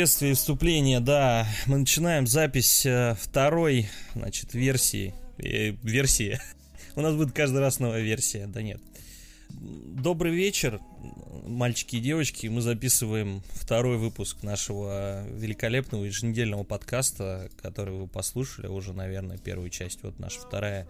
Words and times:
приветствие 0.00 0.32
и 0.32 0.34
вступление, 0.34 0.98
да. 0.98 1.46
Мы 1.66 1.76
начинаем 1.76 2.26
запись 2.26 2.86
э, 2.86 3.14
второй, 3.20 3.90
значит, 4.14 4.54
версии. 4.54 5.12
Э, 5.36 5.72
версии. 5.82 6.40
У 6.96 7.02
нас 7.02 7.14
будет 7.14 7.32
каждый 7.32 7.60
раз 7.60 7.80
новая 7.80 8.00
версия, 8.00 8.46
да 8.46 8.62
нет. 8.62 8.80
Добрый 9.50 10.32
вечер, 10.32 10.80
мальчики 11.46 11.96
и 11.96 12.00
девочки. 12.00 12.46
Мы 12.46 12.62
записываем 12.62 13.42
второй 13.50 13.98
выпуск 13.98 14.42
нашего 14.42 15.22
великолепного 15.34 16.04
еженедельного 16.04 16.64
подкаста, 16.64 17.50
который 17.60 17.92
вы 17.92 18.06
послушали 18.06 18.68
уже, 18.68 18.94
наверное, 18.94 19.36
первую 19.36 19.68
часть. 19.68 20.02
Вот 20.02 20.18
наша 20.18 20.40
вторая 20.40 20.88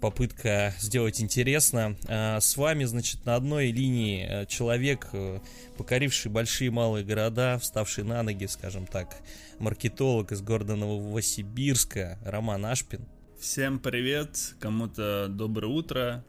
попытка 0.00 0.74
сделать 0.78 1.20
интересно. 1.20 1.96
А, 2.06 2.40
с 2.40 2.56
вами, 2.56 2.84
значит, 2.84 3.24
на 3.24 3.34
одной 3.34 3.70
линии 3.70 4.26
э, 4.28 4.46
человек, 4.46 5.08
э, 5.12 5.40
покоривший 5.76 6.30
большие 6.30 6.68
и 6.68 6.70
малые 6.70 7.04
города, 7.04 7.58
вставший 7.58 8.04
на 8.04 8.22
ноги, 8.22 8.46
скажем 8.46 8.86
так, 8.86 9.16
маркетолог 9.58 10.32
из 10.32 10.40
города 10.40 10.76
Новосибирска, 10.76 12.18
Роман 12.24 12.66
Ашпин. 12.66 13.06
Всем 13.40 13.78
привет, 13.78 14.54
кому-то 14.58 15.28
доброе 15.28 15.68
утро, 15.68 16.24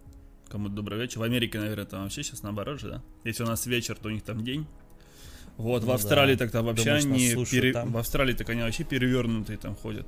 кому-то 0.47 0.75
добрый 0.75 0.99
вечер. 0.99 1.19
В 1.19 1.23
Америке, 1.23 1.59
наверное, 1.59 1.85
там 1.85 2.03
вообще 2.03 2.23
сейчас 2.23 2.43
наоборот 2.43 2.79
же, 2.79 2.89
да? 2.89 3.03
Если 3.23 3.43
у 3.43 3.47
нас 3.47 3.65
вечер, 3.65 3.95
то 3.95 4.09
у 4.09 4.11
них 4.11 4.23
там 4.23 4.43
день. 4.43 4.67
Вот, 5.57 5.81
ну, 5.81 5.89
в 5.89 5.91
Австралии 5.91 6.35
да. 6.35 6.45
так-то 6.45 6.63
вообще 6.63 6.85
Думаешь, 6.85 7.35
они... 7.35 7.45
Пере... 7.45 7.73
Там? 7.73 7.91
В 7.91 7.97
Австралии 7.97 8.33
так 8.33 8.49
они 8.49 8.61
вообще 8.61 8.83
перевернутые 8.83 9.57
там 9.57 9.75
ходят. 9.75 10.07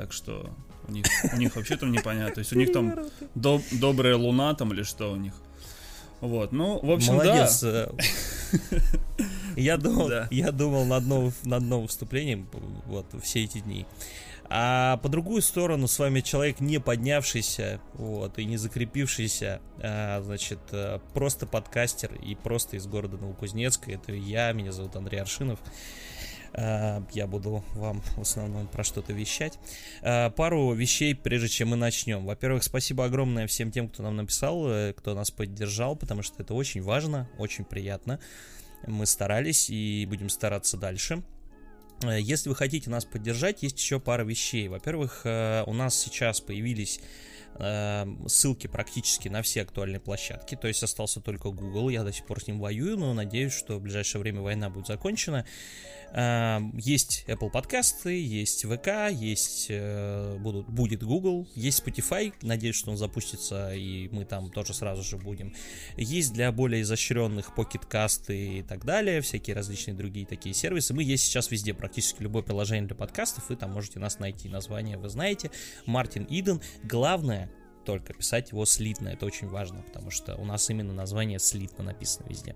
Так 0.00 0.14
что 0.14 0.48
у 0.88 0.92
них, 0.92 1.04
у 1.30 1.36
них 1.36 1.54
вообще 1.56 1.76
там 1.76 1.92
непонятно. 1.92 2.36
То 2.36 2.38
есть 2.38 2.54
у 2.54 2.56
них 2.56 2.72
там 2.72 2.98
доб, 3.34 3.60
добрая 3.70 4.16
луна 4.16 4.54
там 4.54 4.72
или 4.72 4.82
что 4.82 5.12
у 5.12 5.16
них. 5.16 5.34
Вот, 6.22 6.52
ну, 6.52 6.78
в 6.80 6.90
общем, 6.90 7.16
Молодец. 7.16 7.60
да. 7.60 7.90
Я 9.56 9.76
думал, 9.76 10.08
да. 10.08 10.26
я 10.30 10.52
думал 10.52 10.86
над 10.86 11.04
новым, 11.04 11.34
над 11.44 11.62
новым 11.64 11.86
выступлением 11.86 12.48
вот 12.86 13.04
все 13.22 13.44
эти 13.44 13.58
дни. 13.58 13.84
А 14.48 14.96
по 15.02 15.10
другую 15.10 15.42
сторону 15.42 15.86
с 15.86 15.98
вами 15.98 16.20
человек 16.20 16.60
не 16.60 16.80
поднявшийся, 16.80 17.78
вот, 17.92 18.38
и 18.38 18.46
не 18.46 18.56
закрепившийся, 18.56 19.60
а, 19.82 20.22
значит, 20.22 20.60
э, 20.72 21.00
просто 21.12 21.46
подкастер 21.46 22.14
и 22.14 22.36
просто 22.36 22.76
из 22.76 22.86
города 22.86 23.18
Новокузнецка. 23.18 23.92
Это 23.92 24.12
я, 24.12 24.52
меня 24.52 24.72
зовут 24.72 24.96
Андрей 24.96 25.20
Аршинов. 25.20 25.58
Э, 26.54 27.02
я 27.12 27.26
буду 27.26 27.64
вам 27.74 28.02
в 28.16 28.22
основном 28.22 28.66
про 28.66 28.84
что-то 28.84 29.12
вещать. 29.12 29.58
Э, 30.02 30.30
пару 30.30 30.72
вещей, 30.72 31.14
прежде 31.14 31.48
чем 31.48 31.68
мы 31.68 31.76
начнем. 31.76 32.24
Во-первых, 32.24 32.64
спасибо 32.64 33.04
огромное 33.04 33.46
всем 33.46 33.70
тем, 33.70 33.88
кто 33.88 34.02
нам 34.02 34.16
написал, 34.16 34.68
э, 34.68 34.92
кто 34.92 35.14
нас 35.14 35.30
поддержал, 35.30 35.96
потому 35.96 36.22
что 36.22 36.42
это 36.42 36.54
очень 36.54 36.82
важно, 36.82 37.28
очень 37.38 37.64
приятно. 37.64 38.20
Мы 38.86 39.06
старались 39.06 39.68
и 39.70 40.06
будем 40.08 40.28
стараться 40.28 40.76
дальше. 40.76 41.22
Если 42.02 42.48
вы 42.48 42.54
хотите 42.54 42.88
нас 42.88 43.04
поддержать, 43.04 43.62
есть 43.62 43.78
еще 43.78 44.00
пара 44.00 44.24
вещей. 44.24 44.68
Во-первых, 44.68 45.20
у 45.26 45.74
нас 45.74 45.94
сейчас 45.94 46.40
появились 46.40 46.98
ссылки 48.26 48.66
практически 48.66 49.28
на 49.28 49.42
все 49.42 49.62
актуальные 49.62 50.00
площадки, 50.00 50.56
то 50.56 50.68
есть 50.68 50.82
остался 50.82 51.20
только 51.20 51.50
Google, 51.50 51.90
я 51.90 52.04
до 52.04 52.12
сих 52.12 52.26
пор 52.26 52.40
с 52.40 52.46
ним 52.46 52.58
воюю, 52.58 52.96
но 52.96 53.12
надеюсь, 53.12 53.52
что 53.52 53.76
в 53.76 53.82
ближайшее 53.82 54.22
время 54.22 54.40
война 54.40 54.70
будет 54.70 54.86
закончена, 54.86 55.44
Эм, 56.12 56.76
есть 56.76 57.24
Apple 57.28 57.50
подкасты, 57.50 58.20
есть 58.20 58.64
VK, 58.64 59.12
есть 59.12 59.66
э, 59.68 60.36
будут, 60.38 60.68
будет 60.68 61.04
Google, 61.04 61.46
есть 61.54 61.82
Spotify, 61.86 62.32
надеюсь, 62.42 62.74
что 62.74 62.90
он 62.90 62.96
запустится, 62.96 63.72
и 63.74 64.08
мы 64.08 64.24
там 64.24 64.50
тоже 64.50 64.74
сразу 64.74 65.04
же 65.04 65.18
будем. 65.18 65.54
Есть 65.96 66.32
для 66.32 66.50
более 66.50 66.82
изощренных 66.82 67.52
Pocket 67.56 67.88
Cast 67.88 68.34
и 68.34 68.62
так 68.62 68.84
далее, 68.84 69.20
всякие 69.20 69.54
различные 69.54 69.94
другие 69.94 70.26
такие 70.26 70.52
сервисы. 70.52 70.94
Мы 70.94 71.04
есть 71.04 71.24
сейчас 71.24 71.52
везде, 71.52 71.74
практически 71.74 72.22
любое 72.22 72.42
приложение 72.42 72.88
для 72.88 72.96
подкастов, 72.96 73.48
вы 73.48 73.54
там 73.54 73.70
можете 73.70 74.00
нас 74.00 74.18
найти. 74.18 74.48
Название 74.48 74.98
вы 74.98 75.08
знаете. 75.08 75.52
Мартин 75.86 76.26
Иден. 76.28 76.60
Главное, 76.82 77.39
только 77.84 78.14
писать 78.14 78.50
его 78.50 78.64
слитно, 78.66 79.08
это 79.08 79.26
очень 79.26 79.48
важно, 79.48 79.82
потому 79.82 80.10
что 80.10 80.36
у 80.36 80.44
нас 80.44 80.68
именно 80.70 80.92
название 80.92 81.38
слитно 81.38 81.84
написано 81.84 82.26
везде. 82.28 82.54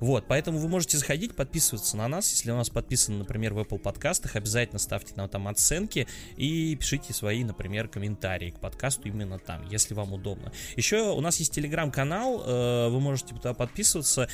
Вот, 0.00 0.24
поэтому 0.28 0.58
вы 0.58 0.68
можете 0.68 0.98
заходить, 0.98 1.34
подписываться 1.34 1.96
на 1.96 2.08
нас, 2.08 2.30
если 2.30 2.50
у 2.50 2.56
нас 2.56 2.70
подписаны, 2.70 3.18
например, 3.18 3.54
в 3.54 3.58
Apple 3.58 3.78
подкастах, 3.78 4.36
обязательно 4.36 4.78
ставьте 4.78 5.14
нам 5.16 5.28
там 5.28 5.48
оценки 5.48 6.06
и 6.36 6.76
пишите 6.76 7.12
свои, 7.12 7.44
например, 7.44 7.88
комментарии 7.88 8.50
к 8.50 8.60
подкасту 8.60 9.08
именно 9.08 9.38
там, 9.38 9.66
если 9.68 9.94
вам 9.94 10.12
удобно. 10.12 10.52
Еще 10.76 11.10
у 11.10 11.20
нас 11.20 11.38
есть 11.38 11.52
телеграм-канал, 11.52 12.42
э, 12.44 12.88
вы 12.88 13.00
можете 13.00 13.34
туда 13.34 13.54
подписываться, 13.54 14.28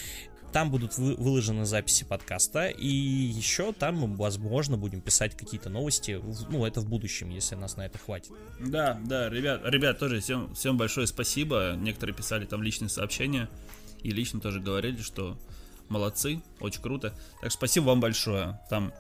там 0.54 0.70
будут 0.70 0.96
вы, 0.98 1.16
выложены 1.16 1.66
записи 1.66 2.04
подкаста, 2.04 2.68
и 2.68 2.86
еще 2.86 3.72
там 3.72 3.96
мы, 3.96 4.16
возможно, 4.16 4.76
будем 4.76 5.00
писать 5.00 5.36
какие-то 5.36 5.68
новости, 5.68 6.20
ну, 6.48 6.64
это 6.64 6.80
в 6.80 6.88
будущем, 6.88 7.28
если 7.30 7.56
нас 7.56 7.76
на 7.76 7.86
это 7.86 7.98
хватит. 7.98 8.30
Да, 8.60 8.96
да, 9.04 9.28
ребят, 9.28 9.62
ребят, 9.64 9.98
тоже 9.98 10.20
всем, 10.20 10.54
всем 10.54 10.76
большое 10.76 11.08
спасибо. 11.08 11.74
Некоторые 11.76 12.14
писали 12.14 12.44
там 12.44 12.62
личные 12.62 12.88
сообщения, 12.88 13.48
и 14.04 14.12
лично 14.12 14.38
тоже 14.38 14.60
говорили, 14.60 15.02
что 15.02 15.36
молодцы, 15.88 16.40
очень 16.60 16.80
круто. 16.80 17.10
Так 17.40 17.50
что 17.50 17.58
спасибо 17.58 17.86
вам 17.86 17.98
большое. 17.98 18.60
Там 18.70 18.94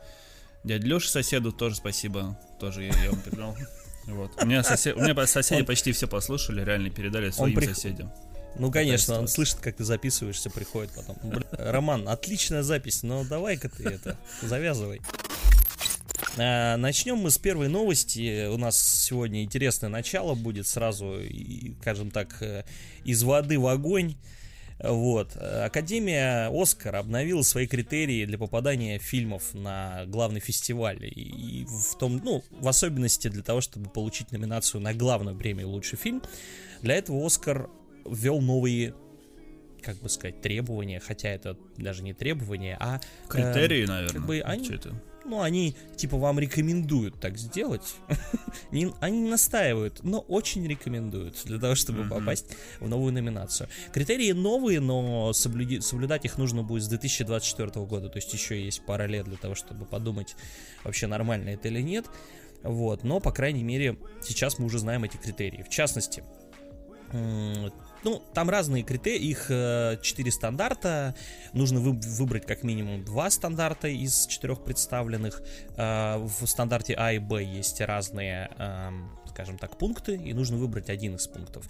дядя 0.64 0.84
Леша 0.88 1.08
соседу 1.08 1.52
тоже 1.52 1.76
спасибо, 1.76 2.36
тоже 2.58 2.82
я, 2.82 3.04
я 3.04 3.12
вам 3.12 3.20
передал. 3.20 3.56
Вот. 4.06 4.32
У 4.42 4.44
меня, 4.44 4.62
сосед, 4.62 4.96
у 4.96 5.00
меня 5.00 5.26
соседи 5.26 5.62
почти 5.62 5.92
все 5.92 6.06
послушали, 6.06 6.62
реально 6.62 6.90
передали 6.90 7.30
своим 7.30 7.54
при... 7.54 7.64
соседям. 7.64 8.12
Ну, 8.58 8.70
конечно, 8.70 9.18
он 9.18 9.28
слышит, 9.28 9.58
как 9.60 9.76
ты 9.76 9.84
записываешься, 9.84 10.50
приходит 10.50 10.92
потом. 10.92 11.16
Роман, 11.52 12.08
отличная 12.08 12.62
запись, 12.62 13.02
но 13.02 13.24
давай-ка 13.24 13.68
ты 13.68 13.84
это, 13.84 14.16
завязывай. 14.42 15.00
А, 16.36 16.76
начнем 16.76 17.16
мы 17.18 17.30
с 17.30 17.38
первой 17.38 17.68
новости. 17.68 18.46
У 18.48 18.56
нас 18.56 18.80
сегодня 18.80 19.42
интересное 19.42 19.88
начало 19.88 20.34
будет 20.34 20.66
сразу, 20.66 21.18
скажем 21.80 22.10
так, 22.10 22.36
э, 22.40 22.64
из 23.04 23.22
воды 23.22 23.58
в 23.58 23.66
огонь. 23.66 24.16
Вот. 24.80 25.36
Академия 25.36 26.50
Оскар 26.50 26.96
обновила 26.96 27.42
свои 27.42 27.66
критерии 27.66 28.24
для 28.24 28.38
попадания 28.38 28.98
фильмов 28.98 29.54
на 29.54 30.04
главный 30.06 30.40
фестиваль. 30.40 30.98
И 31.04 31.64
в 31.68 31.96
том, 31.98 32.20
ну, 32.24 32.42
в 32.50 32.66
особенности 32.66 33.28
для 33.28 33.42
того, 33.42 33.60
чтобы 33.60 33.88
получить 33.88 34.32
номинацию 34.32 34.80
на 34.80 34.92
главную 34.92 35.36
премию 35.36 35.68
«Лучший 35.68 35.98
фильм». 35.98 36.22
Для 36.82 36.96
этого 36.96 37.24
Оскар 37.24 37.70
ввел 38.06 38.40
новые 38.40 38.94
как 39.82 39.96
бы 39.98 40.08
сказать, 40.08 40.40
требования, 40.40 40.98
хотя 40.98 41.28
это 41.28 41.58
даже 41.76 42.02
не 42.02 42.14
требования, 42.14 42.76
а... 42.80 43.00
Критерии, 43.28 43.84
э, 43.84 43.86
наверное. 43.86 44.14
Как 44.14 44.26
бы 44.26 44.40
они, 44.40 44.70
это? 44.70 44.94
ну, 45.24 45.40
они, 45.40 45.76
типа, 45.96 46.16
вам 46.16 46.38
рекомендуют 46.38 47.20
так 47.20 47.38
сделать. 47.38 47.96
не, 48.70 48.92
они 49.00 49.20
не 49.20 49.30
настаивают, 49.30 50.02
но 50.02 50.20
очень 50.20 50.66
рекомендуют 50.66 51.42
для 51.44 51.58
того, 51.58 51.74
чтобы 51.74 52.02
mm-hmm. 52.02 52.08
попасть 52.08 52.46
в 52.80 52.88
новую 52.88 53.12
номинацию. 53.12 53.68
Критерии 53.92 54.32
новые, 54.32 54.80
но 54.80 55.32
соблюди, 55.32 55.80
соблюдать 55.80 56.24
их 56.24 56.38
нужно 56.38 56.62
будет 56.62 56.82
с 56.82 56.88
2024 56.88 57.70
года, 57.86 58.08
то 58.08 58.16
есть 58.16 58.32
еще 58.32 58.62
есть 58.62 58.84
пара 58.84 59.04
лет 59.06 59.24
для 59.26 59.36
того, 59.36 59.54
чтобы 59.54 59.84
подумать, 59.86 60.36
вообще 60.82 61.06
нормально 61.06 61.50
это 61.50 61.68
или 61.68 61.80
нет. 61.80 62.06
Вот, 62.62 63.04
но, 63.04 63.20
по 63.20 63.30
крайней 63.30 63.62
мере, 63.62 63.98
сейчас 64.22 64.58
мы 64.58 64.66
уже 64.66 64.78
знаем 64.78 65.04
эти 65.04 65.18
критерии. 65.18 65.62
В 65.62 65.68
частности, 65.68 66.24
ну, 68.04 68.22
там 68.34 68.50
разные 68.50 68.82
критерии, 68.82 69.26
их 69.26 69.46
э, 69.48 69.96
четыре 70.02 70.30
стандарта. 70.30 71.14
Нужно 71.52 71.80
вы, 71.80 71.92
выбрать 71.92 72.46
как 72.46 72.62
минимум 72.62 73.04
два 73.04 73.30
стандарта 73.30 73.88
из 73.88 74.26
четырех 74.26 74.62
представленных. 74.62 75.42
Э, 75.76 76.18
в 76.18 76.46
стандарте 76.46 76.94
А 76.94 77.12
и 77.12 77.18
Б 77.18 77.42
есть 77.42 77.80
разные 77.80 78.50
э, 78.58 78.90
скажем 79.34 79.58
так, 79.58 79.76
пункты, 79.78 80.14
и 80.14 80.32
нужно 80.32 80.56
выбрать 80.56 80.88
один 80.88 81.16
из 81.16 81.26
пунктов. 81.26 81.66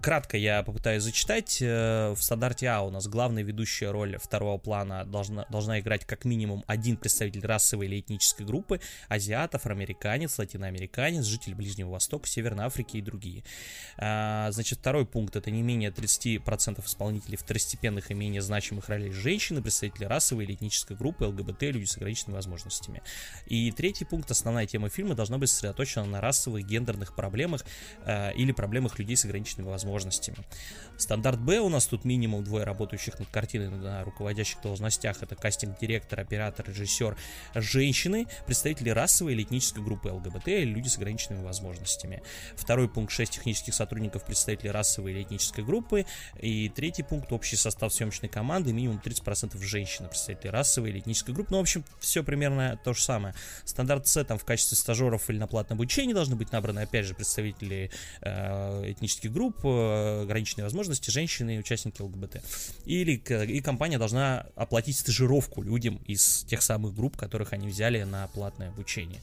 Кратко 0.00 0.36
я 0.36 0.62
попытаюсь 0.62 1.02
зачитать. 1.02 1.58
Э, 1.60 2.14
в 2.16 2.22
стандарте 2.22 2.68
А 2.68 2.82
у 2.82 2.90
нас 2.90 3.08
главная 3.08 3.42
ведущая 3.42 3.90
роль 3.90 4.16
второго 4.18 4.56
плана 4.58 5.04
должна, 5.04 5.44
должна 5.50 5.80
играть 5.80 6.04
как 6.04 6.24
минимум 6.24 6.62
один 6.68 6.96
представитель 6.96 7.44
расовой 7.44 7.86
или 7.86 7.98
этнической 7.98 8.46
группы, 8.46 8.80
азиат, 9.08 9.56
афроамериканец, 9.56 10.38
латиноамериканец, 10.38 11.24
житель 11.24 11.56
Ближнего 11.56 11.90
Востока, 11.90 12.28
Северной 12.28 12.66
Африки 12.66 12.98
и 12.98 13.02
другие. 13.02 13.42
А, 13.96 14.48
значит, 14.52 14.78
второй 14.78 15.04
пункт 15.04 15.34
это 15.34 15.50
не 15.50 15.62
менее 15.62 15.90
30% 15.90 16.86
исполнителей 16.86 17.36
второстепенных 17.36 18.12
и 18.12 18.14
менее 18.14 18.42
значимых 18.42 18.88
ролей 18.88 19.10
женщины, 19.10 19.60
представители 19.60 20.04
расовой 20.04 20.44
или 20.44 20.54
этнической 20.54 20.96
группы, 20.96 21.24
ЛГБТ, 21.24 21.62
люди 21.62 21.86
с 21.86 21.96
ограниченными 21.96 22.36
возможностями. 22.36 23.02
И 23.46 23.72
третий 23.72 24.04
пункт, 24.04 24.30
основная 24.30 24.66
тема 24.66 24.88
фильма 24.88 25.16
должна 25.16 25.38
быть 25.38 25.50
сосредоточена 25.50 26.04
на 26.04 26.20
расовых, 26.20 26.64
гендерных 26.64 27.07
социальных 27.08 27.14
проблемах 27.14 27.64
э, 28.04 28.32
или 28.34 28.52
проблемах 28.52 28.98
людей 28.98 29.16
с 29.16 29.24
ограниченными 29.24 29.68
возможностями. 29.68 30.38
Стандарт 30.96 31.38
Б 31.40 31.60
у 31.60 31.68
нас 31.68 31.86
тут 31.86 32.04
минимум 32.04 32.44
двое 32.44 32.64
работающих 32.64 33.18
над 33.18 33.28
картиной 33.28 33.70
на 33.70 34.04
руководящих 34.04 34.60
должностях. 34.62 35.22
Это 35.22 35.36
кастинг-директор, 35.36 36.20
оператор, 36.20 36.68
режиссер, 36.68 37.16
женщины, 37.54 38.26
представители 38.46 38.90
расовой 38.90 39.34
или 39.34 39.42
этнической 39.42 39.82
группы 39.82 40.08
ЛГБТ 40.08 40.48
или 40.48 40.64
люди 40.64 40.88
с 40.88 40.96
ограниченными 40.96 41.44
возможностями. 41.44 42.22
Второй 42.56 42.88
пункт 42.88 43.12
6 43.12 43.32
технических 43.32 43.74
сотрудников, 43.74 44.24
представители 44.24 44.68
расовой 44.68 45.12
или 45.12 45.22
этнической 45.22 45.64
группы. 45.64 46.04
И 46.40 46.68
третий 46.68 47.04
пункт 47.04 47.32
общий 47.32 47.56
состав 47.56 47.92
съемочной 47.92 48.28
команды, 48.28 48.72
минимум 48.72 49.00
30% 49.04 49.56
женщин, 49.62 50.08
представители 50.08 50.48
расовой 50.48 50.90
или 50.90 50.98
этнической 50.98 51.34
группы. 51.34 51.52
Ну, 51.52 51.58
в 51.58 51.60
общем, 51.60 51.84
все 52.00 52.22
примерно 52.24 52.78
то 52.84 52.92
же 52.92 53.02
самое. 53.02 53.34
Стандарт 53.64 54.06
С 54.08 54.24
там 54.24 54.38
в 54.38 54.44
качестве 54.44 54.76
стажеров 54.76 55.30
или 55.30 55.38
на 55.38 55.46
платном 55.46 55.78
обучении 55.78 56.12
должны 56.12 56.34
быть 56.34 56.50
набраны, 56.50 56.80
опять 56.80 56.97
же, 57.06 57.14
представители 57.14 57.90
э, 58.20 58.92
этнических 58.92 59.32
групп, 59.32 59.60
э, 59.64 60.22
ограниченные 60.22 60.64
возможности, 60.64 61.10
женщины 61.10 61.56
и 61.56 61.58
участники 61.58 62.00
ЛГБТ. 62.00 62.42
Или 62.84 63.12
и 63.16 63.60
компания 63.60 63.98
должна 63.98 64.46
оплатить 64.54 64.96
стажировку 64.96 65.62
людям 65.62 66.00
из 66.06 66.44
тех 66.44 66.62
самых 66.62 66.94
групп, 66.94 67.16
которых 67.16 67.52
они 67.52 67.68
взяли 67.68 68.02
на 68.02 68.26
платное 68.28 68.68
обучение. 68.68 69.20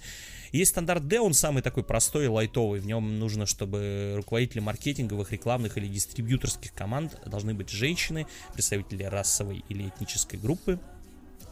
Есть 0.52 0.72
стандарт 0.72 1.08
D, 1.08 1.20
он 1.20 1.34
самый 1.34 1.62
такой 1.62 1.84
простой 1.84 2.26
и 2.26 2.28
лайтовый. 2.28 2.80
В 2.80 2.86
нем 2.86 3.20
нужно, 3.20 3.46
чтобы 3.46 4.14
руководители 4.16 4.62
маркетинговых, 4.62 5.32
рекламных 5.32 5.78
или 5.78 5.88
дистрибьюторских 5.88 6.74
команд 6.74 7.20
должны 7.26 7.54
быть 7.54 7.70
женщины, 7.70 8.26
представители 8.54 9.04
расовой 9.04 9.66
или 9.68 9.90
этнической 9.90 10.40
группы, 10.40 10.80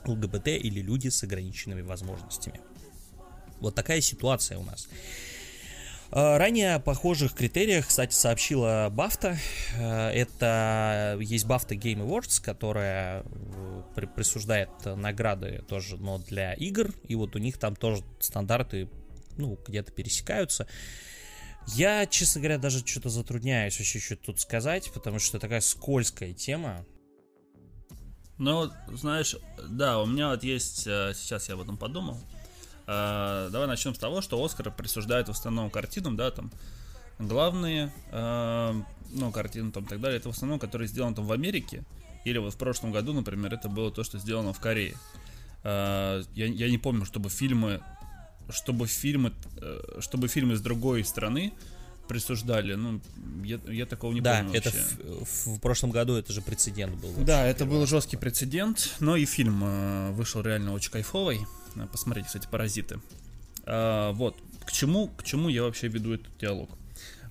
ЛГБТ 0.06 0.48
или 0.48 0.82
люди 0.82 1.10
с 1.10 1.24
ограниченными 1.24 1.82
возможностями. 1.82 2.62
Вот 3.60 3.76
такая 3.76 4.02
ситуация 4.02 4.58
у 4.58 4.64
нас. 4.64 4.88
А, 6.16 6.38
ранее 6.38 6.76
о 6.76 6.80
похожих 6.80 7.34
критериях, 7.34 7.88
кстати, 7.88 8.14
сообщила 8.14 8.88
Бафта. 8.92 9.36
Это 9.76 11.18
есть 11.20 11.48
Бафта 11.48 11.74
Game 11.74 12.06
Awards, 12.06 12.40
которая 12.40 13.24
э, 13.26 14.06
присуждает 14.16 14.70
награды 14.86 15.64
тоже, 15.68 15.98
но 15.98 16.20
для 16.20 16.54
игр. 16.54 16.94
И 17.08 17.16
вот 17.16 17.36
у 17.36 17.40
них 17.40 17.58
там 17.58 17.76
тоже 17.76 18.04
стандарты, 18.20 18.92
ну, 19.38 19.58
где-то 19.68 19.92
пересекаются. 19.92 20.68
Я, 21.66 22.06
честно 22.06 22.42
говоря, 22.42 22.60
даже 22.60 22.86
что-то 22.86 23.10
затрудняюсь 23.10 23.80
вообще 23.80 23.98
что-то 23.98 24.26
тут 24.26 24.40
сказать, 24.40 24.92
потому 24.94 25.18
что 25.18 25.40
такая 25.40 25.62
скользкая 25.62 26.34
тема. 26.34 26.86
Ну, 28.38 28.70
знаешь, 28.90 29.36
да, 29.68 30.00
у 30.00 30.06
меня 30.06 30.30
вот 30.30 30.44
есть, 30.44 30.86
э, 30.86 31.14
сейчас 31.16 31.50
я 31.50 31.56
об 31.56 31.62
этом 31.62 31.76
подумал, 31.76 32.20
Uh, 32.86 33.50
давай 33.50 33.68
начнем 33.68 33.96
с 33.96 33.98
того, 33.98 34.22
что 34.22 34.44
Оскар 34.44 34.70
присуждает 34.70 35.28
в 35.28 35.32
основном 35.32 35.70
картинам, 35.70 36.18
да, 36.18 36.32
там 36.32 36.52
главные, 37.18 37.94
uh, 38.12 38.84
ну, 39.12 39.32
картины 39.32 39.72
там 39.72 39.86
и 39.86 39.88
так 39.88 40.02
далее, 40.02 40.20
это 40.20 40.30
в 40.30 40.34
основном, 40.34 40.60
которые 40.60 40.90
сделаны 40.90 41.16
там 41.16 41.26
в 41.26 41.32
Америке, 41.32 41.86
или 42.26 42.40
вот 42.40 42.54
в 42.54 42.58
прошлом 42.58 42.92
году, 42.92 43.14
например, 43.14 43.54
это 43.54 43.70
было 43.70 43.90
то, 43.90 44.04
что 44.04 44.18
сделано 44.18 44.52
в 44.52 44.60
Корее. 44.60 44.96
Uh, 45.64 46.28
я, 46.36 46.48
я 46.48 46.70
не 46.70 46.78
помню, 46.78 47.06
чтобы 47.06 47.30
фильмы, 47.30 47.82
чтобы 48.50 48.88
фильмы, 48.88 49.34
э, 49.62 50.00
чтобы 50.00 50.28
фильмы 50.28 50.56
с 50.56 50.62
другой 50.62 51.04
страны 51.06 51.54
присуждали. 52.08 52.74
Ну, 52.74 53.02
я, 53.44 53.60
я 53.68 53.86
такого 53.86 54.12
не 54.14 54.22
да, 54.22 54.40
помню. 54.40 54.52
Да, 54.52 54.58
это 54.58 54.72
в, 54.72 55.56
в 55.56 55.60
прошлом 55.60 55.92
году 55.92 56.16
это 56.16 56.34
же 56.34 56.42
прецедент 56.42 56.96
был. 56.96 57.14
Да, 57.24 57.46
это 57.46 57.66
был 57.66 57.86
жесткий 57.86 58.18
прецедент, 58.18 58.96
но 59.00 59.16
и 59.16 59.26
фильм 59.26 59.64
э, 59.64 60.12
вышел 60.12 60.42
реально 60.42 60.74
очень 60.74 60.92
кайфовый. 60.92 61.46
Посмотрите, 61.92 62.28
кстати, 62.28 62.48
«Паразиты». 62.50 63.00
А, 63.66 64.12
вот, 64.14 64.36
к 64.66 64.72
чему, 64.72 65.08
к 65.08 65.24
чему 65.24 65.50
я 65.50 65.64
вообще 65.64 65.88
веду 65.88 66.14
этот 66.14 66.38
диалог? 66.40 66.70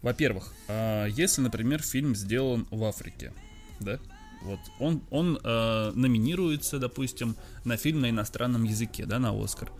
Во-первых, 0.03 0.53
а, 0.69 1.06
если, 1.06 1.41
например, 1.41 1.83
фильм 1.83 2.15
сделан 2.15 2.67
в 2.71 2.83
Африке, 2.85 3.33
да, 3.81 3.99
вот, 4.43 4.61
он, 4.81 5.03
он 5.11 5.39
а, 5.44 5.93
номинируется, 5.93 6.79
допустим, 6.79 7.37
на 7.65 7.77
фильм 7.77 8.00
на 8.00 8.11
иностранном 8.11 8.65
языке, 8.65 9.06
да, 9.06 9.19
на 9.19 9.31
Оскар. 9.31 9.71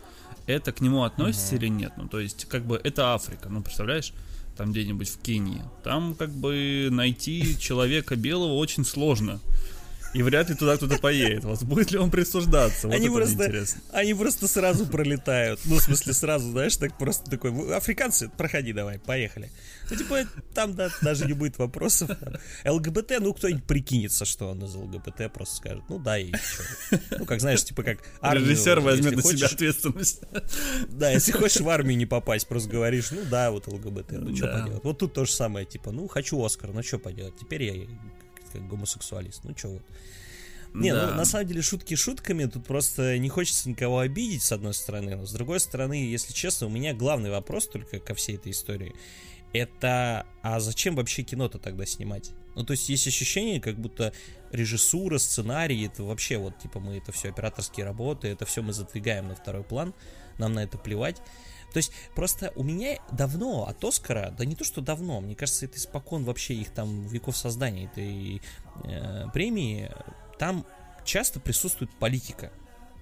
Это 0.47 0.73
к 0.73 0.81
нему 0.81 1.05
относится 1.05 1.55
uh-huh. 1.55 1.59
или 1.59 1.69
нет? 1.69 1.93
Ну, 1.97 2.09
то 2.09 2.19
есть, 2.20 2.47
как 2.47 2.64
бы, 2.64 2.81
это 2.82 3.14
Африка, 3.14 3.49
ну, 3.49 3.62
представляешь? 3.62 4.12
Там 4.56 4.73
где-нибудь 4.73 5.09
в 5.09 5.19
Кении. 5.20 5.62
Там, 5.82 6.14
как 6.14 6.31
бы, 6.31 6.88
найти 6.91 7.59
человека 7.59 8.17
белого 8.17 8.55
очень 8.55 8.85
сложно 8.85 9.41
и 10.14 10.23
вряд 10.23 10.50
ли 10.50 10.55
туда 10.55 10.76
кто-то 10.76 10.99
поедет. 10.99 11.44
Вот 11.44 11.62
будет 11.62 11.91
ли 11.91 11.99
он 11.99 12.11
присуждаться? 12.11 12.87
Вот 12.87 12.94
они, 12.94 13.09
просто, 13.09 13.64
они 13.93 14.14
просто 14.14 14.49
сразу 14.49 14.87
пролетают. 14.87 15.61
Ну, 15.64 15.76
в 15.76 15.81
смысле, 15.81 16.12
сразу, 16.12 16.50
знаешь, 16.50 16.76
так 16.76 16.99
просто 16.99 17.31
такой, 17.31 17.75
африканцы, 17.75 18.29
проходи 18.29 18.73
давай, 18.73 18.99
поехали. 18.99 19.50
Ну, 19.91 19.97
типа, 19.97 20.26
там 20.55 20.75
да, 20.75 20.91
даже 21.00 21.26
не 21.26 21.32
будет 21.32 21.59
вопросов. 21.59 22.11
ЛГБТ, 22.64 23.20
ну, 23.20 23.32
кто-нибудь 23.32 23.64
прикинется, 23.64 24.25
что 24.25 24.50
он 24.50 24.64
из 24.64 24.75
ЛГБТ, 24.75 25.32
просто 25.32 25.56
скажет, 25.56 25.85
ну, 25.88 25.99
да, 25.99 26.19
и 26.19 26.32
что. 26.32 27.00
Ну, 27.19 27.25
как, 27.25 27.41
знаешь, 27.41 27.64
типа, 27.64 27.82
как 27.82 27.99
армию, 28.20 28.50
Режиссер 28.50 28.81
возьмет 28.81 29.17
на 29.17 29.23
хочешь, 29.23 29.38
себя 29.38 29.49
ответственность. 29.49 30.20
Да, 30.88 31.11
если 31.11 31.32
хочешь 31.32 31.61
в 31.61 31.69
армию 31.69 31.97
не 31.97 32.06
попасть, 32.06 32.47
просто 32.47 32.69
говоришь, 32.69 33.11
ну, 33.11 33.23
да, 33.31 33.50
вот 33.50 33.67
ЛГБТ, 33.67 34.12
ну, 34.12 34.37
что 34.37 34.49
поделать. 34.49 34.85
Вот 34.85 34.99
тут 34.99 35.14
то 35.14 35.25
же 35.25 35.32
самое, 35.32 35.67
типа, 35.67 35.91
ну, 35.91 36.06
хочу 36.09 36.43
Оскар, 36.43 36.70
ну, 36.73 36.82
что 36.82 36.99
поделать, 36.99 37.35
теперь 37.38 37.62
я 37.62 37.87
как 38.52 38.66
гомосексуалист. 38.69 39.44
Ну, 39.44 39.56
что 39.56 39.69
вот. 39.69 39.82
Не, 40.75 40.93
да. 40.93 41.10
ну 41.10 41.16
на 41.16 41.25
самом 41.25 41.46
деле 41.46 41.60
шутки 41.60 41.94
шутками, 41.94 42.46
тут 42.46 42.64
просто 42.64 43.19
не 43.19 43.28
хочется 43.28 43.69
никого 43.69 43.99
обидеть, 43.99 44.43
с 44.43 44.52
одной 44.52 44.72
стороны, 44.72 45.16
но 45.16 45.26
с 45.26 45.32
другой 45.32 45.60
стороны, 45.60 45.94
если 45.94 46.32
честно, 46.32 46.66
у 46.66 46.70
меня 46.70 46.94
главный 46.94 47.31
вопрос 47.31 47.69
только 47.69 47.99
ко 47.99 48.14
всей 48.14 48.37
этой 48.37 48.52
истории. 48.52 48.94
Это, 49.52 50.26
а 50.43 50.60
зачем 50.60 50.94
вообще 50.96 51.25
кино-то 51.25 51.58
тогда 51.58 51.84
снимать? 51.84 52.31
Ну, 52.54 52.64
то 52.64 52.72
есть 52.72 52.88
есть 52.88 53.06
ощущение, 53.06 53.60
как 53.60 53.76
будто 53.76 54.14
режиссура, 54.50 55.19
сценарий, 55.19 55.87
это 55.87 56.04
вообще 56.04 56.38
вот, 56.38 56.58
типа, 56.58 56.81
мы 56.81 56.96
это 56.96 57.12
все 57.12 57.28
операторские 57.28 57.84
работы, 57.84 58.28
это 58.28 58.46
все 58.46 58.62
мы 58.62 58.72
задвигаем 58.72 59.28
на 59.28 59.34
второй 59.34 59.64
план, 59.64 59.94
нам 60.38 60.54
на 60.54 60.64
это 60.64 60.78
плевать. 60.78 61.20
То 61.72 61.78
есть 61.78 61.92
просто 62.14 62.52
у 62.56 62.62
меня 62.62 62.98
давно 63.10 63.66
от 63.66 63.82
Оскара, 63.84 64.34
да 64.36 64.44
не 64.44 64.54
то 64.54 64.64
что 64.64 64.80
давно, 64.80 65.20
мне 65.20 65.34
кажется, 65.34 65.66
это 65.66 65.78
испокон 65.78 66.24
вообще 66.24 66.54
их 66.54 66.70
там 66.70 67.06
веков 67.06 67.36
создания 67.36 67.86
этой 67.86 68.42
э, 68.84 69.26
премии, 69.32 69.90
там 70.38 70.66
часто 71.04 71.40
присутствует 71.40 71.90
политика. 71.99 72.52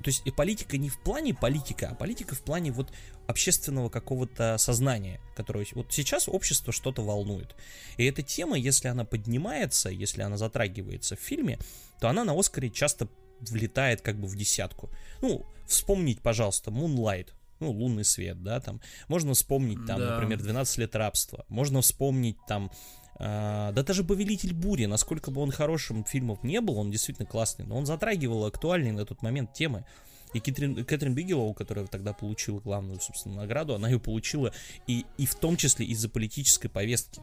То 0.02 0.08
есть 0.08 0.22
и 0.24 0.30
политика 0.30 0.78
не 0.78 0.88
в 0.88 0.98
плане 0.98 1.34
политика, 1.34 1.88
а 1.90 1.94
политика 1.94 2.34
в 2.34 2.40
плане 2.40 2.72
вот 2.72 2.90
общественного 3.26 3.90
какого-то 3.90 4.56
сознания, 4.56 5.20
которое 5.36 5.66
вот 5.72 5.92
сейчас 5.92 6.26
общество 6.26 6.72
что-то 6.72 7.02
волнует. 7.02 7.54
И 7.98 8.04
эта 8.04 8.22
тема, 8.22 8.56
если 8.56 8.88
она 8.88 9.04
поднимается, 9.04 9.90
если 9.90 10.22
она 10.22 10.38
затрагивается 10.38 11.16
в 11.16 11.20
фильме, 11.20 11.58
то 12.00 12.08
она 12.08 12.24
на 12.24 12.38
Оскаре 12.38 12.70
часто 12.70 13.08
влетает 13.40 14.00
как 14.00 14.18
бы 14.18 14.26
в 14.26 14.36
десятку. 14.36 14.90
Ну, 15.20 15.44
вспомнить, 15.66 16.20
пожалуйста, 16.20 16.70
Moonlight, 16.70 17.28
ну, 17.60 17.70
лунный 17.70 18.04
свет, 18.04 18.42
да, 18.42 18.60
там. 18.60 18.80
Можно 19.08 19.34
вспомнить, 19.34 19.84
там, 19.86 20.00
да. 20.00 20.14
например, 20.14 20.38
12 20.38 20.78
лет 20.78 20.96
рабства. 20.96 21.44
Можно 21.48 21.80
вспомнить, 21.82 22.36
там, 22.48 22.70
э, 23.18 23.72
да 23.74 23.82
даже 23.82 24.04
«Повелитель 24.04 24.54
бури», 24.54 24.86
насколько 24.86 25.30
бы 25.30 25.40
он 25.40 25.50
хорошим 25.50 26.04
фильмом 26.04 26.38
не 26.42 26.60
был, 26.60 26.78
он 26.78 26.90
действительно 26.90 27.26
классный, 27.26 27.66
но 27.66 27.76
он 27.76 27.86
затрагивал 27.86 28.46
актуальные 28.46 28.92
на 28.92 29.04
тот 29.04 29.22
момент 29.22 29.52
темы. 29.52 29.84
И 30.32 30.40
Кэтрин, 30.40 30.84
Кэтрин 30.84 31.14
Бигелоу, 31.14 31.54
которая 31.54 31.86
тогда 31.86 32.12
получила 32.12 32.60
главную, 32.60 33.00
собственно, 33.00 33.36
награду, 33.36 33.74
она 33.74 33.88
ее 33.88 33.98
получила 33.98 34.52
и, 34.86 35.04
и 35.18 35.26
в 35.26 35.34
том 35.34 35.56
числе 35.56 35.86
из-за 35.86 36.08
политической 36.08 36.68
повестки. 36.68 37.20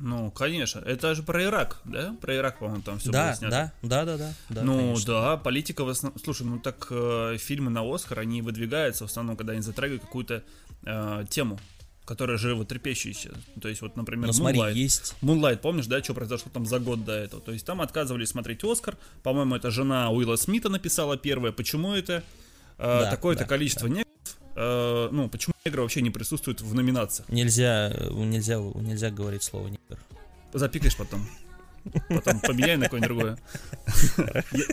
Ну, 0.00 0.30
конечно. 0.30 0.78
Это 0.80 1.14
же 1.14 1.22
про 1.22 1.42
Ирак, 1.42 1.80
да? 1.84 2.14
Про 2.20 2.36
Ирак, 2.36 2.58
по-моему, 2.58 2.82
там 2.82 2.98
все 2.98 3.10
да, 3.10 3.26
было 3.26 3.34
снято. 3.36 3.72
Да, 3.82 4.04
да, 4.04 4.16
да, 4.16 4.32
да. 4.48 4.62
ну, 4.62 4.78
конечно. 4.78 5.12
да, 5.12 5.36
политика 5.36 5.84
в 5.84 5.88
основном... 5.88 6.20
Слушай, 6.22 6.46
ну 6.46 6.58
так 6.60 6.86
э, 6.90 7.36
фильмы 7.38 7.70
на 7.70 7.82
Оскар, 7.82 8.20
они 8.20 8.42
выдвигаются 8.42 9.06
в 9.06 9.10
основном, 9.10 9.36
когда 9.36 9.54
они 9.54 9.62
затрагивают 9.62 10.02
какую-то 10.02 10.44
э, 10.84 11.24
тему 11.28 11.58
которая 12.04 12.38
животрепещущая. 12.38 13.34
То 13.60 13.68
есть, 13.68 13.82
вот, 13.82 13.94
например, 13.94 14.32
смотри, 14.32 14.58
Moonlight. 14.58 14.72
есть. 14.72 15.14
Moonlight, 15.20 15.58
помнишь, 15.58 15.84
да, 15.88 16.02
что 16.02 16.14
произошло 16.14 16.50
там 16.50 16.64
за 16.64 16.78
год 16.78 17.04
до 17.04 17.12
этого? 17.12 17.42
То 17.42 17.52
есть, 17.52 17.66
там 17.66 17.82
отказывались 17.82 18.30
смотреть 18.30 18.64
Оскар. 18.64 18.96
По-моему, 19.22 19.56
это 19.56 19.70
жена 19.70 20.08
Уилла 20.10 20.36
Смита 20.36 20.70
написала 20.70 21.18
первое. 21.18 21.52
Почему 21.52 21.92
это? 21.92 22.24
Э, 22.78 23.00
да, 23.02 23.10
Такое-то 23.10 23.42
да, 23.42 23.48
количество 23.48 23.90
да. 23.90 24.02
Э, 24.60 25.08
ну, 25.12 25.28
почему 25.28 25.54
негры 25.64 25.82
вообще 25.82 26.02
не 26.02 26.10
присутствуют 26.10 26.60
в 26.62 26.74
номинациях? 26.74 27.28
Нельзя, 27.28 27.90
нельзя, 28.10 28.58
нельзя 28.58 29.10
говорить 29.10 29.44
слово 29.44 29.68
негр. 29.68 29.98
Запикаешь 30.52 30.96
потом. 30.96 31.24
Потом 32.08 32.40
поменяй 32.40 32.76
на 32.76 32.86
какое-нибудь 32.86 33.08
другое. 33.08 33.38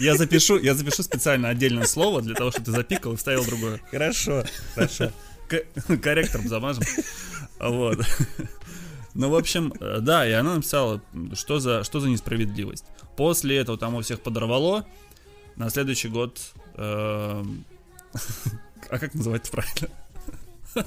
Я, 0.01 0.15
запишу, 0.15 0.57
я 0.57 0.73
запишу 0.73 1.03
специально 1.03 1.49
отдельное 1.49 1.85
слово 1.85 2.23
для 2.23 2.33
того, 2.33 2.49
чтобы 2.49 2.65
ты 2.65 2.71
запикал 2.71 3.13
и 3.13 3.15
вставил 3.15 3.45
другое. 3.45 3.79
Хорошо, 3.91 4.43
хорошо. 4.73 5.11
Корректором 6.01 6.47
замажем. 6.47 6.83
Вот. 7.59 7.99
Ну, 9.13 9.29
в 9.29 9.35
общем, 9.35 9.71
э, 9.79 9.99
да, 10.01 10.27
и 10.27 10.31
она 10.31 10.55
написала, 10.55 10.99
что 11.35 11.59
за, 11.59 11.83
что 11.83 11.99
за 11.99 12.09
несправедливость. 12.09 12.85
После 13.15 13.55
этого 13.55 13.77
там 13.77 13.93
у 13.95 14.01
всех 14.01 14.19
подорвало. 14.21 14.85
На 15.55 15.69
следующий 15.69 16.09
год... 16.09 16.41
Э, 16.73 17.45
а 18.89 18.99
как 18.99 19.13
называть 19.13 19.49
правильно? 19.49 19.89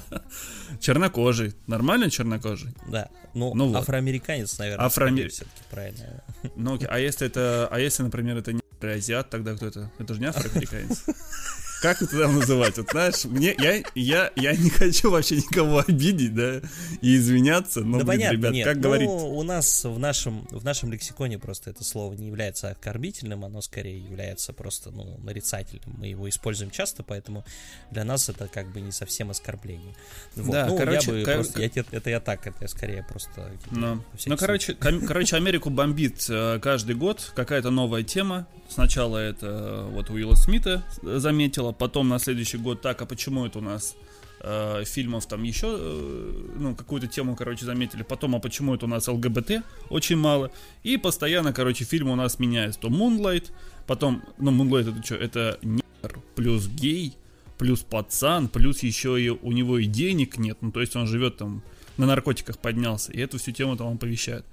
Чернокожий. 0.79 1.55
Нормально 1.67 2.09
чернокожий? 2.09 2.73
Да. 2.87 3.09
Ну, 3.33 3.53
ну 3.55 3.75
афроамериканец, 3.75 4.57
наверное. 4.59 4.85
Афроамериканец. 4.85 5.33
все-таки 5.33 5.61
правильно. 5.69 6.23
Ну, 6.55 6.79
а 6.87 6.99
если 6.99 7.27
это, 7.27 7.67
а 7.71 7.79
если, 7.79 8.03
например, 8.03 8.37
это 8.37 8.53
не 8.53 8.61
азиат, 8.81 9.29
тогда 9.29 9.55
кто 9.55 9.67
это? 9.67 9.91
Это 9.99 10.13
же 10.13 10.19
не 10.19 10.27
афроамериканец. 10.27 11.03
Как 11.81 12.01
это 12.01 12.19
там 12.19 12.35
называть? 12.35 12.77
Вот 12.77 12.89
знаешь, 12.91 13.25
мне, 13.25 13.55
я, 13.57 13.81
я, 13.95 14.31
я 14.35 14.55
не 14.55 14.69
хочу 14.69 15.09
вообще 15.11 15.37
никого 15.37 15.79
обидеть, 15.87 16.35
да, 16.35 16.61
и 17.01 17.15
извиняться, 17.15 17.81
но, 17.81 17.99
да 17.99 18.05
блин, 18.05 18.17
понятно, 18.19 18.35
ребят, 18.35 18.51
нет. 18.53 18.67
как 18.67 18.75
ну, 18.77 18.81
говорить? 18.83 19.09
у 19.09 19.43
нас 19.43 19.85
в 19.85 19.97
нашем, 19.97 20.45
в 20.49 20.63
нашем 20.63 20.91
лексиконе 20.91 21.39
просто 21.39 21.69
это 21.69 21.83
слово 21.83 22.13
не 22.13 22.27
является 22.27 22.69
оскорбительным, 22.69 23.45
оно 23.45 23.61
скорее 23.61 23.99
является 23.99 24.53
просто, 24.53 24.91
ну, 24.91 25.17
нарицательным. 25.23 25.95
Мы 25.97 26.07
его 26.07 26.27
используем 26.27 26.71
часто, 26.71 27.03
поэтому 27.03 27.45
для 27.91 28.03
нас 28.03 28.29
это 28.29 28.47
как 28.47 28.71
бы 28.71 28.81
не 28.81 28.91
совсем 28.91 29.29
оскорбление. 29.29 29.95
Вот. 30.35 30.51
Да, 30.51 30.65
ну, 30.67 30.77
короче, 30.77 31.11
я 31.11 31.17
бы 31.19 31.23
кор... 31.23 31.35
просто, 31.35 31.61
я, 31.61 31.67
это 31.91 32.09
я 32.09 32.19
так, 32.19 32.45
это 32.45 32.67
скорее 32.67 33.05
просто... 33.07 33.51
Ну, 33.71 34.03
ну 34.25 34.37
короче, 34.37 34.73
короче, 34.73 35.35
Америку 35.35 35.69
бомбит 35.69 36.25
э, 36.29 36.59
каждый 36.61 36.95
год 36.95 37.31
какая-то 37.35 37.69
новая 37.69 38.03
тема. 38.03 38.47
Сначала 38.67 39.17
это 39.17 39.47
э, 39.47 39.89
вот 39.91 40.09
Уилла 40.09 40.35
Смита 40.35 40.83
заметила, 41.01 41.68
было, 41.69 41.71
потом 41.71 42.09
на 42.09 42.19
следующий 42.19 42.57
год, 42.57 42.81
так, 42.81 43.01
а 43.01 43.05
почему 43.05 43.45
это 43.45 43.59
у 43.59 43.61
нас 43.61 43.95
э, 44.41 44.83
фильмов 44.85 45.25
там 45.25 45.43
еще, 45.43 45.67
э, 45.79 46.55
ну, 46.57 46.75
какую-то 46.75 47.07
тему, 47.07 47.35
короче, 47.35 47.65
заметили, 47.65 48.03
потом, 48.03 48.35
а 48.35 48.39
почему 48.39 48.75
это 48.75 48.85
у 48.85 48.89
нас 48.89 49.07
ЛГБТ 49.07 49.63
очень 49.89 50.17
мало, 50.17 50.51
и 50.83 50.97
постоянно, 50.97 51.53
короче, 51.53 51.85
фильмы 51.85 52.11
у 52.11 52.15
нас 52.15 52.39
меняются, 52.39 52.81
то 52.81 52.87
Moonlight, 52.89 53.51
потом, 53.87 54.23
ну, 54.37 54.51
Moonlight 54.51 54.91
это 54.91 55.03
что, 55.03 55.15
это 55.15 55.59
негр 55.61 56.19
плюс 56.35 56.67
гей, 56.67 57.13
плюс 57.57 57.81
пацан, 57.81 58.47
плюс 58.47 58.83
еще 58.83 59.21
и 59.21 59.29
у 59.29 59.51
него 59.51 59.77
и 59.77 59.85
денег 59.85 60.37
нет, 60.37 60.57
ну, 60.61 60.71
то 60.71 60.81
есть 60.81 60.95
он 60.95 61.07
живет 61.07 61.37
там, 61.37 61.61
на 61.97 62.05
наркотиках 62.05 62.57
поднялся, 62.57 63.11
и 63.11 63.19
эту 63.19 63.37
всю 63.37 63.51
тему 63.51 63.75
там 63.75 63.87
он 63.87 63.97
повещает. 63.97 64.45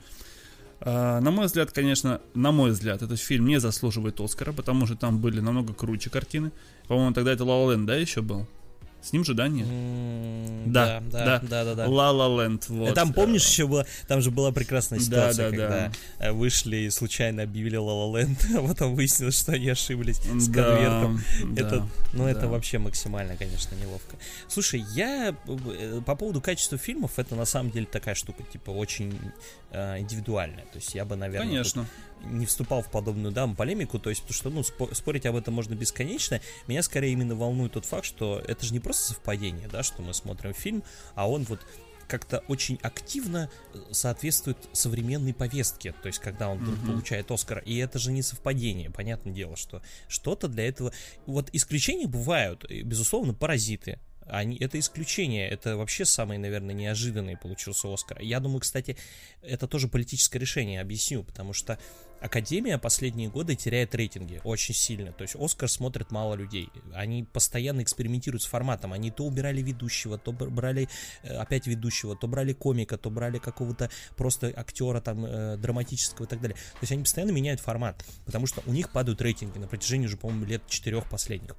А, 0.81 1.21
на 1.21 1.31
мой 1.31 1.47
взгляд, 1.47 1.73
конечно, 1.73 2.21
на 2.35 2.53
мой 2.53 2.71
взгляд, 2.71 3.03
этот 3.03 3.19
фильм 3.19 3.47
не 3.47 3.59
заслуживает 3.61 4.21
Оскара, 4.21 4.53
потому 4.53 4.87
что 4.87 4.97
там 4.97 5.19
были 5.19 5.41
намного 5.41 5.73
круче 5.73 6.11
картины. 6.11 6.53
По-моему, 6.89 7.15
тогда 7.15 7.33
это 7.33 7.45
La 7.45 7.67
La 7.67 7.75
Land, 7.75 7.87
да, 7.87 7.97
еще 7.97 8.23
был? 8.23 8.47
С 9.03 9.13
ним 9.13 9.25
же, 9.25 9.35
да, 9.35 9.47
нет? 9.47 9.67
Mm, 9.69 10.65
да, 10.67 11.01
да, 11.13 11.41
да, 11.41 11.65
да, 11.65 11.75
да. 11.77 11.87
La 11.87 12.13
La 12.13 12.29
Land, 12.29 12.65
вот. 12.69 12.95
Там, 12.95 13.13
помнишь, 13.13 13.47
еще 13.47 13.67
было, 13.67 13.87
там 14.09 14.21
же 14.21 14.31
была 14.33 14.51
прекрасная 14.51 14.99
ситуация, 14.99 15.51
да, 15.51 15.57
да, 15.57 15.67
когда 15.67 15.93
да. 16.19 16.33
вышли 16.33 16.77
и 16.77 16.91
случайно 16.91 17.45
объявили 17.45 17.79
La 17.79 18.13
Land, 18.13 18.57
а 18.59 18.67
потом 18.67 18.97
выяснилось, 18.97 19.39
что 19.39 19.53
они 19.53 19.69
ошиблись 19.69 20.17
с 20.19 20.51
конвертом. 20.53 21.23
Да, 21.45 21.63
это, 21.63 21.77
да, 21.79 21.87
ну, 22.15 22.25
да. 22.25 22.31
это 22.31 22.49
вообще 22.49 22.79
максимально, 22.79 23.37
конечно, 23.37 23.77
неловко. 23.77 24.17
Слушай, 24.49 24.85
я 24.95 25.37
э, 25.47 26.01
по 26.05 26.17
поводу 26.17 26.41
качества 26.41 26.77
фильмов, 26.77 27.19
это 27.19 27.37
на 27.37 27.45
самом 27.45 27.71
деле 27.71 27.87
такая 27.87 28.17
штука, 28.17 28.43
типа, 28.43 28.71
очень 28.71 29.17
э, 29.71 30.01
индивидуальная. 30.01 30.65
То 30.65 30.79
есть 30.79 30.95
я 30.95 31.05
бы, 31.05 31.15
наверное, 31.15 31.49
Конечно 31.49 31.87
не 32.31 32.47
вступал 32.47 32.83
в 32.83 32.91
подобную 32.91 33.33
да, 33.33 33.47
полемику, 33.47 33.99
то 33.99 34.11
есть, 34.11 34.23
потому 34.23 34.63
что, 34.63 34.85
ну, 34.85 34.95
спорить 34.95 35.27
об 35.27 35.37
этом 35.37 35.55
можно 35.55 35.75
бесконечно. 35.75 36.41
Меня 36.67 36.83
скорее 36.83 37.13
именно 37.13 37.35
волнует 37.35 37.73
тот 37.73 37.85
факт, 37.85 38.05
что 38.05 38.43
это 38.47 38.65
же 38.65 38.73
не 38.73 38.81
просто 38.81 39.15
совпадение, 39.15 39.69
да, 39.69 39.83
что 39.83 40.03
мы 40.03 40.15
смотрим 40.15 40.55
фильм, 40.55 40.83
а 41.15 41.29
он 41.29 41.45
вот 41.45 41.61
как-то 42.07 42.39
очень 42.49 42.79
активно 42.83 43.51
э, 43.75 43.79
соответствует 43.91 44.57
современной 44.73 45.35
повестке, 45.35 45.93
то 45.93 46.07
есть 46.07 46.21
когда 46.21 46.49
он 46.49 46.59
mm-hmm. 46.59 46.87
получает 46.87 47.31
Оскар, 47.31 47.59
и 47.67 47.77
это 47.79 47.99
же 47.99 48.13
не 48.13 48.23
совпадение, 48.23 48.91
понятное 48.91 49.33
дело, 49.33 49.57
что 49.57 49.83
что-то 50.09 50.49
для 50.49 50.69
этого... 50.69 50.93
Вот 51.27 51.51
исключения 51.53 52.07
бывают, 52.07 52.65
безусловно, 52.71 53.35
паразиты, 53.35 53.99
они, 54.29 54.57
это 54.57 54.79
исключение, 54.79 55.49
это 55.49 55.77
вообще 55.77 56.05
самый, 56.05 56.39
наверное, 56.39 56.75
неожиданный 56.75 57.37
получился 57.37 57.93
Оскар. 57.93 58.21
Я 58.21 58.41
думаю, 58.41 58.61
кстати, 58.61 58.97
это 59.41 59.69
тоже 59.69 59.89
политическое 59.89 60.39
решение, 60.39 60.81
объясню, 60.81 61.23
потому 61.23 61.53
что 61.53 61.79
Академия 62.21 62.79
последние 62.79 63.29
годы 63.29 63.55
теряет 63.55 63.95
рейтинги 63.95 64.41
очень 64.45 64.75
сильно. 64.75 65.13
То 65.13 65.23
есть 65.23 65.37
Оскар 65.39 65.69
смотрит 65.69 66.11
мало 66.11 66.35
людей. 66.35 66.71
Они 66.95 67.25
постоянно 67.25 67.83
экспериментируют 67.83 68.43
с 68.43 68.47
форматом. 68.47 68.93
Они 68.93 69.11
то 69.11 69.25
убирали 69.25 69.63
ведущего, 69.63 70.19
то 70.19 70.33
брали 70.33 70.89
э, 71.23 71.37
опять 71.37 71.67
ведущего, 71.67 72.17
то 72.17 72.27
брали 72.27 72.53
комика, 72.53 72.97
то 72.97 73.11
брали 73.11 73.39
какого-то 73.39 73.91
просто 74.17 74.53
актера 74.57 75.01
там 75.01 75.25
э, 75.25 75.57
драматического 75.57 76.27
и 76.27 76.29
так 76.29 76.41
далее. 76.41 76.57
То 76.57 76.79
есть 76.83 76.93
они 76.93 77.03
постоянно 77.03 77.33
меняют 77.33 77.61
формат, 77.61 78.05
потому 78.25 78.47
что 78.47 78.63
у 78.67 78.73
них 78.73 78.91
падают 78.91 79.21
рейтинги 79.21 79.59
на 79.59 79.69
протяжении 79.69 80.07
уже, 80.07 80.17
по-моему, 80.17 80.47
лет 80.47 80.63
четырех 80.69 81.09
последних. 81.09 81.57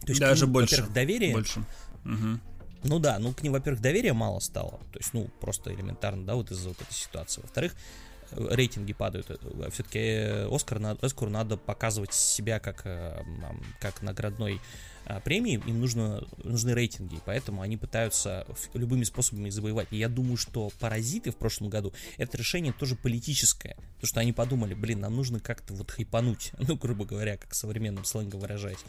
То 0.00 0.08
есть 0.08 0.20
Даже 0.20 0.44
ним, 0.44 0.52
больше. 0.52 0.76
Во-первых, 0.76 0.94
доверие. 0.94 1.32
Больше. 1.32 1.60
Угу. 2.04 2.40
Ну 2.84 2.98
да, 2.98 3.18
ну 3.18 3.32
к 3.32 3.42
ним, 3.42 3.52
во-первых, 3.52 3.80
доверия 3.80 4.12
мало 4.12 4.40
стало. 4.40 4.72
То 4.92 4.98
есть, 4.98 5.14
ну, 5.14 5.28
просто 5.40 5.72
элементарно, 5.74 6.26
да, 6.26 6.34
вот 6.34 6.50
из-за 6.50 6.68
вот 6.68 6.80
этой 6.80 6.92
ситуации. 6.92 7.40
Во-вторых, 7.40 7.74
рейтинги 8.36 8.92
падают. 8.92 9.26
Все-таки 9.72 10.46
Оскар, 10.54 10.80
Оскару 11.00 11.30
надо 11.30 11.56
показывать 11.56 12.12
себя 12.12 12.60
как, 12.60 12.82
э, 12.84 13.22
как 13.80 14.02
наградной 14.02 14.60
а, 15.06 15.20
премии, 15.20 15.62
им 15.66 15.80
нужно, 15.80 16.26
нужны 16.42 16.70
рейтинги, 16.72 17.20
поэтому 17.26 17.60
они 17.60 17.76
пытаются 17.76 18.46
любыми 18.72 19.04
способами 19.04 19.48
их 19.48 19.52
завоевать. 19.52 19.88
И 19.90 19.98
я 19.98 20.08
думаю, 20.08 20.36
что 20.38 20.70
«Паразиты» 20.80 21.30
в 21.30 21.36
прошлом 21.36 21.68
году, 21.68 21.92
это 22.16 22.38
решение 22.38 22.72
тоже 22.72 22.96
политическое, 22.96 23.76
потому 23.96 24.06
что 24.06 24.20
они 24.20 24.32
подумали, 24.32 24.72
блин, 24.72 25.00
нам 25.00 25.14
нужно 25.14 25.40
как-то 25.40 25.74
вот 25.74 25.90
хайпануть, 25.90 26.52
ну, 26.58 26.76
грубо 26.76 27.04
говоря, 27.04 27.36
как 27.36 27.54
современным 27.54 28.04
сленгом 28.04 28.40
выражаясь. 28.40 28.84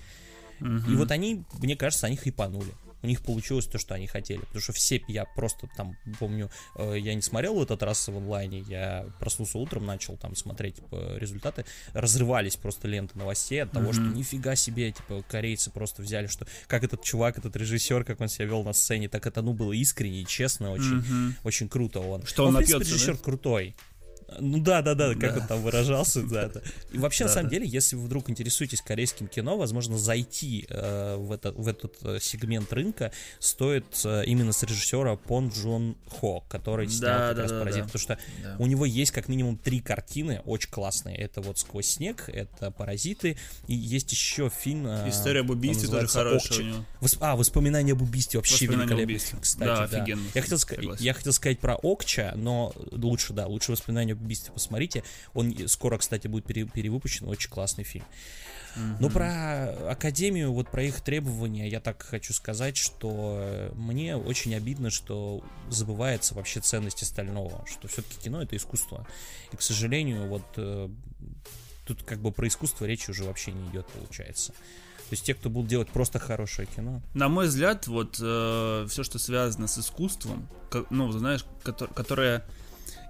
Угу. 0.61 0.91
И 0.91 0.95
вот 0.95 1.11
они, 1.11 1.43
мне 1.59 1.75
кажется, 1.75 2.07
они 2.07 2.15
хайпанули 2.15 2.71
у 3.05 3.07
них 3.07 3.21
получилось 3.21 3.65
то, 3.65 3.77
что 3.77 3.95
они 3.95 4.07
хотели. 4.07 4.39
Потому 4.39 4.61
что 4.61 4.73
все, 4.73 5.01
я 5.07 5.25
просто 5.25 5.69
там, 5.77 5.95
помню, 6.19 6.49
э, 6.75 6.95
я 6.99 7.13
не 7.13 7.21
смотрел 7.21 7.55
в 7.55 7.61
этот 7.61 7.83
раз 7.83 8.07
в 8.07 8.17
онлайне, 8.17 8.59
я 8.67 9.05
проснулся 9.19 9.57
утром, 9.57 9.85
начал 9.85 10.17
там 10.17 10.35
смотреть 10.35 10.75
типа, 10.75 11.17
результаты, 11.17 11.65
разрывались 11.93 12.55
просто 12.55 12.87
ленты 12.87 13.17
новостей 13.17 13.63
от 13.63 13.71
того, 13.71 13.89
mm-hmm. 13.89 13.93
что 13.93 14.01
нифига 14.01 14.55
себе, 14.55 14.91
типа, 14.91 15.23
корейцы 15.29 15.71
просто 15.71 16.01
взяли, 16.01 16.27
что 16.27 16.47
как 16.67 16.83
этот 16.83 17.03
чувак, 17.03 17.37
этот 17.37 17.55
режиссер, 17.55 18.03
как 18.03 18.19
он 18.21 18.27
себя 18.27 18.45
вел 18.45 18.63
на 18.63 18.73
сцене, 18.73 19.07
так 19.07 19.25
это, 19.27 19.41
ну, 19.41 19.53
было 19.53 19.71
искренне 19.71 20.21
и 20.21 20.25
честно, 20.25 20.71
очень, 20.71 20.99
mm-hmm. 20.99 21.33
очень 21.43 21.69
круто 21.69 21.99
он. 21.99 22.25
Что 22.25 22.43
он, 22.43 22.55
он 22.55 22.63
в 22.63 22.65
принципе, 22.65 22.83
режиссер 22.83 23.17
да? 23.17 23.23
крутой. 23.23 23.75
Ну 24.39 24.59
да, 24.59 24.81
да, 24.81 24.95
да, 24.95 25.13
как 25.13 25.35
да. 25.35 25.41
он 25.41 25.47
там 25.47 25.61
выражался, 25.61 26.23
да. 26.23 26.43
Это. 26.43 26.63
И 26.91 26.97
вообще, 26.97 27.23
да, 27.23 27.29
на 27.29 27.33
самом 27.33 27.49
да. 27.49 27.55
деле, 27.55 27.67
если 27.67 27.95
вы 27.95 28.05
вдруг 28.05 28.29
интересуетесь 28.29 28.81
корейским 28.81 29.27
кино, 29.27 29.57
возможно, 29.57 29.97
зайти 29.97 30.65
э, 30.69 31.15
в, 31.17 31.31
это, 31.31 31.51
в 31.51 31.67
этот 31.67 31.95
э, 32.03 32.19
сегмент 32.21 32.71
рынка 32.73 33.11
стоит 33.39 33.85
э, 34.03 34.23
именно 34.25 34.51
с 34.51 34.63
режиссера 34.63 35.15
Пон 35.15 35.49
Джон 35.49 35.95
Хо, 36.07 36.43
который 36.49 36.89
снял 36.89 37.19
да, 37.19 37.27
как 37.27 37.35
да, 37.35 37.41
раз 37.43 37.51
да, 37.51 37.59
«Паразит», 37.59 37.79
да. 37.81 37.85
потому 37.85 38.01
что 38.01 38.19
да. 38.43 38.55
у 38.59 38.65
него 38.65 38.85
есть 38.85 39.11
как 39.11 39.27
минимум 39.27 39.57
три 39.57 39.79
картины 39.79 40.41
очень 40.45 40.69
классные. 40.69 41.15
Это 41.17 41.41
вот 41.41 41.59
«Сквозь 41.59 41.87
снег», 41.87 42.27
это 42.27 42.71
«Паразиты», 42.71 43.37
и 43.67 43.75
есть 43.75 44.11
еще 44.11 44.49
фильм... 44.49 44.87
Э, 44.87 45.09
История 45.09 45.41
об 45.41 45.51
убийстве 45.51 45.87
тоже 45.87 46.07
хорошая 46.07 46.85
Восп... 46.99 47.21
А, 47.21 47.35
«Воспоминания 47.35 47.91
об 47.91 48.01
убийстве» 48.01 48.39
вообще 48.39 48.65
великолепно. 48.65 49.39
Кстати, 49.39 49.67
да, 49.67 49.87
да. 49.87 49.97
офигенно. 50.01 50.23
Я 50.33 50.41
хотел, 50.41 50.57
ска... 50.57 50.75
я 50.99 51.13
хотел 51.13 51.33
сказать 51.33 51.59
про 51.59 51.75
Окча, 51.75 52.33
но 52.35 52.73
лучше, 52.91 53.33
да, 53.33 53.47
лучше 53.47 53.71
«Воспоминания 53.71 54.14
убийстве» 54.21 54.53
посмотрите. 54.53 55.03
Он 55.33 55.53
скоро, 55.67 55.97
кстати, 55.97 56.27
будет 56.27 56.45
пере, 56.45 56.65
перевыпущен, 56.65 57.27
очень 57.27 57.49
классный 57.49 57.83
фильм. 57.83 58.05
Mm-hmm. 58.75 58.97
Но 58.99 59.09
про 59.09 59.91
Академию, 59.91 60.51
вот 60.51 60.69
про 60.69 60.83
их 60.83 60.99
требования, 61.01 61.69
я 61.69 61.79
так 61.79 62.03
хочу 62.03 62.33
сказать, 62.33 62.75
что 62.75 63.71
мне 63.73 64.17
очень 64.17 64.53
обидно, 64.53 64.89
что 64.89 65.43
забывается 65.69 66.35
вообще 66.35 66.59
ценность 66.59 67.01
остального, 67.01 67.65
что 67.67 67.87
все-таки 67.87 68.19
кино 68.21 68.41
это 68.41 68.55
искусство. 68.57 69.07
И, 69.53 69.55
к 69.55 69.61
сожалению, 69.61 70.27
вот 70.27 70.43
э, 70.57 70.89
тут 71.85 72.03
как 72.03 72.19
бы 72.19 72.31
про 72.31 72.47
искусство 72.47 72.85
речи 72.85 73.09
уже 73.09 73.23
вообще 73.23 73.53
не 73.53 73.69
идет, 73.69 73.87
получается. 73.87 74.51
То 74.51 75.11
есть 75.11 75.23
те, 75.23 75.35
кто 75.35 75.49
будут 75.49 75.69
делать 75.69 75.89
просто 75.89 76.17
хорошее 76.17 76.67
кино. 76.67 77.01
На 77.13 77.29
мой 77.29 77.47
взгляд, 77.47 77.85
вот 77.85 78.17
э, 78.19 78.87
все, 78.89 79.03
что 79.03 79.19
связано 79.19 79.67
с 79.67 79.77
искусством, 79.77 80.49
как, 80.71 80.89
ну, 80.89 81.11
знаешь, 81.11 81.45
ко- 81.63 81.73
которое 81.87 82.43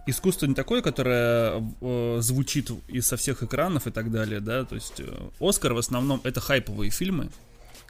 искусство 0.05 0.45
не 0.45 0.53
такое, 0.53 0.81
которое 0.81 1.63
э, 1.81 2.17
звучит 2.21 2.71
из 2.87 3.07
со 3.07 3.17
всех 3.17 3.43
экранов 3.43 3.87
и 3.87 3.91
так 3.91 4.11
далее, 4.11 4.39
да, 4.39 4.65
то 4.65 4.75
есть 4.75 4.99
э, 4.99 5.29
Оскар 5.39 5.73
в 5.73 5.77
основном 5.77 6.21
это 6.23 6.39
хайповые 6.39 6.91
фильмы, 6.91 7.29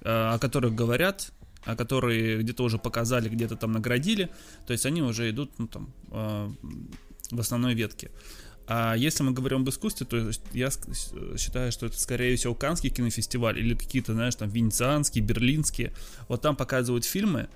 э, 0.02 0.10
о 0.10 0.40
которых 0.40 0.74
говорят, 0.74 1.32
о 1.66 1.76
которые 1.76 2.38
где-то 2.38 2.64
уже 2.64 2.78
показали, 2.78 3.30
где-то 3.30 3.56
там 3.56 3.72
наградили, 3.72 4.30
то 4.68 4.74
есть 4.74 4.86
они 4.86 5.02
уже 5.02 5.30
идут, 5.30 5.52
ну 5.58 5.68
там, 5.68 5.94
э, 6.12 6.50
в 7.32 7.40
основной 7.40 7.74
ветке. 7.74 8.12
А 8.68 8.96
если 8.96 9.24
мы 9.24 9.32
говорим 9.32 9.62
об 9.62 9.70
искусстве, 9.70 10.08
то 10.08 10.32
я 10.54 10.70
считаю, 11.38 11.72
что 11.72 11.86
это 11.86 12.00
скорее 12.00 12.36
всего 12.36 12.56
Канский 12.56 12.90
кинофестиваль 12.90 13.60
или 13.60 13.76
какие-то, 13.76 14.14
знаешь, 14.14 14.36
там 14.36 14.50
венецианские, 14.50 15.24
берлинские. 15.24 15.94
Вот 16.28 16.42
там 16.42 16.56
показывают 16.56 17.06
фильмы, 17.06 17.48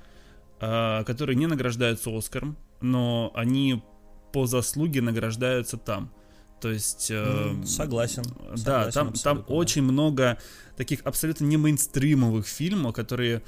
э, 0.60 1.04
которые 1.06 1.36
не 1.36 1.48
награждаются 1.48 2.16
Оскаром, 2.16 2.58
но 2.82 3.32
они 3.34 3.82
по 4.32 4.46
заслуге 4.46 5.02
награждаются 5.02 5.78
там. 5.78 6.12
То 6.62 6.70
есть... 6.70 7.10
Э, 7.10 7.56
согласен. 7.66 8.24
Да, 8.66 8.92
там, 8.92 9.14
там 9.14 9.46
очень 9.48 9.82
много 9.82 10.38
таких 10.76 11.02
абсолютно 11.04 11.46
не 11.46 11.58
мейнстримовых 11.58 12.46
фильмов, 12.46 12.94
которые 12.94 13.42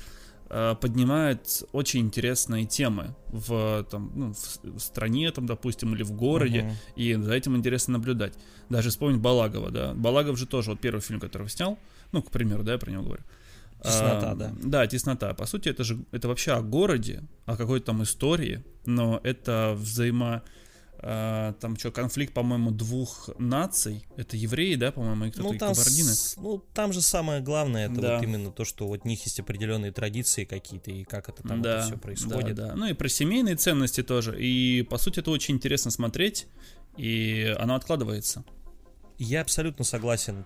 э, 0.50 0.76
поднимает 0.80 1.64
очень 1.74 2.02
интересные 2.02 2.66
темы 2.66 3.16
в, 3.28 3.86
там, 3.92 4.12
ну, 4.16 4.34
в 4.34 4.80
стране, 4.80 5.30
там, 5.32 5.46
допустим, 5.46 5.94
или 5.94 6.04
в 6.04 6.14
городе, 6.14 6.74
uh-huh. 6.96 7.02
и 7.02 7.14
за 7.16 7.34
этим 7.34 7.58
интересно 7.58 7.94
наблюдать. 7.94 8.34
Даже 8.70 8.90
вспомнить 8.90 9.20
Балагова, 9.20 9.72
да. 9.72 9.94
Балагов 9.94 10.38
же 10.38 10.46
тоже, 10.46 10.72
вот 10.72 10.80
первый 10.80 11.02
фильм, 11.02 11.20
который 11.20 11.50
снял, 11.50 11.78
ну, 12.14 12.22
к 12.22 12.32
примеру, 12.32 12.64
да, 12.64 12.74
я 12.74 12.78
про 12.78 12.92
него 12.92 13.04
говорю. 13.04 13.24
Теснота, 13.84 14.32
а, 14.32 14.36
да. 14.36 14.54
Да, 14.62 14.88
теснота. 14.88 15.34
По 15.34 15.46
сути, 15.46 15.70
это 15.70 15.84
же 15.84 16.06
это 16.12 16.28
вообще 16.28 16.52
о 16.52 16.62
городе, 16.62 17.24
о 17.46 17.58
какой-то 17.58 17.88
там 17.88 18.04
истории, 18.04 18.64
но 18.86 19.20
это 19.24 19.74
взаимо 19.76 20.44
Uh, 21.02 21.54
там 21.60 21.78
что, 21.78 21.92
конфликт, 21.92 22.32
по-моему, 22.32 22.70
двух 22.70 23.32
наций. 23.40 24.06
Это 24.18 24.38
евреи, 24.38 24.76
да, 24.76 24.92
по-моему, 24.92 25.26
и 25.26 25.32
кто-то 25.32 25.52
ну, 25.52 25.58
там 25.58 25.74
кабардины. 25.74 26.14
С, 26.14 26.38
ну, 26.38 26.64
там 26.76 26.94
же 26.94 27.02
самое 27.02 27.42
главное, 27.42 27.90
это 27.90 28.00
да. 28.00 28.16
вот 28.16 28.24
именно 28.24 28.52
то, 28.52 28.66
что 28.66 28.88
вот 28.88 29.02
у 29.04 29.08
них 29.08 29.24
есть 29.24 29.40
определенные 29.40 29.92
традиции 29.92 30.46
какие-то, 30.46 30.92
и 30.92 31.04
как 31.04 31.28
это 31.28 31.42
там 31.42 31.64
да, 31.64 31.82
все 31.82 31.98
происходит. 31.98 32.56
Да, 32.56 32.68
да. 32.68 32.76
Ну 32.76 32.86
и 32.86 32.94
про 32.94 33.10
семейные 33.10 33.56
ценности 33.56 34.04
тоже. 34.04 34.40
И, 34.40 34.84
по 34.84 35.00
сути, 35.00 35.22
это 35.22 35.32
очень 35.32 35.56
интересно 35.56 35.90
смотреть, 35.90 36.46
и 36.98 37.56
оно 37.58 37.74
откладывается. 37.74 38.46
Я 39.18 39.42
абсолютно 39.42 39.84
согласен 39.84 40.46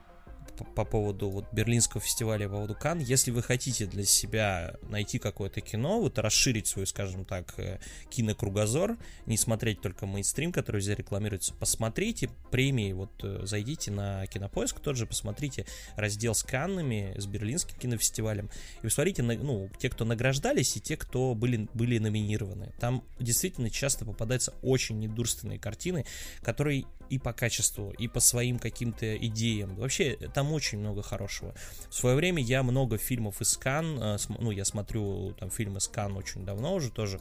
по, 0.55 0.85
поводу 0.85 1.29
вот 1.29 1.45
Берлинского 1.51 2.01
фестиваля, 2.01 2.47
по 2.47 2.55
поводу 2.55 2.75
Кан. 2.75 3.00
Если 3.00 3.31
вы 3.31 3.41
хотите 3.41 3.85
для 3.85 4.05
себя 4.05 4.75
найти 4.89 5.19
какое-то 5.19 5.62
кино, 5.62 6.00
вот 6.00 6.17
расширить 6.19 6.67
свой, 6.67 6.88
скажем 6.88 7.25
так, 7.25 7.53
э, 7.57 7.79
кинокругозор, 8.09 8.97
не 9.25 9.38
смотреть 9.38 9.81
только 9.81 10.05
мейнстрим, 10.05 10.51
который 10.51 10.81
здесь 10.81 10.97
рекламируется, 10.97 11.53
посмотрите 11.53 12.29
премии, 12.51 12.93
вот 12.93 13.12
э, 13.24 13.41
зайдите 13.43 13.91
на 13.91 14.25
Кинопоиск, 14.27 14.79
тот 14.79 14.95
же 14.95 15.05
посмотрите 15.05 15.65
раздел 15.95 16.33
с 16.33 16.43
Каннами, 16.43 17.13
с 17.17 17.25
Берлинским 17.25 17.77
кинофестивалем, 17.77 18.50
и 18.81 18.83
посмотрите, 18.83 19.24
ну, 19.24 19.69
те, 19.77 19.89
кто 19.89 20.05
награждались, 20.05 20.77
и 20.77 20.79
те, 20.81 20.97
кто 20.97 21.35
были, 21.35 21.67
были 21.74 21.97
номинированы. 21.97 22.74
Там 22.79 23.03
действительно 23.19 23.69
часто 23.69 24.05
попадаются 24.05 24.53
очень 24.62 25.00
недурственные 25.00 25.59
картины, 25.59 26.05
которые 26.41 26.85
и 27.09 27.19
по 27.19 27.33
качеству, 27.33 27.91
и 27.97 28.07
по 28.07 28.19
своим 28.19 28.59
каким-то 28.59 29.17
идеям. 29.17 29.75
Вообще, 29.75 30.17
там 30.33 30.51
очень 30.51 30.79
много 30.79 31.01
хорошего. 31.01 31.53
В 31.89 31.95
свое 31.95 32.15
время 32.15 32.41
я 32.41 32.63
много 32.63 32.97
фильмов 32.97 33.41
из 33.41 33.57
Кан, 33.57 34.00
э, 34.01 34.17
ну, 34.39 34.51
я 34.51 34.65
смотрю 34.65 35.33
там 35.39 35.50
фильмы 35.50 35.77
из 35.77 35.88
Кан 35.88 36.15
очень 36.17 36.45
давно 36.45 36.75
уже 36.75 36.91
тоже, 36.91 37.19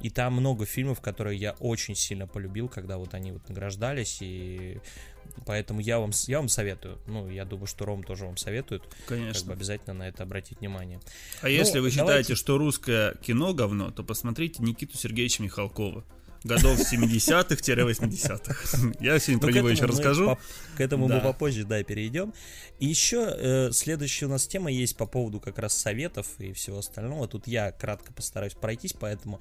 и 0.00 0.10
там 0.10 0.34
много 0.34 0.64
фильмов, 0.64 1.00
которые 1.00 1.38
я 1.38 1.52
очень 1.58 1.94
сильно 1.94 2.26
полюбил, 2.26 2.68
когда 2.68 2.98
вот 2.98 3.14
они 3.14 3.32
вот 3.32 3.48
награждались, 3.48 4.18
и 4.20 4.78
поэтому 5.44 5.80
я 5.80 5.98
вам, 5.98 6.12
я 6.26 6.38
вам 6.38 6.48
советую. 6.48 6.98
Ну, 7.06 7.28
я 7.28 7.44
думаю, 7.44 7.66
что 7.66 7.84
Ром 7.84 8.04
тоже 8.04 8.24
вам 8.26 8.36
советует. 8.36 8.82
Конечно. 9.06 9.40
Как 9.40 9.46
бы 9.46 9.52
обязательно 9.54 9.94
на 9.94 10.08
это 10.08 10.22
обратить 10.22 10.60
внимание. 10.60 11.00
А 11.40 11.46
ну, 11.46 11.48
если 11.48 11.80
вы 11.80 11.90
давайте... 11.90 11.98
считаете, 11.98 12.34
что 12.36 12.58
русское 12.58 13.14
кино 13.16 13.54
говно, 13.54 13.90
то 13.90 14.04
посмотрите 14.04 14.62
Никиту 14.62 14.96
Сергеевича 14.96 15.42
Михалкова 15.42 16.04
годов 16.44 16.78
70-х-80-х. 16.78 18.92
Я 19.00 19.18
сегодня 19.18 19.40
про 19.40 19.50
него 19.52 19.68
еще 19.68 19.86
расскажу. 19.86 20.38
К 20.76 20.80
этому 20.80 21.08
мы 21.08 21.20
попозже, 21.20 21.64
да, 21.64 21.82
перейдем. 21.82 22.32
И 22.78 22.86
еще 22.86 23.34
э, 23.36 23.72
следующая 23.72 24.26
у 24.26 24.30
нас 24.30 24.46
тема 24.46 24.70
есть 24.70 24.96
по 24.96 25.06
поводу 25.06 25.40
как 25.40 25.58
раз 25.58 25.74
советов 25.74 26.28
и 26.38 26.52
всего 26.52 26.78
остального. 26.78 27.26
Тут 27.26 27.48
я 27.48 27.72
кратко 27.72 28.12
постараюсь 28.12 28.54
пройтись, 28.54 28.92
поэтому 28.92 29.40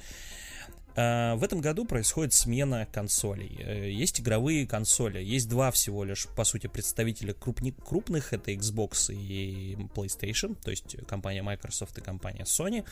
э, 0.96 1.36
в 1.36 1.44
этом 1.44 1.62
году 1.62 1.86
происходит 1.86 2.34
смена 2.34 2.88
консолей. 2.92 3.56
Э, 3.60 3.92
есть 3.92 4.20
игровые 4.20 4.66
консоли. 4.66 5.20
Есть 5.20 5.48
два 5.50 5.70
всего 5.72 6.04
лишь, 6.04 6.27
по 6.36 6.44
сути, 6.44 6.66
представителя 6.68 7.34
крупни- 7.34 7.75
крупных. 7.80 8.34
Это 8.34 8.51
Xbox 8.51 9.13
и 9.13 9.75
PlayStation, 9.94 10.58
то 10.62 10.72
есть 10.72 10.98
компания 11.08 11.43
Microsoft 11.43 11.98
и 12.00 12.02
компания 12.02 12.43
Sony. 12.43 12.84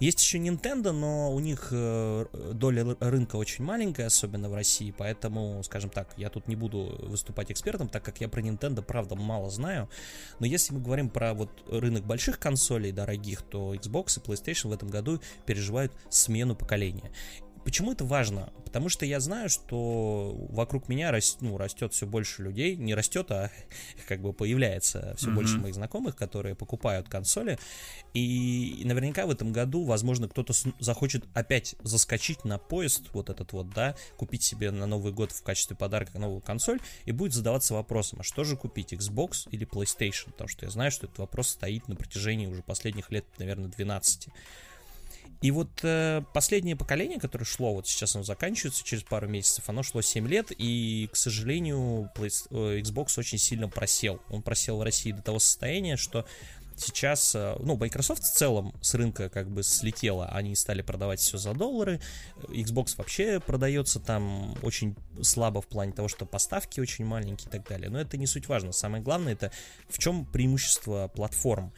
Есть 0.00 0.20
еще 0.20 0.38
Nintendo, 0.38 0.92
но 0.92 1.32
у 1.32 1.40
них 1.40 1.68
э, 1.72 2.26
доля 2.52 2.96
рынка 3.00 3.34
очень 3.34 3.64
маленькая, 3.64 4.06
особенно 4.06 4.48
в 4.48 4.54
России, 4.54 4.94
поэтому, 4.96 5.60
скажем 5.64 5.90
так, 5.90 6.14
я 6.16 6.30
тут 6.30 6.46
не 6.46 6.54
буду 6.54 6.96
выступать 7.02 7.50
экспертом, 7.50 7.88
так 7.88 8.04
как 8.04 8.20
я 8.20 8.28
про 8.28 8.40
Nintendo, 8.40 8.80
правда, 8.80 9.16
мало 9.16 9.50
знаю. 9.50 9.88
Но 10.38 10.46
если 10.46 10.72
мы 10.72 10.80
говорим 10.80 11.10
про 11.10 11.34
вот 11.34 11.50
рынок 11.68 12.04
больших 12.04 12.38
консолей 12.38 12.92
дорогих, 12.92 13.42
то 13.42 13.74
Xbox 13.74 14.20
и 14.20 14.24
PlayStation 14.24 14.68
в 14.68 14.72
этом 14.72 14.88
году 14.88 15.20
переживают 15.46 15.92
смену 16.10 16.54
поколения. 16.54 17.10
Почему 17.68 17.92
это 17.92 18.06
важно? 18.06 18.50
Потому 18.64 18.88
что 18.88 19.04
я 19.04 19.20
знаю, 19.20 19.50
что 19.50 20.34
вокруг 20.48 20.88
меня 20.88 21.10
рас, 21.10 21.36
ну, 21.42 21.58
растет 21.58 21.92
все 21.92 22.06
больше 22.06 22.42
людей, 22.42 22.76
не 22.76 22.94
растет, 22.94 23.30
а 23.30 23.50
как 24.08 24.22
бы 24.22 24.32
появляется 24.32 25.14
все 25.18 25.28
mm-hmm. 25.28 25.34
больше 25.34 25.58
моих 25.58 25.74
знакомых, 25.74 26.16
которые 26.16 26.54
покупают 26.54 27.10
консоли. 27.10 27.58
И 28.14 28.80
наверняка 28.86 29.26
в 29.26 29.30
этом 29.30 29.52
году, 29.52 29.84
возможно, 29.84 30.30
кто-то 30.30 30.54
захочет 30.78 31.26
опять 31.34 31.76
заскочить 31.82 32.42
на 32.46 32.56
поезд, 32.56 33.10
вот 33.12 33.28
этот 33.28 33.52
вот, 33.52 33.68
да, 33.68 33.94
купить 34.16 34.42
себе 34.42 34.70
на 34.70 34.86
Новый 34.86 35.12
год 35.12 35.32
в 35.32 35.42
качестве 35.42 35.76
подарка 35.76 36.18
новую 36.18 36.40
консоль, 36.40 36.80
и 37.04 37.12
будет 37.12 37.34
задаваться 37.34 37.74
вопросом, 37.74 38.20
а 38.20 38.22
что 38.22 38.44
же 38.44 38.56
купить, 38.56 38.94
Xbox 38.94 39.46
или 39.50 39.66
PlayStation? 39.66 40.32
Потому 40.32 40.48
что 40.48 40.64
я 40.64 40.70
знаю, 40.70 40.90
что 40.90 41.04
этот 41.04 41.18
вопрос 41.18 41.48
стоит 41.48 41.86
на 41.86 41.96
протяжении 41.96 42.46
уже 42.46 42.62
последних 42.62 43.10
лет, 43.10 43.26
наверное, 43.36 43.68
12. 43.68 44.28
И 45.40 45.50
вот 45.52 45.68
э, 45.82 46.22
последнее 46.34 46.74
поколение, 46.74 47.20
которое 47.20 47.44
шло, 47.44 47.74
вот 47.74 47.86
сейчас 47.86 48.16
оно 48.16 48.24
заканчивается 48.24 48.84
через 48.84 49.04
пару 49.04 49.28
месяцев, 49.28 49.68
оно 49.68 49.84
шло 49.84 50.02
7 50.02 50.26
лет, 50.26 50.50
и, 50.56 51.08
к 51.12 51.16
сожалению, 51.16 52.10
э, 52.16 52.80
Xbox 52.80 53.18
очень 53.18 53.38
сильно 53.38 53.68
просел. 53.68 54.20
Он 54.30 54.42
просел 54.42 54.78
в 54.78 54.82
России 54.82 55.12
до 55.12 55.22
того 55.22 55.38
состояния, 55.38 55.96
что 55.96 56.26
сейчас, 56.76 57.34
э, 57.36 57.56
ну, 57.60 57.76
Microsoft 57.76 58.24
в 58.24 58.32
целом 58.32 58.74
с 58.80 58.94
рынка 58.94 59.28
как 59.28 59.48
бы 59.48 59.62
слетела, 59.62 60.26
они 60.26 60.56
стали 60.56 60.82
продавать 60.82 61.20
все 61.20 61.38
за 61.38 61.54
доллары, 61.54 62.00
Xbox 62.48 62.94
вообще 62.96 63.38
продается 63.38 64.00
там 64.00 64.56
очень 64.62 64.96
слабо 65.22 65.60
в 65.60 65.66
плане 65.66 65.92
того, 65.92 66.08
что 66.08 66.26
поставки 66.26 66.80
очень 66.80 67.04
маленькие 67.04 67.48
и 67.48 67.52
так 67.52 67.68
далее, 67.68 67.90
но 67.90 68.00
это 68.00 68.16
не 68.16 68.26
суть 68.26 68.48
важно, 68.48 68.72
самое 68.72 69.02
главное 69.02 69.34
это 69.34 69.52
в 69.88 69.98
чем 69.98 70.24
преимущество 70.24 71.08
платформ. 71.14 71.72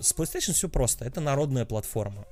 С 0.00 0.14
PlayStation 0.14 0.52
все 0.52 0.68
просто, 0.68 1.04
это 1.04 1.20
народная 1.20 1.64
платформа 1.64 2.26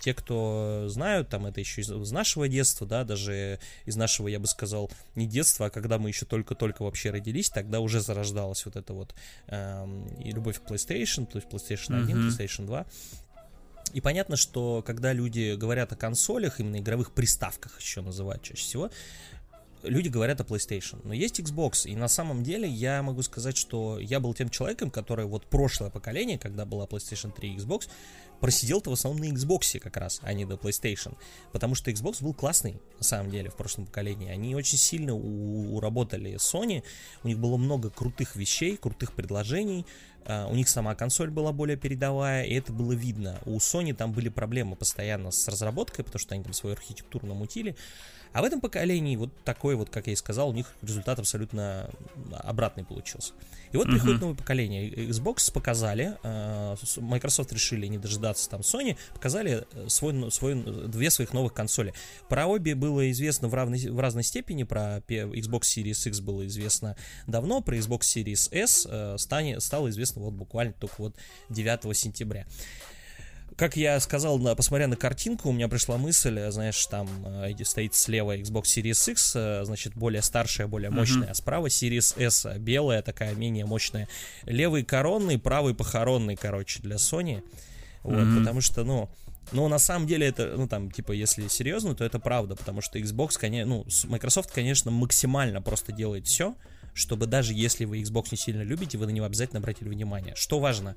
те, 0.00 0.14
кто 0.14 0.84
знают, 0.88 1.28
там 1.28 1.46
это 1.46 1.60
еще 1.60 1.80
из, 1.80 2.12
нашего 2.12 2.48
детства, 2.48 2.86
да, 2.86 3.04
даже 3.04 3.58
из 3.84 3.96
нашего, 3.96 4.28
я 4.28 4.38
бы 4.38 4.46
сказал, 4.46 4.90
не 5.14 5.26
детства, 5.26 5.66
а 5.66 5.70
когда 5.70 5.98
мы 5.98 6.08
еще 6.08 6.26
только-только 6.26 6.82
вообще 6.82 7.10
родились, 7.10 7.50
тогда 7.50 7.80
уже 7.80 8.00
зарождалась 8.00 8.64
вот 8.64 8.76
эта 8.76 8.92
вот 8.92 9.14
э, 9.48 10.04
и 10.24 10.32
любовь 10.32 10.60
к 10.60 10.70
PlayStation, 10.70 11.26
то 11.26 11.38
есть 11.38 11.48
PlayStation 11.48 12.02
1, 12.02 12.08
mm-hmm. 12.08 12.28
PlayStation 12.28 12.66
2. 12.66 12.86
И 13.94 14.00
понятно, 14.00 14.36
что 14.36 14.82
когда 14.86 15.12
люди 15.12 15.54
говорят 15.54 15.92
о 15.92 15.96
консолях, 15.96 16.60
именно 16.60 16.78
игровых 16.78 17.12
приставках 17.12 17.78
еще 17.80 18.00
называют 18.00 18.42
чаще 18.42 18.62
всего, 18.62 18.90
люди 19.82 20.08
говорят 20.08 20.40
о 20.40 20.44
PlayStation. 20.44 21.00
Но 21.04 21.12
есть 21.12 21.40
Xbox, 21.40 21.86
и 21.88 21.96
на 21.96 22.08
самом 22.08 22.42
деле 22.42 22.68
я 22.68 23.02
могу 23.02 23.22
сказать, 23.22 23.56
что 23.56 23.98
я 23.98 24.20
был 24.20 24.34
тем 24.34 24.48
человеком, 24.48 24.90
который 24.90 25.26
вот 25.26 25.46
прошлое 25.46 25.90
поколение, 25.90 26.38
когда 26.38 26.64
была 26.64 26.86
PlayStation 26.86 27.32
3 27.32 27.54
и 27.54 27.56
Xbox, 27.56 27.88
просидел-то 28.40 28.90
в 28.90 28.94
основном 28.94 29.24
на 29.24 29.32
Xbox 29.32 29.78
как 29.78 29.96
раз, 29.96 30.20
а 30.22 30.32
не 30.32 30.44
на 30.44 30.54
PlayStation. 30.54 31.16
Потому 31.52 31.74
что 31.74 31.90
Xbox 31.90 32.22
был 32.22 32.34
классный, 32.34 32.80
на 32.98 33.04
самом 33.04 33.30
деле, 33.30 33.50
в 33.50 33.56
прошлом 33.56 33.86
поколении. 33.86 34.30
Они 34.30 34.54
очень 34.56 34.78
сильно 34.78 35.14
уработали 35.14 36.34
Sony, 36.34 36.82
у 37.22 37.28
них 37.28 37.38
было 37.38 37.56
много 37.56 37.90
крутых 37.90 38.36
вещей, 38.36 38.76
крутых 38.76 39.12
предложений, 39.12 39.86
Uh, 40.24 40.48
у 40.52 40.54
них 40.54 40.68
сама 40.68 40.94
консоль 40.94 41.30
была 41.30 41.50
более 41.50 41.76
передовая, 41.76 42.44
и 42.44 42.54
это 42.54 42.72
было 42.72 42.92
видно. 42.92 43.40
У 43.44 43.56
Sony 43.56 43.92
там 43.92 44.12
были 44.12 44.28
проблемы 44.28 44.76
постоянно 44.76 45.32
с 45.32 45.48
разработкой, 45.48 46.04
потому 46.04 46.20
что 46.20 46.36
они 46.36 46.44
там 46.44 46.52
свою 46.52 46.76
архитектуру 46.76 47.26
намутили. 47.26 47.74
А 48.32 48.42
в 48.42 48.44
этом 48.44 48.60
поколении 48.60 49.16
вот 49.16 49.30
такой 49.44 49.74
вот, 49.74 49.90
как 49.90 50.06
я 50.06 50.14
и 50.14 50.16
сказал, 50.16 50.50
у 50.50 50.52
них 50.52 50.72
результат 50.82 51.18
абсолютно 51.18 51.90
обратный 52.32 52.84
получился. 52.84 53.34
И 53.72 53.76
вот 53.76 53.86
uh-huh. 53.86 53.92
приходит 53.92 54.20
новое 54.20 54.36
поколение. 54.36 54.90
Xbox 54.90 55.52
показали, 55.52 56.16
э, 56.22 56.76
Microsoft 56.98 57.52
решили 57.52 57.86
не 57.86 57.98
дожидаться 57.98 58.48
там 58.48 58.60
Sony, 58.60 58.96
показали 59.14 59.64
э, 59.72 59.88
свой, 59.88 60.30
свой, 60.30 60.54
две 60.88 61.10
своих 61.10 61.32
новых 61.32 61.54
консоли. 61.54 61.94
Про 62.28 62.46
обе 62.46 62.74
было 62.74 63.10
известно 63.10 63.48
в, 63.48 63.54
равной, 63.54 63.88
в 63.88 63.98
разной 63.98 64.24
степени, 64.24 64.64
про 64.64 64.98
Xbox 65.08 65.62
Series 65.62 66.08
X 66.08 66.20
было 66.20 66.46
известно 66.46 66.96
давно, 67.26 67.62
про 67.62 67.76
Xbox 67.76 68.00
Series 68.00 68.48
S 68.52 68.86
э, 68.88 69.16
стане, 69.18 69.60
стало 69.60 69.88
известно 69.90 70.22
вот 70.22 70.34
буквально 70.34 70.74
только 70.74 70.96
вот 70.98 71.16
9 71.48 71.96
сентября. 71.96 72.46
Как 73.56 73.76
я 73.76 73.98
сказал, 74.00 74.38
посмотря 74.56 74.86
на 74.86 74.96
картинку, 74.96 75.50
у 75.50 75.52
меня 75.52 75.68
пришла 75.68 75.98
мысль, 75.98 76.50
знаешь, 76.50 76.86
там 76.86 77.08
э, 77.24 77.64
стоит 77.64 77.94
слева 77.94 78.36
Xbox 78.36 78.64
Series 78.64 79.10
X, 79.10 79.32
э, 79.36 79.64
значит, 79.64 79.94
более 79.94 80.22
старшая, 80.22 80.66
более 80.66 80.90
мощная, 80.90 81.28
uh-huh. 81.28 81.32
а 81.32 81.34
справа 81.34 81.66
Series 81.66 82.20
S, 82.20 82.46
белая 82.58 83.02
такая, 83.02 83.34
менее 83.34 83.66
мощная. 83.66 84.08
Левый 84.44 84.84
коронный, 84.84 85.38
правый 85.38 85.74
похоронный, 85.74 86.36
короче, 86.36 86.80
для 86.80 86.96
Sony. 86.96 87.42
Вот, 88.02 88.14
uh-huh. 88.14 88.38
потому 88.38 88.60
что, 88.60 88.84
ну, 88.84 89.10
ну, 89.52 89.68
на 89.68 89.78
самом 89.78 90.06
деле 90.06 90.28
это, 90.28 90.54
ну, 90.56 90.66
там, 90.66 90.90
типа, 90.90 91.12
если 91.12 91.48
серьезно, 91.48 91.94
то 91.94 92.04
это 92.04 92.18
правда, 92.18 92.56
потому 92.56 92.80
что 92.80 92.98
Xbox, 92.98 93.38
конечно, 93.38 93.66
ну, 93.76 93.86
Microsoft, 94.08 94.50
конечно, 94.52 94.90
максимально 94.90 95.60
просто 95.60 95.92
делает 95.92 96.26
все, 96.26 96.54
чтобы 96.94 97.26
даже 97.26 97.54
если 97.54 97.84
вы 97.84 98.00
Xbox 98.02 98.28
не 98.30 98.38
сильно 98.38 98.62
любите, 98.62 98.98
вы 98.98 99.06
на 99.06 99.10
него 99.10 99.26
обязательно 99.26 99.58
обратили 99.58 99.88
внимание. 99.88 100.34
Что 100.36 100.58
важно? 100.58 100.96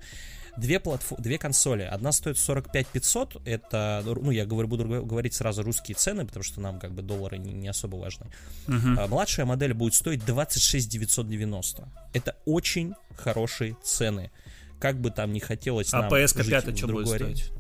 Две, 0.58 0.79
платфо... 0.79 1.15
две 1.17 1.38
консоли. 1.38 1.84
Одна 1.84 2.12
стоит 2.12 2.38
45 2.38 2.88
500, 2.88 3.41
это, 3.45 4.03
ну, 4.05 4.31
я 4.31 4.45
говорю, 4.45 4.67
буду 4.67 4.86
говорить 4.86 5.34
сразу 5.34 5.63
русские 5.63 5.95
цены, 5.95 6.25
потому 6.25 6.43
что 6.43 6.62
нам 6.62 6.79
как 6.79 6.93
бы 6.93 7.01
доллары 7.01 7.38
не, 7.38 7.53
не 7.53 7.67
особо 7.67 7.97
важны. 7.97 8.27
Uh-huh. 8.67 8.95
А 8.97 9.08
младшая 9.08 9.45
модель 9.45 9.73
будет 9.73 9.95
стоить 9.95 10.25
26 10.25 10.89
990. 10.89 11.88
Это 12.13 12.36
очень 12.45 12.93
хорошие 13.17 13.75
цены. 13.84 14.31
Как 14.79 14.99
бы 14.99 15.12
там 15.12 15.34
ни 15.34 15.39
хотелось 15.39 15.93
а 15.93 16.03
нам 16.03 16.13
PS 16.13 16.38
5 16.38 16.77
что 16.77 16.88
будет 16.88 17.08
стоить? 17.08 17.51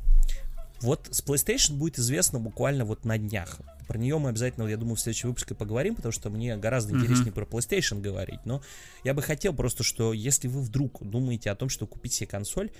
Вот 0.81 1.07
с 1.11 1.23
PlayStation 1.23 1.73
будет 1.73 1.99
известно 1.99 2.39
буквально 2.39 2.85
вот 2.85 3.05
на 3.05 3.17
днях. 3.17 3.59
Про 3.87 3.97
нее 3.97 4.17
мы 4.17 4.29
обязательно, 4.29 4.67
я 4.67 4.77
думаю, 4.77 4.95
в 4.95 4.99
следующем 4.99 5.29
выпуске 5.29 5.55
поговорим, 5.55 5.95
потому 5.95 6.11
что 6.11 6.29
мне 6.29 6.57
гораздо 6.57 6.93
uh-huh. 6.93 7.01
интереснее 7.01 7.31
про 7.31 7.45
PlayStation 7.45 8.01
говорить. 8.01 8.39
Но 8.45 8.61
я 9.03 9.13
бы 9.13 9.21
хотел 9.21 9.53
просто, 9.53 9.83
что 9.83 10.11
если 10.13 10.47
вы 10.47 10.61
вдруг 10.61 11.07
думаете 11.07 11.51
о 11.51 11.55
том, 11.55 11.69
что 11.69 11.85
купить 11.85 12.13
себе 12.13 12.27
консоль, 12.27 12.71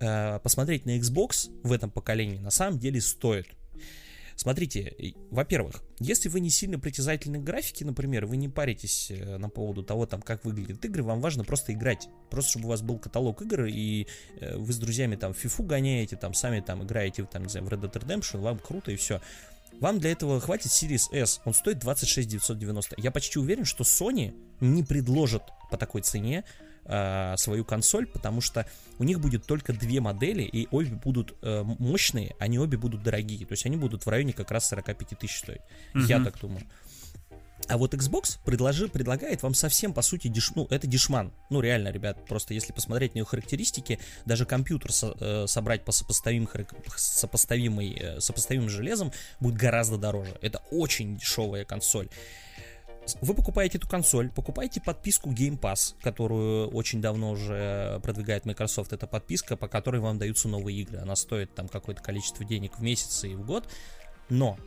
э, 0.00 0.38
посмотреть 0.42 0.86
на 0.86 0.98
Xbox 0.98 1.50
в 1.62 1.72
этом 1.72 1.90
поколении 1.90 2.38
на 2.38 2.50
самом 2.50 2.78
деле 2.78 3.00
стоит. 3.00 3.46
Смотрите, 4.40 4.96
во-первых, 5.30 5.82
если 5.98 6.30
вы 6.30 6.40
не 6.40 6.48
сильно 6.48 6.78
притязательны 6.78 7.38
к 7.40 7.44
графике, 7.44 7.84
например, 7.84 8.24
вы 8.24 8.38
не 8.38 8.48
паритесь 8.48 9.10
э, 9.10 9.36
на 9.36 9.50
поводу 9.50 9.82
того, 9.82 10.06
там, 10.06 10.22
как 10.22 10.46
выглядят 10.46 10.82
игры, 10.82 11.02
вам 11.02 11.20
важно 11.20 11.44
просто 11.44 11.74
играть. 11.74 12.08
Просто 12.30 12.52
чтобы 12.52 12.64
у 12.64 12.68
вас 12.70 12.80
был 12.80 12.98
каталог 12.98 13.42
игр, 13.42 13.66
и 13.66 14.06
э, 14.40 14.56
вы 14.56 14.72
с 14.72 14.78
друзьями 14.78 15.16
там 15.16 15.32
FIFA 15.32 15.66
гоняете, 15.66 16.16
там 16.16 16.32
сами 16.32 16.60
там 16.60 16.82
играете, 16.82 17.28
там, 17.30 17.42
не 17.42 17.50
знаю, 17.50 17.66
в 17.66 17.68
Red 17.68 17.82
Dead 17.82 17.92
Redemption, 17.92 18.38
вам 18.38 18.58
круто 18.60 18.90
и 18.90 18.96
все. 18.96 19.20
Вам 19.78 20.00
для 20.00 20.10
этого 20.10 20.40
хватит 20.40 20.70
Series 20.70 21.12
S. 21.12 21.42
Он 21.44 21.52
стоит 21.52 21.78
26 21.78 22.26
990. 22.26 22.96
Я 22.96 23.10
почти 23.10 23.38
уверен, 23.38 23.66
что 23.66 23.84
Sony 23.84 24.34
не 24.60 24.82
предложит 24.82 25.42
по 25.70 25.76
такой 25.76 26.00
цене 26.00 26.44
э, 26.90 27.34
свою 27.36 27.64
консоль, 27.64 28.06
потому 28.06 28.40
что 28.40 28.66
у 28.98 29.04
них 29.04 29.20
будет 29.20 29.46
только 29.46 29.72
две 29.72 30.00
модели, 30.00 30.42
и 30.42 30.68
обе 30.70 30.94
будут 30.94 31.34
э, 31.42 31.62
мощные, 31.62 32.34
они 32.38 32.58
обе 32.58 32.76
будут 32.76 33.02
дорогие. 33.02 33.46
То 33.46 33.52
есть 33.52 33.64
они 33.64 33.76
будут 33.76 34.04
в 34.04 34.08
районе 34.08 34.32
как 34.32 34.50
раз 34.50 34.68
45 34.68 35.18
тысяч 35.18 35.38
стоить. 35.38 35.60
Mm-hmm. 35.94 36.06
Я 36.06 36.22
так 36.22 36.38
думаю. 36.40 36.66
А 37.68 37.76
вот 37.76 37.94
Xbox 37.94 38.38
предложи, 38.44 38.88
предлагает 38.88 39.42
вам 39.42 39.54
совсем, 39.54 39.92
по 39.92 40.02
сути, 40.02 40.28
деш, 40.28 40.50
ну, 40.54 40.66
это 40.70 40.86
дешман. 40.86 41.32
Ну, 41.50 41.60
реально, 41.60 41.88
ребят, 41.88 42.26
просто 42.26 42.54
если 42.54 42.72
посмотреть 42.72 43.14
на 43.14 43.18
ее 43.18 43.24
характеристики, 43.24 44.00
даже 44.24 44.44
компьютер 44.44 44.92
со, 44.92 45.14
э, 45.20 45.46
собрать 45.46 45.84
по 45.84 45.92
сопоставим, 45.92 46.48
сопоставимой, 46.96 47.92
э, 47.92 48.20
сопоставимым 48.20 48.68
железом 48.68 49.12
будет 49.38 49.54
гораздо 49.54 49.98
дороже. 49.98 50.36
Это 50.42 50.60
очень 50.70 51.16
дешевая 51.16 51.64
консоль. 51.64 52.08
Вы 53.20 53.34
покупаете 53.34 53.78
эту 53.78 53.88
консоль, 53.88 54.30
покупаете 54.30 54.80
подписку 54.80 55.30
Game 55.30 55.58
Pass, 55.58 55.94
которую 56.00 56.68
очень 56.68 57.00
давно 57.00 57.30
уже 57.30 58.00
продвигает 58.02 58.44
Microsoft. 58.44 58.92
Это 58.92 59.06
подписка, 59.06 59.56
по 59.56 59.68
которой 59.68 60.00
вам 60.00 60.18
даются 60.18 60.48
новые 60.48 60.78
игры. 60.78 60.98
Она 60.98 61.16
стоит 61.16 61.54
там 61.54 61.68
какое-то 61.68 62.02
количество 62.02 62.44
денег 62.44 62.78
в 62.78 62.82
месяц 62.82 63.24
и 63.24 63.34
в 63.34 63.44
год. 63.44 63.68
Но 64.28 64.58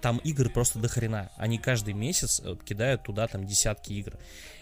там 0.00 0.18
игр 0.18 0.50
просто 0.50 0.78
до 0.78 0.88
хрена. 0.88 1.30
Они 1.36 1.58
каждый 1.58 1.94
месяц 1.94 2.40
э, 2.44 2.56
кидают 2.64 3.04
туда 3.04 3.26
там 3.28 3.46
десятки 3.46 3.92
игр. 3.92 4.18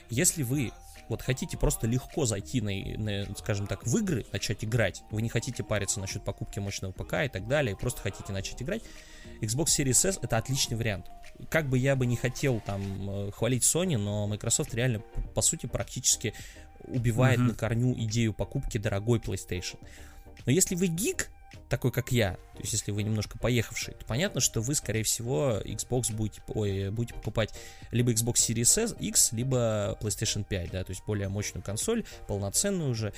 Если 0.09 0.43
вы 0.43 0.73
вот 1.11 1.23
хотите 1.23 1.59
просто 1.59 1.87
легко 1.87 2.25
зайти 2.25 2.61
на, 2.61 2.73
на, 2.99 3.37
скажем 3.37 3.67
так, 3.67 3.85
в 3.85 3.99
игры, 3.99 4.25
начать 4.33 4.65
играть, 4.65 5.03
вы 5.11 5.23
не 5.23 5.29
хотите 5.29 5.63
париться 5.63 6.01
насчет 6.01 6.25
покупки 6.25 6.61
мощного 6.61 6.93
ПК 6.93 7.15
и 7.25 7.29
так 7.29 7.49
далее, 7.49 7.77
просто 7.77 8.01
хотите 8.01 8.33
начать 8.33 8.63
играть, 8.63 8.83
Xbox 9.41 9.67
Series 9.67 10.09
S 10.09 10.19
это 10.23 10.39
отличный 10.39 10.77
вариант. 10.77 11.11
Как 11.49 11.69
бы 11.69 11.79
я 11.79 11.97
бы 11.97 12.07
не 12.07 12.17
хотел 12.17 12.61
там 12.61 13.11
э, 13.11 13.31
хвалить 13.33 13.65
Sony, 13.65 13.97
но 13.97 14.27
Microsoft 14.29 14.73
реально, 14.75 15.01
по 15.35 15.43
сути, 15.43 15.67
практически 15.67 16.33
убивает 16.85 17.41
uh-huh. 17.41 17.45
на 17.45 17.55
корню 17.55 17.95
идею 18.05 18.33
покупки 18.33 18.79
дорогой 18.79 19.19
PlayStation. 19.19 19.79
Но 20.47 20.53
если 20.53 20.75
вы 20.75 20.87
гик, 20.87 21.31
такой 21.69 21.93
как 21.93 22.13
я, 22.13 22.33
то 22.55 22.61
есть 22.61 22.73
если 22.73 22.91
вы 22.91 23.03
немножко 23.03 23.39
поехавший, 23.39 23.95
то 23.95 24.05
понятно, 24.05 24.41
что 24.41 24.61
вы, 24.61 24.75
скорее 24.75 25.05
всего, 25.05 25.61
Xbox 25.65 26.13
будете, 26.13 26.43
ой, 26.49 26.91
будете 26.91 27.15
покупать 27.15 27.55
либо 27.91 28.13
Xbox 28.13 28.35
Series 28.35 28.99
X, 28.99 29.33
либо 29.33 29.97
PlayStation 30.01 30.45
5, 30.45 30.71
да, 30.71 30.85
то 30.85 30.91
есть 30.91 31.03
более 31.07 31.29
мощную 31.29 31.63
консоль, 31.63 32.05
полноценную 32.27 32.91
уже. 32.91 33.13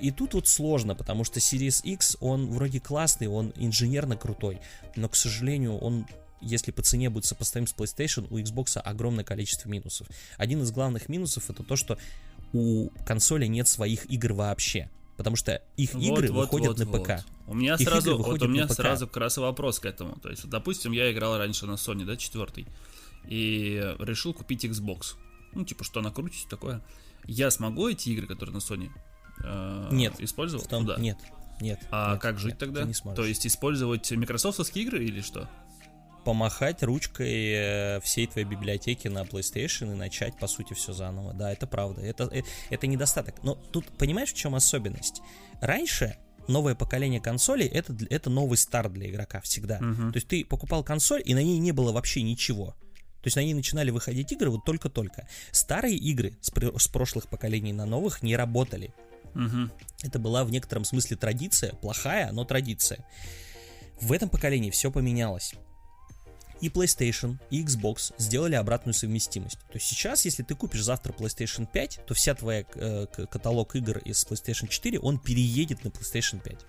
И 0.00 0.10
тут 0.10 0.34
вот 0.34 0.46
сложно, 0.46 0.94
потому 0.94 1.24
что 1.24 1.40
Series 1.40 1.82
X, 1.82 2.16
он 2.20 2.50
вроде 2.50 2.80
классный, 2.80 3.26
он 3.26 3.52
инженерно 3.56 4.16
крутой, 4.16 4.60
но, 4.96 5.08
к 5.08 5.16
сожалению, 5.16 5.76
он 5.78 6.06
если 6.40 6.70
по 6.70 6.82
цене 6.82 7.10
будет 7.10 7.24
сопоставим 7.24 7.66
с 7.66 7.74
PlayStation, 7.74 8.28
у 8.30 8.38
Xbox 8.38 8.78
огромное 8.78 9.24
количество 9.24 9.68
минусов. 9.68 10.06
Один 10.36 10.62
из 10.62 10.70
главных 10.70 11.08
минусов 11.08 11.50
это 11.50 11.64
то, 11.64 11.74
что 11.74 11.98
у 12.52 12.90
консоли 13.04 13.46
нет 13.46 13.66
своих 13.66 14.08
игр 14.08 14.34
вообще 14.34 14.88
потому 15.18 15.36
что 15.36 15.60
их 15.76 15.92
вот, 15.92 16.02
игры 16.02 16.32
вот, 16.32 16.44
выходят 16.44 16.78
вот, 16.78 16.86
на 16.86 16.86
ПК. 16.86 17.24
Вот. 17.44 17.52
У 17.52 17.54
меня 17.54 17.74
их 17.74 17.80
сразу, 17.80 18.16
вот 18.16 18.40
у 18.40 18.48
меня 18.48 18.68
сразу 18.68 19.06
как 19.06 19.16
раз 19.18 19.36
вопрос 19.36 19.80
к 19.80 19.84
этому. 19.84 20.16
То 20.20 20.30
есть, 20.30 20.48
допустим, 20.48 20.92
я 20.92 21.12
играл 21.12 21.36
раньше 21.36 21.66
на 21.66 21.72
Sony, 21.72 22.04
да, 22.04 22.16
четвертый, 22.16 22.66
и 23.26 23.94
решил 23.98 24.32
купить 24.32 24.64
Xbox. 24.64 25.16
Ну, 25.52 25.64
типа, 25.64 25.82
что 25.82 26.00
накрутить 26.00 26.48
такое. 26.48 26.82
Я 27.24 27.50
смогу 27.50 27.88
эти 27.88 28.10
игры, 28.10 28.28
которые 28.28 28.54
на 28.54 28.58
Sony 28.58 28.90
э, 29.42 29.88
нет, 29.90 30.14
использовать? 30.20 30.68
Том, 30.68 30.84
Куда? 30.84 30.98
Нет, 30.98 31.18
нет. 31.60 31.80
А 31.90 32.12
нет, 32.12 32.22
как 32.22 32.38
жить 32.38 32.52
нет, 32.52 32.58
тогда? 32.58 32.88
То 33.14 33.24
есть 33.24 33.44
использовать 33.44 34.08
микрософтовские 34.12 34.84
игры 34.84 35.04
или 35.04 35.20
что? 35.20 35.50
Помахать 36.28 36.82
ручкой 36.82 37.52
э, 37.54 38.00
всей 38.02 38.26
твоей 38.26 38.46
библиотеки 38.46 39.08
на 39.08 39.22
PlayStation 39.22 39.92
и 39.92 39.96
начать, 39.96 40.38
по 40.38 40.46
сути, 40.46 40.74
все 40.74 40.92
заново. 40.92 41.32
Да, 41.32 41.50
это 41.50 41.66
правда. 41.66 42.02
Это, 42.02 42.24
это, 42.24 42.46
это 42.68 42.86
недостаток. 42.86 43.42
Но 43.42 43.54
тут 43.54 43.86
понимаешь, 43.96 44.34
в 44.34 44.36
чем 44.36 44.54
особенность? 44.54 45.22
Раньше 45.62 46.18
новое 46.46 46.74
поколение 46.74 47.18
консолей 47.18 47.66
это, 47.66 47.96
это 48.10 48.28
новый 48.28 48.58
старт 48.58 48.92
для 48.92 49.08
игрока 49.08 49.40
всегда. 49.40 49.78
Uh-huh. 49.78 50.12
То 50.12 50.16
есть 50.16 50.28
ты 50.28 50.44
покупал 50.44 50.84
консоль, 50.84 51.22
и 51.24 51.32
на 51.32 51.42
ней 51.42 51.58
не 51.60 51.72
было 51.72 51.92
вообще 51.92 52.20
ничего. 52.20 52.76
То 53.22 53.28
есть 53.28 53.36
на 53.36 53.40
ней 53.40 53.54
начинали 53.54 53.90
выходить 53.90 54.30
игры 54.30 54.50
вот 54.50 54.66
только-только. 54.66 55.26
Старые 55.50 55.96
игры 55.96 56.36
с, 56.42 56.52
с 56.52 56.88
прошлых 56.88 57.28
поколений 57.30 57.72
на 57.72 57.86
новых 57.86 58.22
не 58.22 58.36
работали. 58.36 58.92
Uh-huh. 59.32 59.70
Это 60.02 60.18
была 60.18 60.44
в 60.44 60.50
некотором 60.50 60.84
смысле 60.84 61.16
традиция, 61.16 61.72
плохая, 61.72 62.32
но 62.32 62.44
традиция. 62.44 63.06
В 63.98 64.12
этом 64.12 64.28
поколении 64.28 64.70
все 64.70 64.90
поменялось 64.90 65.54
и 66.60 66.68
PlayStation, 66.68 67.38
и 67.50 67.62
Xbox 67.62 68.12
сделали 68.18 68.54
обратную 68.54 68.94
совместимость. 68.94 69.58
То 69.58 69.74
есть 69.74 69.86
сейчас, 69.86 70.24
если 70.24 70.42
ты 70.42 70.54
купишь 70.54 70.82
завтра 70.82 71.12
PlayStation 71.12 71.66
5, 71.70 72.00
то 72.06 72.14
вся 72.14 72.34
твоя 72.34 72.64
э, 72.74 73.06
каталог 73.30 73.76
игр 73.76 73.98
из 73.98 74.24
PlayStation 74.26 74.68
4, 74.68 74.98
он 75.00 75.18
переедет 75.18 75.84
на 75.84 75.88
PlayStation 75.88 76.40
5. 76.42 76.66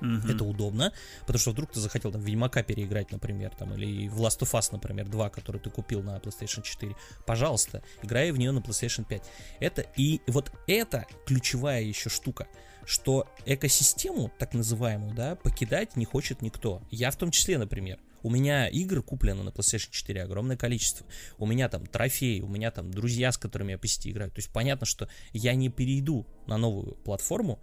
Mm-hmm. 0.00 0.34
Это 0.34 0.44
удобно, 0.44 0.92
потому 1.20 1.38
что 1.38 1.50
вдруг 1.50 1.72
ты 1.72 1.80
захотел 1.80 2.10
там 2.10 2.22
Ведьмака 2.22 2.62
переиграть, 2.62 3.12
например, 3.12 3.50
там, 3.58 3.74
или 3.74 4.08
в 4.08 4.20
Last 4.20 4.40
of 4.40 4.52
Us, 4.58 4.68
например, 4.72 5.08
2, 5.08 5.30
который 5.30 5.60
ты 5.60 5.70
купил 5.70 6.02
на 6.02 6.16
PlayStation 6.16 6.62
4. 6.62 6.96
Пожалуйста, 7.26 7.82
играй 8.02 8.30
в 8.32 8.38
нее 8.38 8.52
на 8.52 8.60
PlayStation 8.60 9.04
5. 9.04 9.22
Это 9.60 9.82
и 9.96 10.20
вот 10.26 10.52
это 10.66 11.06
ключевая 11.26 11.82
еще 11.82 12.08
штука, 12.08 12.48
что 12.86 13.28
экосистему, 13.44 14.32
так 14.38 14.54
называемую, 14.54 15.14
да, 15.14 15.36
покидать 15.36 15.96
не 15.96 16.06
хочет 16.06 16.40
никто. 16.40 16.82
Я 16.90 17.10
в 17.10 17.16
том 17.16 17.30
числе, 17.30 17.58
например. 17.58 17.98
У 18.22 18.30
меня 18.30 18.68
игр 18.68 19.02
куплено 19.02 19.42
на 19.42 19.50
PlayStation 19.50 19.88
4 19.90 20.22
огромное 20.22 20.56
количество. 20.56 21.06
У 21.38 21.46
меня 21.46 21.68
там 21.68 21.86
трофеи, 21.86 22.40
у 22.40 22.48
меня 22.48 22.70
там 22.70 22.90
друзья, 22.90 23.32
с 23.32 23.38
которыми 23.38 23.72
я 23.72 23.78
по 23.78 23.86
сети 23.86 24.10
играю. 24.10 24.30
То 24.30 24.38
есть 24.38 24.50
понятно, 24.50 24.86
что 24.86 25.08
я 25.32 25.54
не 25.54 25.68
перейду 25.68 26.26
на 26.46 26.56
новую 26.56 26.94
платформу, 26.96 27.60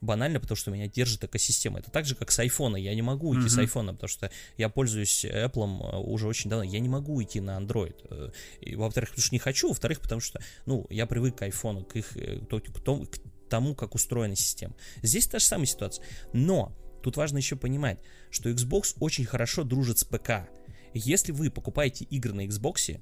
банально, 0.00 0.40
потому 0.40 0.56
что 0.56 0.70
меня 0.70 0.88
держит 0.88 1.24
экосистема. 1.24 1.78
Это 1.78 1.90
так 1.90 2.06
же, 2.06 2.14
как 2.14 2.30
с 2.30 2.38
айфона. 2.38 2.76
Я 2.76 2.94
не 2.94 3.02
могу 3.02 3.30
уйти 3.30 3.46
mm-hmm. 3.46 3.48
с 3.48 3.58
айфона, 3.58 3.92
потому 3.94 4.08
что 4.08 4.30
я 4.56 4.68
пользуюсь 4.68 5.24
Apple 5.24 5.96
уже 6.02 6.26
очень 6.26 6.50
давно. 6.50 6.64
Я 6.64 6.80
не 6.80 6.88
могу 6.88 7.14
уйти 7.14 7.40
на 7.40 7.58
Android. 7.58 7.96
Э, 8.10 8.30
и, 8.60 8.74
во-вторых, 8.76 9.10
потому 9.10 9.24
что 9.24 9.34
не 9.34 9.38
хочу, 9.38 9.68
во-вторых, 9.68 10.00
потому 10.00 10.20
что, 10.20 10.40
ну, 10.66 10.86
я 10.90 11.06
привык 11.06 11.36
к 11.36 11.42
айфону, 11.42 11.84
к 11.84 11.96
их, 11.96 12.16
э, 12.16 12.38
к, 12.38 12.60
к 12.60 13.20
тому, 13.48 13.74
как 13.74 13.94
устроена 13.94 14.36
система. 14.36 14.74
Здесь 15.02 15.26
та 15.26 15.38
же 15.38 15.44
самая 15.44 15.66
ситуация. 15.66 16.04
Но 16.32 16.76
Тут 17.06 17.16
важно 17.16 17.36
еще 17.36 17.54
понимать, 17.54 18.00
что 18.30 18.50
Xbox 18.50 18.96
очень 18.98 19.24
хорошо 19.24 19.62
дружит 19.62 20.00
с 20.00 20.02
ПК. 20.04 20.48
Если 20.92 21.30
вы 21.30 21.52
покупаете 21.52 22.04
игры 22.04 22.32
на 22.32 22.46
Xbox 22.46 23.00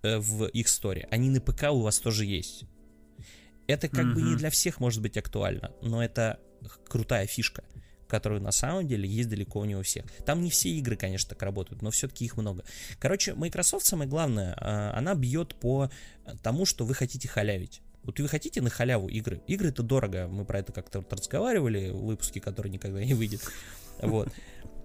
э, 0.00 0.16
в 0.16 0.46
их 0.46 0.66
сторе, 0.66 1.06
они 1.10 1.28
на 1.28 1.42
ПК 1.42 1.64
у 1.64 1.82
вас 1.82 1.98
тоже 1.98 2.24
есть. 2.24 2.64
Это 3.66 3.90
как 3.90 4.06
mm-hmm. 4.06 4.14
бы 4.14 4.22
не 4.22 4.34
для 4.36 4.48
всех 4.48 4.80
может 4.80 5.02
быть 5.02 5.18
актуально, 5.18 5.72
но 5.82 6.02
это 6.02 6.40
крутая 6.88 7.26
фишка, 7.26 7.64
которую 8.08 8.40
на 8.40 8.50
самом 8.50 8.88
деле 8.88 9.06
есть 9.06 9.28
далеко 9.28 9.62
не 9.66 9.76
у 9.76 9.82
всех. 9.82 10.06
Там 10.24 10.40
не 10.40 10.48
все 10.48 10.70
игры, 10.70 10.96
конечно, 10.96 11.28
так 11.28 11.42
работают, 11.42 11.82
но 11.82 11.90
все-таки 11.90 12.24
их 12.24 12.38
много. 12.38 12.64
Короче, 12.98 13.34
Microsoft 13.34 13.84
самое 13.84 14.08
главное, 14.08 14.54
э, 14.54 14.96
она 14.96 15.14
бьет 15.14 15.54
по 15.54 15.90
тому, 16.42 16.64
что 16.64 16.86
вы 16.86 16.94
хотите 16.94 17.28
халявить. 17.28 17.82
Вот 18.08 18.18
вы 18.18 18.26
хотите 18.26 18.62
на 18.62 18.70
халяву 18.70 19.06
игры? 19.08 19.42
Игры 19.46 19.68
это 19.68 19.82
дорого. 19.82 20.28
Мы 20.28 20.46
про 20.46 20.60
это 20.60 20.72
как-то 20.72 21.00
вот 21.00 21.12
разговаривали 21.12 21.90
в 21.90 22.06
выпуске, 22.06 22.40
который 22.40 22.70
никогда 22.70 23.04
не 23.04 23.12
выйдет. 23.12 23.42
Вот. 24.02 24.28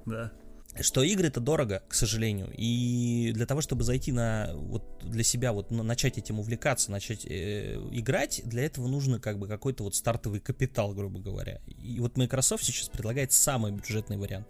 Да. 0.06 0.34
что 0.82 1.02
игры 1.02 1.28
это 1.28 1.40
дорого, 1.40 1.82
к 1.88 1.94
сожалению, 1.94 2.52
и 2.58 3.32
для 3.34 3.46
того, 3.46 3.62
чтобы 3.62 3.86
зайти 3.86 4.12
на 4.12 4.52
вот 4.54 4.84
для 5.02 5.24
себя 5.24 5.54
вот 5.54 5.72
начать 5.72 6.18
этим 6.18 6.42
увлекаться, 6.42 6.92
начать 6.92 7.26
э, 7.26 7.76
играть, 7.94 8.42
для 8.44 8.66
этого 8.66 8.90
нужно 8.90 9.22
как 9.22 9.40
бы 9.40 9.48
какой-то 9.48 9.86
вот 9.86 9.96
стартовый 9.96 10.42
капитал, 10.42 10.94
грубо 10.94 11.22
говоря. 11.22 11.62
И 11.82 12.02
вот 12.02 12.18
Microsoft 12.18 12.66
сейчас 12.66 12.90
предлагает 12.90 13.32
самый 13.32 13.72
бюджетный 13.72 14.18
вариант. 14.18 14.48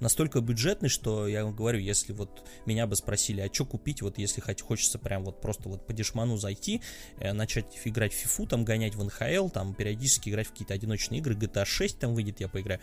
Настолько 0.00 0.40
бюджетный, 0.40 0.88
что 0.88 1.28
я 1.28 1.44
вам 1.44 1.54
говорю, 1.54 1.78
если 1.78 2.12
вот 2.12 2.46
меня 2.64 2.86
бы 2.86 2.96
спросили, 2.96 3.42
а 3.42 3.52
что 3.52 3.66
купить, 3.66 4.00
вот 4.00 4.18
если 4.18 4.40
хоть 4.40 4.62
хочется 4.62 4.98
прям 4.98 5.24
вот 5.24 5.40
просто 5.42 5.68
вот 5.68 5.86
по 5.86 5.92
дешману 5.92 6.38
зайти, 6.38 6.80
э, 7.18 7.32
начать 7.32 7.78
играть 7.84 8.14
в 8.14 8.24
FIFA, 8.40 8.48
там 8.48 8.64
гонять 8.64 8.94
в 8.94 9.04
НХЛ, 9.04 9.50
там 9.50 9.74
периодически 9.74 10.30
играть 10.30 10.46
в 10.46 10.52
какие-то 10.52 10.72
одиночные 10.72 11.20
игры, 11.20 11.34
GTA 11.34 11.66
6 11.66 11.98
там 11.98 12.14
выйдет, 12.14 12.40
я 12.40 12.48
поиграю. 12.48 12.80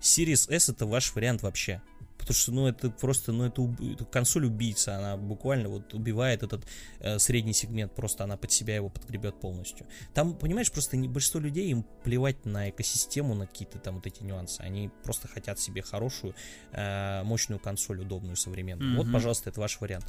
Series 0.00 0.50
S 0.50 0.68
это 0.68 0.86
ваш 0.86 1.14
вариант 1.14 1.42
вообще. 1.42 1.82
Потому 2.20 2.34
что, 2.34 2.52
ну, 2.52 2.66
это 2.66 2.90
просто, 2.90 3.32
ну, 3.32 3.44
это, 3.44 3.62
это 3.92 4.04
консоль 4.04 4.46
убийца, 4.46 4.96
она 4.96 5.16
буквально 5.16 5.68
вот 5.68 5.94
убивает 5.94 6.42
этот 6.42 6.66
э, 7.00 7.18
средний 7.18 7.52
сегмент, 7.52 7.94
просто 7.94 8.24
она 8.24 8.36
под 8.36 8.52
себя 8.52 8.74
его 8.74 8.88
подгребет 8.88 9.40
полностью. 9.40 9.86
Там, 10.14 10.34
понимаешь, 10.34 10.70
просто 10.70 10.96
не, 10.96 11.08
большинство 11.08 11.40
людей, 11.40 11.70
им 11.70 11.84
плевать 12.04 12.44
на 12.44 12.70
экосистему, 12.70 13.34
на 13.34 13.46
какие-то 13.46 13.78
там 13.78 13.96
вот 13.96 14.06
эти 14.06 14.22
нюансы. 14.22 14.60
Они 14.60 14.90
просто 15.02 15.28
хотят 15.28 15.58
себе 15.58 15.82
хорошую, 15.82 16.34
э, 16.72 17.22
мощную 17.24 17.58
консоль, 17.58 18.00
удобную, 18.00 18.36
современную. 18.36 18.92
Mm-hmm. 18.92 19.04
Вот, 19.04 19.12
пожалуйста, 19.12 19.50
это 19.50 19.60
ваш 19.60 19.80
вариант. 19.80 20.06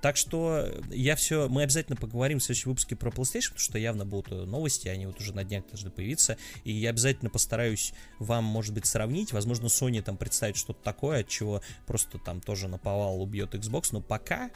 Так 0.00 0.16
что 0.16 0.66
я 0.90 1.14
все, 1.14 1.48
мы 1.48 1.62
обязательно 1.62 1.96
поговорим 1.96 2.38
в 2.38 2.42
следующем 2.42 2.70
выпуске 2.70 2.96
про 2.96 3.10
PlayStation, 3.10 3.48
потому 3.48 3.58
что 3.60 3.78
явно 3.78 4.06
будут 4.06 4.30
новости, 4.46 4.88
они 4.88 5.06
вот 5.06 5.20
уже 5.20 5.34
на 5.34 5.44
днях 5.44 5.66
должны 5.66 5.90
появиться, 5.90 6.38
и 6.64 6.72
я 6.72 6.90
обязательно 6.90 7.30
постараюсь 7.30 7.92
вам, 8.18 8.44
может 8.44 8.72
быть, 8.72 8.86
сравнить, 8.86 9.32
возможно, 9.32 9.66
Sony 9.66 10.00
там 10.02 10.16
представит 10.16 10.56
что-то 10.56 10.82
такое, 10.82 11.20
от 11.20 11.28
чего 11.28 11.62
просто 11.86 12.18
там 12.18 12.40
тоже 12.40 12.68
наповал 12.68 13.20
убьет 13.20 13.54
Xbox, 13.54 13.88
но 13.92 14.00
пока 14.00 14.50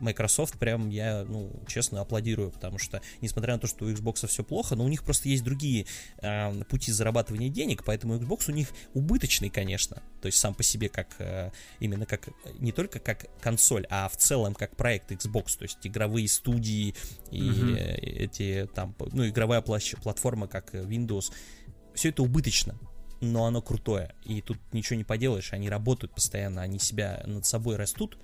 Microsoft 0.00 0.58
прям 0.58 0.88
я, 0.90 1.24
ну, 1.24 1.50
честно, 1.66 2.00
аплодирую, 2.00 2.50
потому 2.50 2.78
что, 2.78 3.00
несмотря 3.20 3.54
на 3.54 3.60
то, 3.60 3.66
что 3.66 3.84
у 3.84 3.90
Xbox 3.90 4.26
все 4.26 4.44
плохо, 4.44 4.76
но 4.76 4.84
у 4.84 4.88
них 4.88 5.02
просто 5.02 5.28
есть 5.28 5.44
другие 5.44 5.86
э, 6.18 6.64
пути 6.64 6.92
зарабатывания 6.92 7.48
денег, 7.48 7.84
поэтому 7.84 8.16
Xbox 8.16 8.50
у 8.50 8.52
них 8.52 8.68
убыточный, 8.94 9.50
конечно, 9.50 10.02
то 10.20 10.26
есть 10.26 10.38
сам 10.38 10.54
по 10.54 10.62
себе 10.62 10.88
как, 10.88 11.08
э, 11.18 11.50
именно 11.80 12.06
как, 12.06 12.28
не 12.58 12.72
только 12.72 12.98
как 12.98 13.26
консоль, 13.40 13.86
а 13.90 14.08
в 14.08 14.16
целом 14.16 14.54
как 14.54 14.76
проект 14.76 15.12
Xbox, 15.12 15.58
то 15.58 15.64
есть 15.64 15.78
игровые 15.84 16.28
студии 16.28 16.94
и 17.30 17.42
mm-hmm. 17.42 18.00
эти 18.00 18.68
там, 18.74 18.94
ну, 19.12 19.26
игровая 19.28 19.60
платформа 19.60 20.48
как 20.48 20.74
Windows, 20.74 21.32
все 21.94 22.08
это 22.08 22.22
убыточно, 22.22 22.76
но 23.20 23.46
оно 23.46 23.62
крутое, 23.62 24.14
и 24.24 24.40
тут 24.40 24.58
ничего 24.72 24.96
не 24.96 25.04
поделаешь, 25.04 25.52
они 25.52 25.68
работают 25.68 26.14
постоянно, 26.14 26.62
они 26.62 26.78
себя 26.78 27.22
над 27.26 27.46
собой 27.46 27.76
растут, 27.76 28.18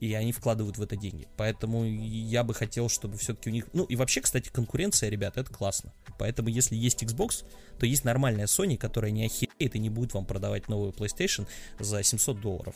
и 0.00 0.14
они 0.14 0.32
вкладывают 0.32 0.78
в 0.78 0.82
это 0.82 0.96
деньги. 0.96 1.28
Поэтому 1.36 1.84
я 1.84 2.42
бы 2.42 2.54
хотел, 2.54 2.88
чтобы 2.88 3.18
все-таки 3.18 3.50
у 3.50 3.52
них... 3.52 3.68
Ну 3.74 3.84
и 3.84 3.96
вообще, 3.96 4.22
кстати, 4.22 4.48
конкуренция, 4.48 5.10
ребят, 5.10 5.36
это 5.36 5.52
классно. 5.52 5.92
Поэтому 6.18 6.48
если 6.48 6.74
есть 6.74 7.02
Xbox, 7.02 7.44
то 7.78 7.84
есть 7.84 8.04
нормальная 8.04 8.46
Sony, 8.46 8.78
которая 8.78 9.10
не 9.10 9.26
охереет 9.26 9.76
и 9.76 9.78
не 9.78 9.90
будет 9.90 10.14
вам 10.14 10.24
продавать 10.24 10.68
новую 10.68 10.92
PlayStation 10.92 11.46
за 11.78 12.02
700 12.02 12.40
долларов. 12.40 12.74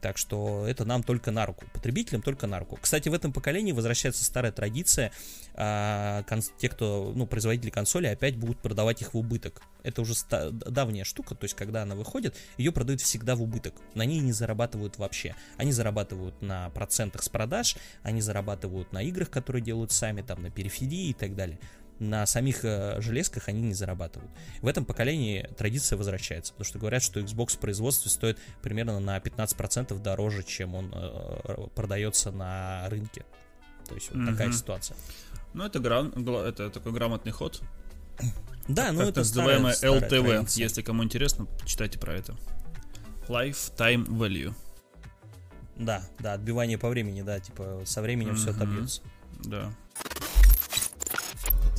Так 0.00 0.16
что 0.16 0.66
это 0.66 0.84
нам 0.84 1.02
только 1.02 1.30
на 1.30 1.44
руку, 1.44 1.66
потребителям 1.74 2.22
только 2.22 2.46
на 2.46 2.58
руку. 2.58 2.78
Кстати, 2.80 3.08
в 3.08 3.14
этом 3.14 3.32
поколении 3.32 3.72
возвращается 3.72 4.24
старая 4.24 4.50
традиция, 4.50 5.12
а, 5.54 6.22
кон- 6.22 6.40
те, 6.58 6.70
кто, 6.70 7.12
ну, 7.14 7.26
производители 7.26 7.70
консоли, 7.70 8.06
опять 8.06 8.36
будут 8.36 8.58
продавать 8.60 9.02
их 9.02 9.12
в 9.12 9.18
убыток. 9.18 9.62
Это 9.82 10.00
уже 10.00 10.14
ста- 10.14 10.50
давняя 10.50 11.04
штука, 11.04 11.34
то 11.34 11.44
есть 11.44 11.54
когда 11.54 11.82
она 11.82 11.94
выходит, 11.94 12.34
ее 12.56 12.72
продают 12.72 13.02
всегда 13.02 13.36
в 13.36 13.42
убыток. 13.42 13.74
На 13.94 14.04
ней 14.06 14.20
не 14.20 14.32
зарабатывают 14.32 14.96
вообще. 14.98 15.34
Они 15.58 15.72
зарабатывают 15.72 16.40
на 16.40 16.70
процентах 16.70 17.22
с 17.22 17.28
продаж, 17.28 17.76
они 18.02 18.22
зарабатывают 18.22 18.92
на 18.92 19.02
играх, 19.02 19.28
которые 19.30 19.62
делают 19.62 19.92
сами, 19.92 20.22
там, 20.22 20.42
на 20.42 20.50
периферии 20.50 21.10
и 21.10 21.14
так 21.14 21.34
далее 21.36 21.58
на 22.00 22.26
самих 22.26 22.64
э, 22.64 23.00
железках 23.00 23.48
они 23.48 23.60
не 23.60 23.74
зарабатывают. 23.74 24.32
В 24.62 24.66
этом 24.66 24.84
поколении 24.84 25.48
традиция 25.56 25.96
возвращается, 25.98 26.52
потому 26.54 26.64
что 26.64 26.78
говорят, 26.78 27.02
что 27.02 27.20
Xbox 27.20 27.56
в 27.56 27.58
производстве 27.58 28.10
стоит 28.10 28.38
примерно 28.62 28.98
на 29.00 29.18
15% 29.18 29.96
дороже, 30.00 30.42
чем 30.42 30.74
он 30.74 30.90
э, 30.94 31.68
продается 31.74 32.32
на 32.32 32.88
рынке. 32.88 33.24
То 33.86 33.94
есть 33.94 34.10
вот 34.10 34.18
mm-hmm. 34.18 34.30
такая 34.30 34.52
ситуация. 34.52 34.96
Ну, 35.52 35.64
это, 35.64 35.78
грам... 35.78 36.08
это 36.08 36.70
такой 36.70 36.92
грамотный 36.92 37.32
ход. 37.32 37.62
Да, 38.66 38.86
так, 38.86 38.94
ну 38.94 39.02
это 39.02 39.20
называемое 39.20 39.74
старая, 39.74 40.00
LTV. 40.00 40.24
Старая 40.24 40.46
Если 40.48 40.82
кому 40.82 41.04
интересно, 41.04 41.48
читайте 41.66 41.98
про 41.98 42.14
это. 42.14 42.36
Lifetime 43.28 44.06
Value. 44.06 44.54
Да, 45.76 46.02
да, 46.18 46.34
отбивание 46.34 46.78
по 46.78 46.88
времени, 46.88 47.22
да, 47.22 47.40
типа 47.40 47.82
со 47.84 48.00
временем 48.00 48.34
mm-hmm. 48.34 48.36
все 48.36 48.50
отобьется. 48.50 49.02
Да 49.44 49.72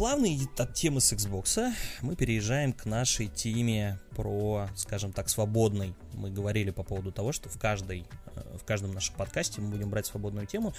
плавно 0.02 0.28
от 0.58 0.74
темы 0.74 1.00
с 1.00 1.14
Xbox 1.14 1.72
мы 2.02 2.16
переезжаем 2.16 2.74
к 2.74 2.86
нашей 2.86 3.28
теме 3.28 4.00
про, 4.16 4.68
скажем 4.76 5.14
так, 5.14 5.30
свободный. 5.30 5.94
Мы 6.14 6.32
говорили 6.32 6.72
по 6.72 6.82
поводу 6.82 7.12
того, 7.12 7.32
что 7.32 7.50
в, 7.50 7.60
каждой, 7.60 8.08
э, 8.36 8.58
в 8.60 8.66
каждом 8.66 8.94
нашем 8.94 9.14
подкасте 9.14 9.62
мы 9.62 9.70
будем 9.70 9.92
брать 9.92 10.08
свободную 10.08 10.48
тему. 10.48 10.74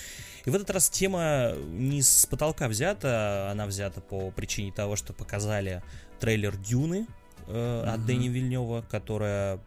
И 0.44 0.50
в 0.50 0.56
этот 0.56 0.70
раз 0.70 0.90
тема 0.90 1.52
не 1.68 2.02
с 2.02 2.26
потолка 2.26 2.66
взята, 2.66 3.48
она 3.52 3.66
взята 3.66 4.00
по 4.00 4.32
причине 4.32 4.72
того, 4.72 4.96
что 4.96 5.12
показали 5.12 5.84
трейлер 6.18 6.56
Дюны 6.56 7.06
э, 7.46 7.84
от 7.86 8.00
mm-hmm. 8.00 8.04
Дэни 8.04 8.26
Вильнева, 8.26 8.84
которая, 8.90 9.60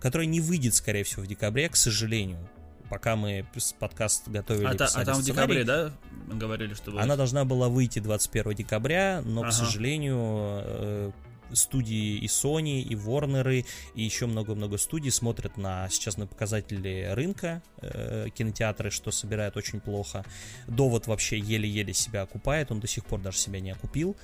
которая 0.00 0.26
не 0.26 0.40
выйдет, 0.40 0.74
скорее 0.74 1.04
всего, 1.04 1.20
в 1.20 1.26
декабре, 1.26 1.68
к 1.68 1.76
сожалению 1.76 2.38
пока 2.88 3.16
мы 3.16 3.46
подкаст 3.78 4.28
готовили. 4.28 4.66
А, 4.66 4.74
та, 4.74 4.88
а 4.94 5.04
там 5.04 5.20
в 5.20 5.24
декабре, 5.24 5.64
да, 5.64 5.92
говорили, 6.26 6.74
что 6.74 6.90
будет? 6.90 7.02
Она 7.02 7.16
должна 7.16 7.44
была 7.44 7.68
выйти 7.68 7.98
21 7.98 8.54
декабря, 8.54 9.22
но, 9.24 9.42
ага. 9.42 9.50
к 9.50 9.52
сожалению, 9.52 10.16
э, 10.18 11.10
студии 11.52 12.16
и 12.18 12.26
Sony, 12.26 12.80
и 12.80 12.94
Warner, 12.94 13.64
и 13.94 14.02
еще 14.02 14.26
много-много 14.26 14.78
студий 14.78 15.10
смотрят 15.10 15.56
на 15.56 15.88
сейчас 15.88 16.16
на 16.16 16.26
показатели 16.26 17.08
рынка 17.12 17.62
э, 17.78 18.28
кинотеатры, 18.34 18.90
что 18.90 19.10
собирают 19.10 19.56
очень 19.56 19.80
плохо. 19.80 20.24
Довод 20.66 21.06
вообще 21.06 21.38
еле-еле 21.38 21.92
себя 21.92 22.22
окупает, 22.22 22.70
он 22.70 22.80
до 22.80 22.86
сих 22.86 23.04
пор 23.04 23.20
даже 23.20 23.38
себя 23.38 23.60
не 23.60 23.70
окупил. 23.70 24.16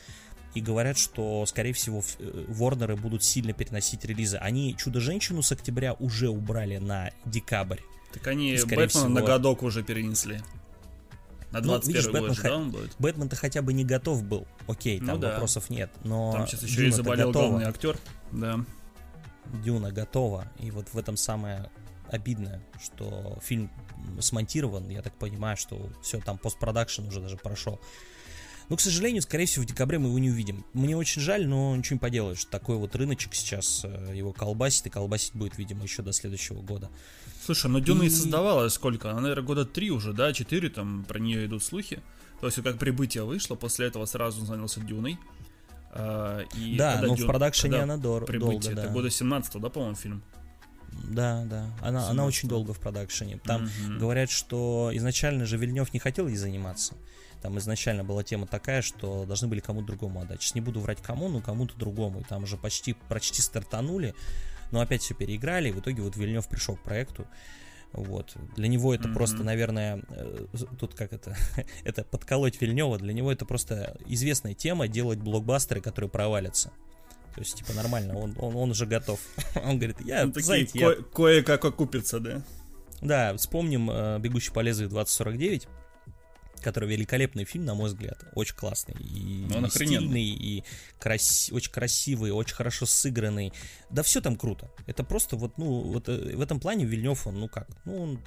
И 0.53 0.61
говорят, 0.61 0.99
что, 0.99 1.47
скорее 1.47 1.73
всего, 1.73 2.03
Ворнеры 2.49 2.95
э, 2.95 2.97
будут 2.97 3.23
сильно 3.23 3.53
переносить 3.53 4.05
релизы. 4.05 4.37
Они 4.39 4.77
Чудо-женщину 4.77 5.43
с 5.43 5.53
октября 5.53 5.95
уже 5.95 6.29
убрали 6.29 6.79
на 6.79 7.11
декабрь. 7.25 7.79
Так 8.13 8.27
они 8.27 8.53
Бэтмена 8.57 8.89
всего... 8.89 9.09
на 9.09 9.23
годок 9.23 9.63
уже 9.63 9.83
перенесли. 9.83 10.41
На 11.53 11.61
21 11.61 11.67
ну, 11.67 11.89
видишь, 11.89 12.05
год 12.05 12.13
Бэтмен, 12.13 12.35
же, 12.35 12.43
да, 12.43 12.57
он 12.57 12.71
будет? 12.71 12.97
Бэтмен-то 12.99 13.37
хотя 13.37 13.63
бы 13.63 13.73
не 13.73 13.85
готов 13.85 14.23
был. 14.23 14.47
Окей, 14.69 14.99
там 14.99 15.09
ну, 15.09 15.19
да. 15.19 15.33
вопросов 15.33 15.69
нет. 15.69 15.91
Но 16.05 16.33
там 16.33 16.47
сейчас 16.47 16.63
еще 16.63 16.77
Дюна 16.77 16.89
и 16.89 16.91
заболел 16.91 17.27
готова. 17.29 17.49
главный 17.49 17.67
актер. 17.67 17.99
Да. 18.31 18.65
Дюна 19.65 19.91
готова. 19.91 20.47
И 20.59 20.71
вот 20.71 20.89
в 20.93 20.99
этом 20.99 21.17
самое 21.17 21.71
обидное, 22.09 22.63
что 22.81 23.39
фильм 23.43 23.71
смонтирован. 24.21 24.89
Я 24.89 25.03
так 25.03 25.15
понимаю, 25.15 25.57
что 25.57 25.91
все 26.03 26.21
там 26.21 26.39
постпродакшн 26.39 27.07
уже 27.07 27.21
даже 27.21 27.37
прошел. 27.37 27.81
Но, 28.71 28.77
к 28.77 28.81
сожалению, 28.81 29.21
скорее 29.21 29.47
всего, 29.47 29.65
в 29.65 29.67
декабре 29.67 29.99
мы 29.99 30.09
его 30.09 30.19
не 30.21 30.31
увидим. 30.31 30.65
Мне 30.75 30.97
очень 30.97 31.21
жаль, 31.21 31.45
но 31.47 31.75
ничего 31.75 31.97
не 31.97 31.99
поделаешь. 31.99 32.45
Такой 32.45 32.77
вот 32.77 32.95
рыночек 32.95 33.35
сейчас 33.35 33.83
э, 33.85 34.13
его 34.15 34.33
колбасит, 34.33 34.87
и 34.87 34.91
колбасить 34.91 35.35
будет, 35.35 35.59
видимо, 35.59 35.83
еще 35.83 36.03
до 36.03 36.13
следующего 36.13 36.63
года. 36.63 36.89
Слушай, 37.45 37.69
ну 37.69 37.81
Дюна 37.81 38.05
и, 38.05 38.07
и 38.07 38.11
создавалась 38.11 38.73
сколько? 38.75 39.11
Она, 39.11 39.23
наверное, 39.23 39.45
года 39.45 39.65
три 39.65 39.91
уже, 39.91 40.13
да, 40.13 40.33
четыре, 40.33 40.69
там 40.69 41.05
про 41.05 41.19
нее 41.19 41.47
идут 41.47 41.65
слухи. 41.65 42.01
То 42.41 42.47
есть, 42.47 42.63
как 42.63 42.79
прибытие 42.79 43.25
вышло, 43.25 43.57
после 43.57 43.89
этого 43.89 44.07
сразу 44.07 44.47
занялся 44.47 44.81
Дюной. 44.81 45.19
А, 45.91 46.45
и 46.57 46.77
да, 46.77 47.01
но 47.03 47.17
Дюн, 47.17 47.25
в 47.25 47.27
продакшене 47.27 47.79
она 47.79 47.97
дор- 47.97 48.25
прибытие, 48.25 48.61
долго, 48.61 48.77
да. 48.77 48.85
Это 48.85 48.93
года 48.93 49.11
17 49.11 49.61
да, 49.61 49.69
по-моему, 49.69 49.97
фильм? 49.97 50.23
Да, 51.11 51.45
да. 51.45 51.67
Она, 51.83 52.09
она 52.09 52.25
очень 52.25 52.49
долго 52.49 52.73
в 52.73 52.79
продакшене. 52.79 53.41
Там 53.43 53.65
mm-hmm. 53.65 53.99
говорят, 53.99 54.31
что 54.31 54.91
изначально 54.93 55.45
же 55.45 55.57
Вильнев 55.57 55.93
не 55.93 55.99
хотел 55.99 56.29
ей 56.29 56.37
заниматься. 56.37 56.95
Там 57.43 57.59
изначально 57.59 58.05
была 58.05 58.23
тема 58.23 58.47
такая, 58.47 58.83
что 58.83 59.25
должны 59.25 59.49
были 59.49 59.61
кому-то 59.61 59.87
другому 59.87 60.21
отдать. 60.21 60.43
Сейчас 60.43 60.55
не 60.55 60.61
буду 60.61 60.81
врать 60.81 61.01
кому, 61.01 61.29
но 61.29 61.41
кому-то 61.41 61.77
другому. 61.77 62.21
И 62.21 62.25
там 62.25 62.45
уже 62.45 62.57
почти, 62.57 62.95
почти 63.09 63.41
стартанули, 63.41 64.15
но 64.71 64.81
опять 64.81 65.03
все 65.03 65.15
переиграли, 65.15 65.71
и 65.71 65.73
в 65.73 65.81
итоге 65.81 66.03
вот 66.03 66.17
Вильнев 66.17 66.47
пришел 66.49 66.77
к 66.77 66.83
проекту. 66.83 67.27
Вот. 67.93 68.37
Для 68.57 68.69
него 68.69 68.95
это 68.95 69.09
mm-hmm. 69.09 69.15
просто, 69.15 69.43
наверное, 69.43 70.03
э, 70.11 70.47
тут 70.79 70.95
как 70.95 71.13
это, 71.13 71.37
это 71.85 72.05
подколоть 72.05 72.61
Вильнева, 72.61 72.99
для 72.99 73.13
него 73.13 73.33
это 73.33 73.45
просто 73.45 73.97
известная 74.07 74.55
тема 74.55 74.87
делать 74.87 75.19
блокбастеры, 75.19 75.81
которые 75.81 76.11
провалятся. 76.11 76.71
То 77.35 77.41
есть, 77.41 77.57
типа, 77.57 77.73
нормально, 77.73 78.17
он, 78.17 78.35
он, 78.39 78.57
он 78.57 78.71
уже 78.71 78.87
готов. 78.87 79.19
он 79.65 79.79
говорит, 79.79 80.01
я, 80.05 80.27
ну, 80.27 80.33
знаете, 80.37 80.79
ко- 80.79 80.91
я... 80.91 80.97
кое-как 81.15 81.65
окупится, 81.65 82.21
да? 82.21 82.43
Да, 83.01 83.37
вспомним 83.37 83.91
э, 83.91 84.19
«Бегущий 84.21 84.53
по 84.53 84.61
лезвию 84.61 84.91
2049», 84.91 85.67
который 86.61 86.89
великолепный 86.89 87.45
фильм, 87.45 87.65
на 87.65 87.75
мой 87.75 87.89
взгляд, 87.89 88.25
очень 88.35 88.57
классный 88.57 88.95
и, 89.01 89.47
ну, 89.49 89.59
он 89.59 89.67
и 89.67 89.71
стильный, 89.71 90.25
и 90.25 90.65
крас... 90.99 91.51
очень 91.53 91.73
красивый, 91.73 92.31
очень 92.31 92.55
хорошо 92.55 92.87
сыгранный. 92.87 93.53
Да 93.91 94.03
все 94.03 94.21
там 94.21 94.37
круто. 94.37 94.71
Это 94.87 95.05
просто 95.05 95.37
вот, 95.37 95.59
ну, 95.59 95.81
вот 95.81 96.09
э, 96.09 96.37
в 96.37 96.41
этом 96.41 96.61
плане 96.61 96.85
Вильнев, 96.85 97.27
он, 97.27 97.41
ну 97.41 97.49
как, 97.49 97.69
ну, 97.85 98.03
он 98.03 98.21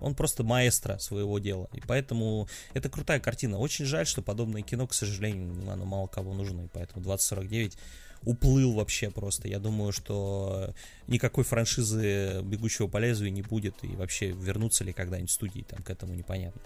он 0.00 0.14
просто 0.14 0.42
маэстро 0.42 0.98
своего 0.98 1.38
дела. 1.38 1.68
И 1.72 1.80
поэтому 1.80 2.48
это 2.74 2.88
крутая 2.88 3.20
картина. 3.20 3.58
Очень 3.58 3.84
жаль, 3.84 4.06
что 4.06 4.22
подобное 4.22 4.62
кино, 4.62 4.86
к 4.86 4.92
сожалению, 4.92 5.70
оно 5.70 5.84
мало 5.84 6.08
кого 6.08 6.34
нужно. 6.34 6.62
И 6.62 6.68
поэтому 6.72 7.02
2049 7.02 7.78
уплыл 8.24 8.72
вообще 8.72 9.10
просто. 9.10 9.48
Я 9.48 9.58
думаю, 9.58 9.92
что 9.92 10.74
никакой 11.06 11.44
франшизы 11.44 12.40
«Бегущего 12.42 12.88
по 12.88 12.98
лезвию» 12.98 13.32
не 13.32 13.42
будет. 13.42 13.82
И 13.82 13.88
вообще 13.88 14.30
вернутся 14.30 14.84
ли 14.84 14.92
когда-нибудь 14.92 15.30
студии 15.30 15.62
там 15.62 15.82
к 15.82 15.90
этому 15.90 16.14
непонятно. 16.14 16.60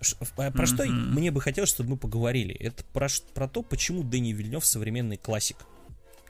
Про 0.00 0.48
mm-hmm. 0.48 0.66
что 0.66 0.86
мне 0.86 1.30
бы 1.30 1.40
хотелось, 1.40 1.70
чтобы 1.70 1.90
мы 1.90 1.96
поговорили? 1.96 2.54
Это 2.54 2.84
про, 2.92 3.08
про 3.34 3.48
то, 3.48 3.62
почему 3.62 4.02
Дэнни 4.02 4.32
Вильнев 4.32 4.64
современный 4.64 5.16
классик. 5.16 5.56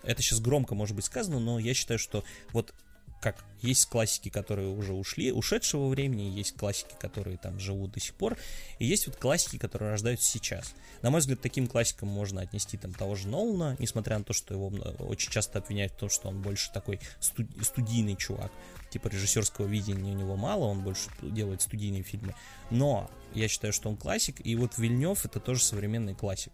Это 0.02 0.22
сейчас 0.22 0.40
громко, 0.40 0.74
может 0.74 0.96
быть, 0.96 1.04
сказано, 1.04 1.38
но 1.38 1.58
я 1.58 1.74
считаю, 1.74 1.98
что 1.98 2.24
вот 2.52 2.74
как 3.20 3.44
есть 3.60 3.86
классики, 3.86 4.30
которые 4.30 4.68
уже 4.68 4.94
ушли, 4.94 5.32
ушедшего 5.32 5.88
времени, 5.88 6.22
есть 6.22 6.56
классики, 6.56 6.94
которые 6.98 7.36
там 7.36 7.60
живут 7.60 7.92
до 7.92 8.00
сих 8.00 8.14
пор, 8.14 8.36
и 8.78 8.86
есть 8.86 9.06
вот 9.06 9.16
классики, 9.16 9.58
которые 9.58 9.90
рождаются 9.90 10.26
сейчас. 10.26 10.74
На 11.02 11.10
мой 11.10 11.20
взгляд, 11.20 11.40
таким 11.40 11.66
классикам 11.66 12.08
можно 12.08 12.40
отнести 12.40 12.76
там 12.78 12.94
того 12.94 13.14
же 13.14 13.28
Нолана, 13.28 13.76
несмотря 13.78 14.18
на 14.18 14.24
то, 14.24 14.32
что 14.32 14.54
его 14.54 14.68
очень 15.00 15.30
часто 15.30 15.58
обвиняют 15.58 15.92
в 15.92 15.96
том, 15.96 16.10
что 16.10 16.28
он 16.28 16.40
больше 16.40 16.72
такой 16.72 17.00
студийный 17.20 18.16
чувак 18.16 18.50
типа 18.90 19.08
режиссерского 19.08 19.66
видения 19.66 20.12
у 20.12 20.16
него 20.16 20.36
мало, 20.36 20.64
он 20.64 20.82
больше 20.82 21.08
делает 21.22 21.62
студийные 21.62 22.02
фильмы. 22.02 22.34
Но 22.70 23.10
я 23.34 23.48
считаю, 23.48 23.72
что 23.72 23.88
он 23.88 23.96
классик, 23.96 24.44
и 24.44 24.54
вот 24.56 24.76
Вильнев 24.76 25.24
это 25.24 25.40
тоже 25.40 25.62
современный 25.62 26.14
классик. 26.14 26.52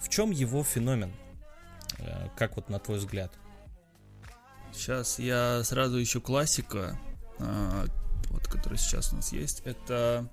В 0.00 0.08
чем 0.08 0.30
его 0.30 0.64
феномен? 0.64 1.12
Э, 1.98 2.28
как 2.36 2.56
вот 2.56 2.68
на 2.70 2.78
твой 2.78 2.98
взгляд? 2.98 3.32
Сейчас 4.72 5.18
я 5.18 5.62
сразу 5.64 6.02
ищу 6.02 6.20
классика, 6.20 6.98
а, 7.38 7.86
вот 8.30 8.46
который 8.48 8.78
сейчас 8.78 9.12
у 9.12 9.16
нас 9.16 9.32
есть. 9.32 9.62
Это 9.64 10.28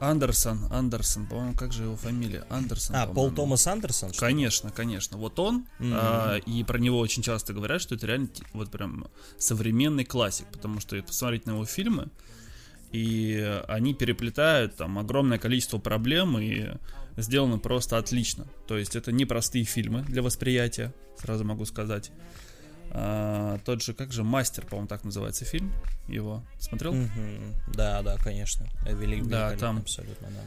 Андерсон, 0.00 0.66
Андерсон, 0.70 1.26
по-моему, 1.26 1.54
как 1.54 1.72
же 1.72 1.84
его 1.84 1.96
фамилия? 1.96 2.44
Андерсон. 2.48 2.96
А, 2.96 3.06
Пол 3.06 3.30
Томас 3.30 3.66
Андерсон? 3.66 4.12
Конечно, 4.12 4.70
конечно. 4.70 5.18
Вот 5.18 5.38
он, 5.38 5.66
mm-hmm. 5.78 5.92
а, 5.94 6.36
и 6.36 6.64
про 6.64 6.78
него 6.78 6.98
очень 6.98 7.22
часто 7.22 7.52
говорят, 7.52 7.82
что 7.82 7.94
это 7.94 8.06
реально 8.06 8.28
вот 8.54 8.70
прям 8.70 9.08
современный 9.38 10.04
классик, 10.04 10.46
потому 10.50 10.80
что 10.80 11.00
посмотреть 11.02 11.46
на 11.46 11.52
его 11.52 11.66
фильмы, 11.66 12.08
и 12.92 13.62
они 13.68 13.94
переплетают 13.94 14.76
там 14.76 14.98
огромное 14.98 15.38
количество 15.38 15.78
проблем 15.78 16.38
и 16.38 16.70
сделаны 17.18 17.58
просто 17.58 17.98
отлично. 17.98 18.46
То 18.66 18.78
есть 18.78 18.96
это 18.96 19.12
не 19.12 19.26
простые 19.26 19.64
фильмы 19.64 20.02
для 20.02 20.22
восприятия, 20.22 20.94
сразу 21.18 21.44
могу 21.44 21.66
сказать. 21.66 22.10
А, 22.92 23.58
тот 23.64 23.82
же, 23.82 23.94
как 23.94 24.12
же, 24.12 24.24
Мастер, 24.24 24.66
по-моему, 24.66 24.88
так 24.88 25.04
называется 25.04 25.44
фильм 25.44 25.72
его. 26.08 26.44
Смотрел? 26.58 26.94
Mm-hmm. 26.94 27.54
Да, 27.74 28.02
да, 28.02 28.16
конечно. 28.16 28.66
Велик, 28.84 29.26
да, 29.26 29.56
там 29.56 29.78
абсолютно, 29.78 30.28
да. 30.28 30.40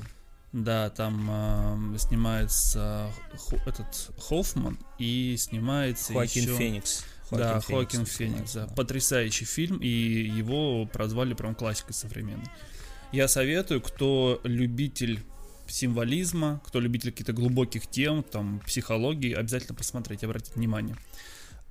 Да, 0.52 0.90
там 0.92 1.96
э, 1.96 1.98
снимается 1.98 3.10
хо, 3.38 3.58
этот 3.66 4.12
Хоффман 4.20 4.78
и 5.00 5.36
снимается 5.36 6.14
Хоакин 6.14 6.44
еще... 6.44 6.58
Феникс. 6.58 7.06
Хоакин 7.28 7.38
да, 7.38 7.60
Феникс, 7.60 7.66
Хоакин 7.68 8.06
Феникс, 8.06 8.54
да. 8.54 8.68
да. 8.68 8.74
Потрясающий 8.76 9.46
фильм, 9.46 9.78
и 9.78 9.88
его 9.88 10.86
прозвали 10.86 11.34
прям 11.34 11.56
классикой 11.56 11.96
современной. 11.96 12.46
Я 13.12 13.28
советую, 13.28 13.82
кто 13.82 14.42
любитель 14.44 15.24
символизма, 15.68 16.62
кто 16.68 16.80
любитель 16.80 17.12
каких-то 17.12 17.34
глубоких 17.34 17.88
тем, 17.88 18.22
там, 18.22 18.60
психологии, 18.66 19.34
обязательно 19.34 19.76
посмотреть, 19.76 20.24
обратить 20.24 20.56
внимание. 20.56 20.96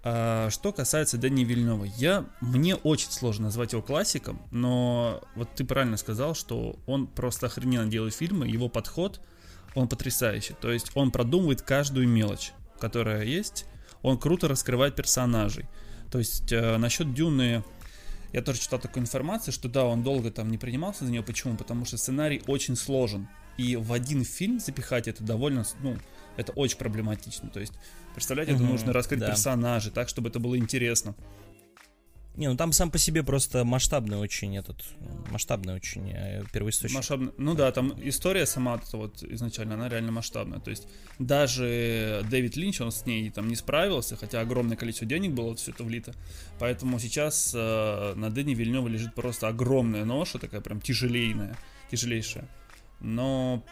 А, 0.05 0.51
что 0.51 0.73
касается 0.73 1.17
Дани 1.17 1.45
Вильнева, 1.45 1.85
я, 1.97 2.27
мне 2.41 2.75
очень 2.75 3.11
сложно 3.11 3.47
назвать 3.47 3.73
его 3.73 3.83
классиком, 3.83 4.41
но 4.51 5.23
вот 5.37 5.55
ты 5.55 5.65
правильно 5.65 5.97
сказал, 5.97 6.35
что 6.35 6.77
он 6.87 7.07
просто 7.07 7.47
охрененно 7.47 7.89
делает 7.89 8.15
фильмы, 8.15 8.49
его 8.49 8.69
подход, 8.69 9.21
он 9.75 9.89
потрясающий. 9.89 10.55
То 10.61 10.73
есть 10.73 10.91
он 10.95 11.13
продумывает 11.13 11.63
каждую 11.63 12.09
мелочь, 12.09 12.53
которая 12.81 13.25
есть, 13.25 13.67
он 14.03 14.19
круто 14.19 14.49
раскрывает 14.49 14.97
персонажей. 14.97 15.67
То 16.11 16.19
есть 16.19 16.53
э, 16.53 16.77
насчет 16.77 17.15
Дюны, 17.15 17.63
я 18.33 18.43
тоже 18.43 18.61
читал 18.61 18.79
такую 18.79 19.03
информацию, 19.03 19.53
что 19.53 19.69
да, 19.69 19.85
он 19.85 20.03
долго 20.03 20.31
там 20.31 20.51
не 20.51 20.59
принимался 20.59 21.05
за 21.05 21.13
нее. 21.13 21.23
Почему? 21.23 21.57
Потому 21.57 21.85
что 21.85 21.97
сценарий 21.97 22.43
очень 22.47 22.77
сложен. 22.77 23.29
И 23.57 23.77
в 23.77 23.93
один 23.93 24.25
фильм 24.25 24.59
запихать 24.59 25.09
это 25.09 25.23
довольно, 25.23 25.65
ну, 25.81 25.97
это 26.37 26.53
очень 26.53 26.79
проблематично. 26.79 27.51
То 27.51 27.61
есть, 27.61 27.75
представляете, 28.15 28.55
угу, 28.55 28.63
это 28.63 28.73
нужно 28.73 28.93
раскрыть 28.93 29.21
да. 29.21 29.29
персонажей 29.29 29.93
так, 29.93 30.09
чтобы 30.09 30.29
это 30.29 30.39
было 30.39 30.57
интересно. 30.57 31.15
Не, 32.35 32.49
ну 32.49 32.57
там 32.57 32.73
сам 32.73 32.91
по 32.91 32.97
себе 32.97 33.23
просто 33.23 33.63
масштабный 33.63 34.17
очень 34.17 34.57
этот, 34.57 34.83
масштабный 35.31 35.75
очень 35.75 36.11
э, 36.11 36.43
первоисточник. 36.51 36.97
Масштабный, 36.97 37.33
ну 37.37 37.55
да, 37.55 37.71
там 37.73 37.93
история 38.03 38.47
сама 38.47 38.81
вот 38.93 39.23
изначально, 39.23 39.75
она 39.75 39.91
реально 39.91 40.13
масштабная. 40.13 40.59
То 40.59 40.71
есть 40.71 40.89
даже 41.19 42.25
Дэвид 42.31 42.57
Линч, 42.57 42.81
он 42.81 42.91
с 42.91 43.05
ней 43.05 43.29
там 43.31 43.49
не 43.49 43.57
справился, 43.57 44.17
хотя 44.17 44.41
огромное 44.41 44.79
количество 44.79 45.07
денег 45.07 45.33
было 45.33 45.55
все 45.57 45.73
это 45.73 45.85
влито. 45.85 46.15
Поэтому 46.59 46.99
сейчас 46.99 47.53
э, 47.55 48.15
на 48.17 48.31
Дэни 48.31 48.55
Вильнева 48.55 48.89
лежит 48.89 49.15
просто 49.15 49.49
огромная 49.49 50.07
ноша, 50.07 50.39
такая 50.39 50.63
прям 50.63 50.81
тяжелейная, 50.81 51.59
тяжелейшая. 51.91 52.49
Но 53.01 53.63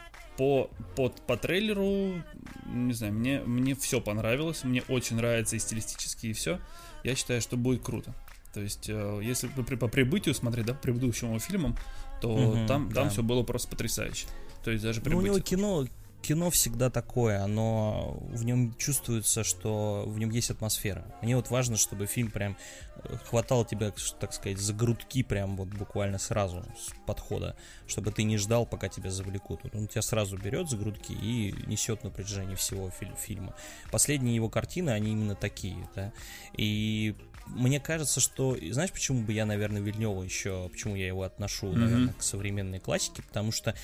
по, 0.41 0.71
по, 0.97 1.11
по 1.11 1.37
трейлеру, 1.37 2.23
не 2.65 2.95
знаю, 2.95 3.13
мне, 3.13 3.41
мне 3.41 3.75
все 3.75 4.01
понравилось, 4.01 4.65
мне 4.65 4.83
очень 4.89 5.17
нравится 5.17 5.55
и 5.55 5.59
стилистически, 5.59 6.29
и 6.29 6.33
все. 6.33 6.61
Я 7.05 7.15
считаю, 7.15 7.43
что 7.43 7.59
будет 7.59 7.83
круто. 7.83 8.15
То 8.55 8.63
есть, 8.63 8.89
э, 8.89 9.21
если 9.23 9.49
при, 9.49 9.75
по 9.75 9.87
прибытию 9.87 10.35
смотреть, 10.35 10.65
да, 10.65 10.73
предыдущим 10.73 11.39
фильмам, 11.41 11.77
то 12.23 12.31
угу, 12.31 12.67
там, 12.67 12.89
да. 12.89 13.03
там 13.03 13.11
все 13.11 13.23
было 13.23 13.43
просто 13.43 13.69
потрясающе. 13.69 14.29
То 14.65 14.71
есть 14.71 14.83
даже 14.83 15.03
прибытие. 15.03 15.27
Ну, 15.27 15.35
у 15.35 15.37
него 15.37 15.45
кино, 15.45 15.87
кино 16.31 16.49
всегда 16.49 16.91
такое, 16.91 17.43
оно 17.43 18.17
в 18.31 18.45
нем 18.45 18.73
чувствуется, 18.77 19.43
что 19.43 20.05
в 20.07 20.17
нем 20.17 20.31
есть 20.31 20.53
атмосфера. 20.53 21.05
Мне 21.23 21.35
вот 21.35 21.51
важно, 21.51 21.77
чтобы 21.77 22.07
фильм 22.07 22.31
прям 22.31 22.57
э, 23.03 23.17
хватал 23.25 23.65
тебя, 23.65 23.93
так 24.21 24.33
сказать, 24.33 24.59
за 24.59 24.73
грудки 24.73 25.25
прям 25.25 25.57
вот 25.57 25.67
буквально 25.71 26.19
сразу 26.19 26.65
с 26.79 26.93
подхода, 27.05 27.57
чтобы 27.89 28.13
ты 28.13 28.23
не 28.23 28.37
ждал, 28.37 28.65
пока 28.65 28.89
тебя 28.89 29.11
завлекут. 29.11 29.63
Он 29.75 29.89
тебя 29.89 30.03
сразу 30.03 30.39
берет 30.39 30.71
за 30.71 30.77
грудки 30.77 31.11
и 31.11 31.53
несет 31.67 32.05
на 32.05 32.11
протяжении 32.11 32.55
всего 32.55 32.91
филь- 32.91 33.17
фильма. 33.19 33.57
Последние 33.91 34.37
его 34.37 34.49
картины, 34.49 34.91
они 34.91 35.11
именно 35.11 35.35
такие, 35.35 35.89
да. 35.97 36.13
И 36.57 37.17
мне 37.49 37.81
кажется, 37.81 38.21
что, 38.21 38.57
знаешь, 38.71 38.93
почему 38.93 39.25
бы 39.25 39.33
я, 39.33 39.47
наверное, 39.47 39.83
Вильнева 39.83 40.23
еще, 40.23 40.69
почему 40.69 40.95
я 40.95 41.09
его 41.09 41.25
отношу, 41.25 41.67
mm-hmm. 41.67 41.77
наверное, 41.77 42.15
к 42.15 42.23
современной 42.23 42.79
классике, 42.79 43.21
потому 43.23 43.51
что 43.51 43.75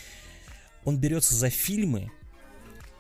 он 0.85 1.01
берется 1.01 1.35
за 1.35 1.51
фильмы, 1.51 2.13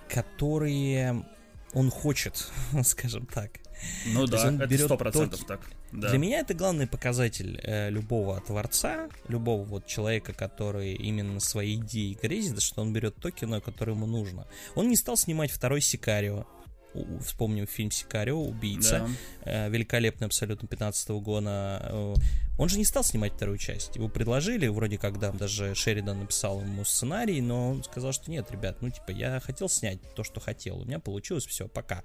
которые 0.08 1.26
он 1.72 1.90
хочет, 1.90 2.50
скажем 2.84 3.26
так. 3.26 3.50
Ну 4.06 4.26
То 4.26 4.32
да, 4.32 4.64
это 4.64 4.78
сто 4.78 4.96
процентов 4.96 5.44
так. 5.44 5.60
Да. 5.92 6.08
Для 6.10 6.18
меня 6.18 6.40
это 6.40 6.54
главный 6.54 6.86
показатель 6.86 7.60
э, 7.62 7.90
любого 7.90 8.40
творца, 8.40 9.08
любого 9.28 9.62
вот 9.64 9.86
человека, 9.86 10.32
который 10.32 10.94
именно 10.94 11.40
своей 11.40 11.76
идеей 11.76 12.18
грезит, 12.20 12.60
что 12.60 12.82
он 12.82 12.92
берет 12.92 13.16
то 13.16 13.30
кино, 13.30 13.60
которое 13.60 13.92
ему 13.92 14.06
нужно. 14.06 14.46
Он 14.74 14.88
не 14.88 14.96
стал 14.96 15.16
снимать 15.16 15.50
второй 15.50 15.80
Сикарио, 15.80 16.46
вспомним 17.20 17.66
фильм 17.66 17.90
Сикарио, 17.90 18.40
убийца, 18.40 19.08
да. 19.44 19.66
э, 19.66 19.70
великолепный 19.70 20.26
абсолютно 20.26 20.68
15 20.68 21.10
-го 21.10 21.20
года. 21.20 21.80
Э, 21.82 22.14
он 22.58 22.68
же 22.68 22.78
не 22.78 22.84
стал 22.84 23.04
снимать 23.04 23.34
вторую 23.34 23.58
часть. 23.58 23.96
Его 23.96 24.08
предложили, 24.08 24.66
вроде 24.68 24.98
как, 24.98 25.18
да, 25.18 25.32
даже 25.32 25.74
Шеридан 25.74 26.20
написал 26.20 26.60
ему 26.60 26.84
сценарий, 26.84 27.40
но 27.40 27.70
он 27.70 27.84
сказал, 27.84 28.12
что 28.12 28.30
нет, 28.30 28.50
ребят, 28.50 28.80
ну, 28.80 28.90
типа, 28.90 29.10
я 29.10 29.40
хотел 29.40 29.68
снять 29.68 29.98
то, 30.14 30.24
что 30.24 30.40
хотел, 30.40 30.80
у 30.80 30.84
меня 30.84 30.98
получилось, 30.98 31.46
все, 31.46 31.68
пока. 31.68 32.02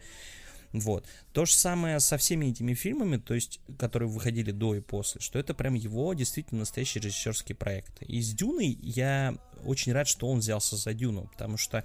Вот. 0.74 1.06
То 1.34 1.46
же 1.46 1.54
самое 1.54 2.00
со 2.00 2.18
всеми 2.18 2.48
этими 2.48 2.74
фильмами, 2.74 3.18
то 3.18 3.34
есть, 3.34 3.60
которые 3.78 4.10
выходили 4.10 4.52
до 4.52 4.76
и 4.76 4.80
после, 4.80 5.20
что 5.20 5.38
это 5.38 5.54
прям 5.54 5.74
его 5.74 6.14
действительно 6.14 6.62
настоящий 6.62 7.00
режиссерский 7.00 7.56
проект. 7.56 8.02
И 8.04 8.22
с 8.22 8.34
Дюной 8.34 8.78
я 8.82 9.36
очень 9.66 9.92
рад, 9.92 10.08
что 10.08 10.28
он 10.28 10.40
взялся 10.40 10.78
за 10.78 10.94
Дюну, 10.94 11.30
потому 11.34 11.58
что 11.58 11.84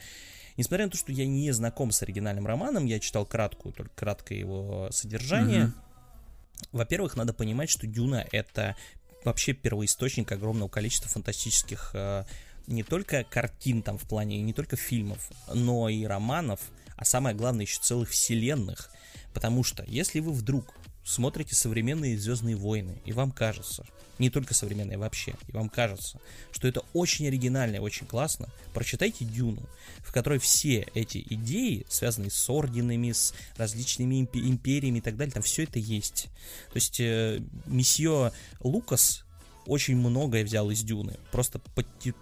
Несмотря 0.56 0.86
на 0.86 0.90
то, 0.90 0.96
что 0.96 1.12
я 1.12 1.26
не 1.26 1.50
знаком 1.52 1.90
с 1.90 2.02
оригинальным 2.02 2.46
романом, 2.46 2.86
я 2.86 2.98
читал 2.98 3.26
краткую, 3.26 3.72
только 3.72 3.94
краткое 3.94 4.38
его 4.38 4.88
содержание. 4.90 5.66
Mm-hmm. 5.66 6.68
Во-первых, 6.72 7.16
надо 7.16 7.34
понимать, 7.34 7.68
что 7.68 7.86
Дюна 7.86 8.26
это 8.32 8.76
вообще 9.24 9.52
первоисточник 9.52 10.30
огромного 10.32 10.68
количества 10.68 11.10
фантастических 11.10 11.90
э, 11.94 12.24
не 12.66 12.82
только 12.82 13.24
картин 13.24 13.82
там 13.82 13.98
в 13.98 14.02
плане, 14.02 14.40
не 14.40 14.52
только 14.52 14.76
фильмов, 14.76 15.30
но 15.52 15.88
и 15.88 16.04
романов, 16.04 16.60
а 16.96 17.04
самое 17.04 17.36
главное 17.36 17.64
еще 17.64 17.80
целых 17.80 18.10
вселенных. 18.10 18.90
Потому 19.34 19.62
что 19.64 19.84
если 19.86 20.20
вы 20.20 20.32
вдруг 20.32 20.74
смотрите 21.06 21.54
современные 21.54 22.18
Звездные 22.18 22.56
войны, 22.56 23.00
и 23.04 23.12
вам 23.12 23.30
кажется, 23.30 23.86
не 24.18 24.28
только 24.28 24.54
современные 24.54 24.98
вообще, 24.98 25.34
и 25.46 25.52
вам 25.52 25.68
кажется, 25.68 26.20
что 26.50 26.66
это 26.66 26.82
очень 26.92 27.28
оригинально 27.28 27.76
и 27.76 27.80
очень 27.80 28.06
классно, 28.06 28.48
прочитайте 28.74 29.24
Дюну, 29.24 29.62
в 30.00 30.12
которой 30.12 30.38
все 30.38 30.86
эти 30.94 31.24
идеи, 31.30 31.86
связанные 31.88 32.30
с 32.30 32.50
орденами, 32.50 33.12
с 33.12 33.34
различными 33.56 34.28
империями 34.32 34.98
и 34.98 35.02
так 35.02 35.16
далее, 35.16 35.32
там 35.32 35.42
все 35.42 35.62
это 35.64 35.78
есть. 35.78 36.28
То 36.72 36.76
есть 36.76 36.98
э, 36.98 37.40
месье 37.66 38.32
Лукас 38.60 39.25
очень 39.66 39.96
многое 39.96 40.44
взял 40.44 40.70
из 40.70 40.82
Дюны. 40.82 41.18
Просто, 41.32 41.60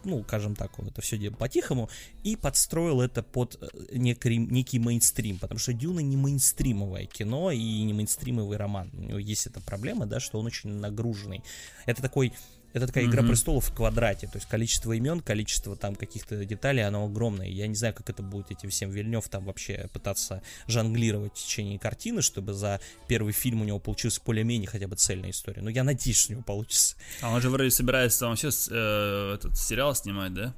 ну, 0.04 0.22
скажем 0.24 0.56
так, 0.56 0.78
он 0.78 0.88
это 0.88 1.00
все 1.00 1.30
по-тихому 1.30 1.88
и 2.22 2.36
подстроил 2.36 3.00
это 3.00 3.22
под 3.22 3.58
э, 3.60 3.68
некий, 3.92 4.36
некий 4.36 4.78
мейнстрим, 4.78 5.38
потому 5.38 5.58
что 5.58 5.72
Дюна 5.72 6.00
не 6.00 6.16
мейнстримовое 6.16 7.06
кино 7.06 7.50
и 7.50 7.82
не 7.82 7.92
мейнстримовый 7.92 8.56
роман. 8.56 8.90
У 8.94 9.02
него 9.02 9.18
есть 9.18 9.46
эта 9.46 9.60
проблема, 9.60 10.06
да, 10.06 10.20
что 10.20 10.38
он 10.38 10.46
очень 10.46 10.70
нагруженный. 10.70 11.42
Это 11.86 12.02
такой 12.02 12.32
это 12.74 12.88
такая 12.88 13.04
mm-hmm. 13.04 13.08
игра 13.08 13.22
престолов 13.22 13.64
в 13.66 13.74
квадрате, 13.74 14.26
то 14.26 14.36
есть 14.36 14.48
количество 14.48 14.92
имен, 14.92 15.20
количество 15.20 15.76
там 15.76 15.94
каких-то 15.94 16.44
деталей, 16.44 16.84
оно 16.84 17.04
огромное. 17.04 17.46
Я 17.46 17.68
не 17.68 17.76
знаю, 17.76 17.94
как 17.94 18.10
это 18.10 18.22
будет 18.22 18.50
этим 18.50 18.68
всем 18.68 18.90
Вильнев 18.90 19.28
там 19.28 19.44
вообще 19.44 19.88
пытаться 19.92 20.42
жонглировать 20.66 21.38
в 21.38 21.42
течение 21.42 21.78
картины, 21.78 22.20
чтобы 22.20 22.52
за 22.52 22.80
первый 23.06 23.32
фильм 23.32 23.62
у 23.62 23.64
него 23.64 23.78
получилась 23.78 24.20
более-менее 24.24 24.68
хотя 24.68 24.88
бы 24.88 24.96
цельная 24.96 25.30
история. 25.30 25.62
Но 25.62 25.70
я 25.70 25.84
надеюсь, 25.84 26.18
что 26.18 26.32
у 26.32 26.34
него 26.34 26.42
получится. 26.42 26.96
А 27.22 27.32
он 27.32 27.40
же 27.40 27.48
вроде 27.48 27.70
собирается 27.70 28.26
вообще 28.26 28.48
э, 28.70 29.34
этот 29.34 29.56
сериал 29.56 29.94
снимать, 29.94 30.34
да? 30.34 30.52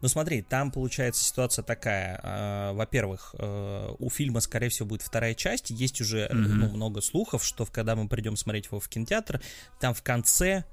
Ну 0.00 0.08
смотри, 0.08 0.42
там 0.42 0.70
получается 0.70 1.24
ситуация 1.24 1.62
такая. 1.62 2.20
Э, 2.22 2.72
во-первых, 2.72 3.34
э, 3.38 3.94
у 3.98 4.08
фильма, 4.08 4.40
скорее 4.40 4.68
всего, 4.68 4.88
будет 4.88 5.02
вторая 5.02 5.34
часть. 5.34 5.70
Есть 5.70 6.00
уже 6.00 6.26
mm-hmm. 6.26 6.34
ну, 6.34 6.68
много 6.70 7.00
слухов, 7.00 7.44
что 7.44 7.66
когда 7.66 7.94
мы 7.94 8.08
придем 8.08 8.36
смотреть 8.36 8.66
его 8.66 8.80
в 8.80 8.88
кинотеатр, 8.88 9.42
там 9.80 9.94
в 9.94 10.02
конце 10.02 10.64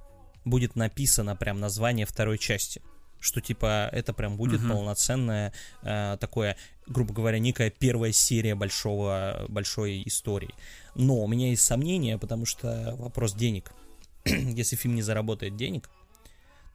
будет 0.46 0.76
написано 0.76 1.36
прям 1.36 1.60
название 1.60 2.06
второй 2.06 2.38
части 2.38 2.82
что 3.24 3.40
типа 3.40 3.90
это 3.94 4.12
прям 4.12 4.36
будет 4.36 4.60
uh-huh. 4.60 4.74
полноценное 4.74 5.54
э, 5.84 6.18
такое, 6.20 6.58
грубо 6.88 7.14
говоря, 7.14 7.40
некая 7.40 7.70
первая 7.70 8.12
серия 8.12 8.54
большого 8.54 9.46
большой 9.48 10.04
истории. 10.06 10.54
Но 10.94 11.24
у 11.24 11.28
меня 11.28 11.50
есть 11.50 11.64
сомнения, 11.64 12.18
потому 12.18 12.46
что 12.46 12.96
вопрос 13.00 13.34
денег. 13.34 13.72
Если 14.26 14.76
фильм 14.76 14.96
не 14.96 15.02
заработает 15.02 15.56
денег, 15.56 15.90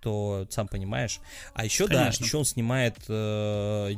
то 0.01 0.47
сам 0.51 0.69
понимаешь. 0.69 1.21
А 1.55 1.65
еще 1.65 1.87
Конечно. 1.87 2.21
да, 2.21 2.25
еще 2.25 2.37
он 2.39 2.45
снимает 2.45 2.97
э, 3.09 3.95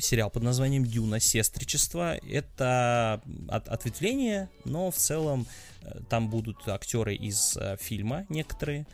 сериал 0.00 0.30
под 0.30 0.44
названием 0.44 0.84
Дюна 0.84 1.20
Сестричество. 1.20 2.16
Это 2.16 3.20
от, 3.48 3.68
ответвление, 3.68 4.48
но 4.64 4.90
в 4.90 4.96
целом 4.96 5.46
э, 5.82 6.00
там 6.08 6.30
будут 6.30 6.66
актеры 6.68 7.14
из 7.14 7.56
э, 7.56 7.76
фильма 7.80 8.24
некоторые 8.28 8.86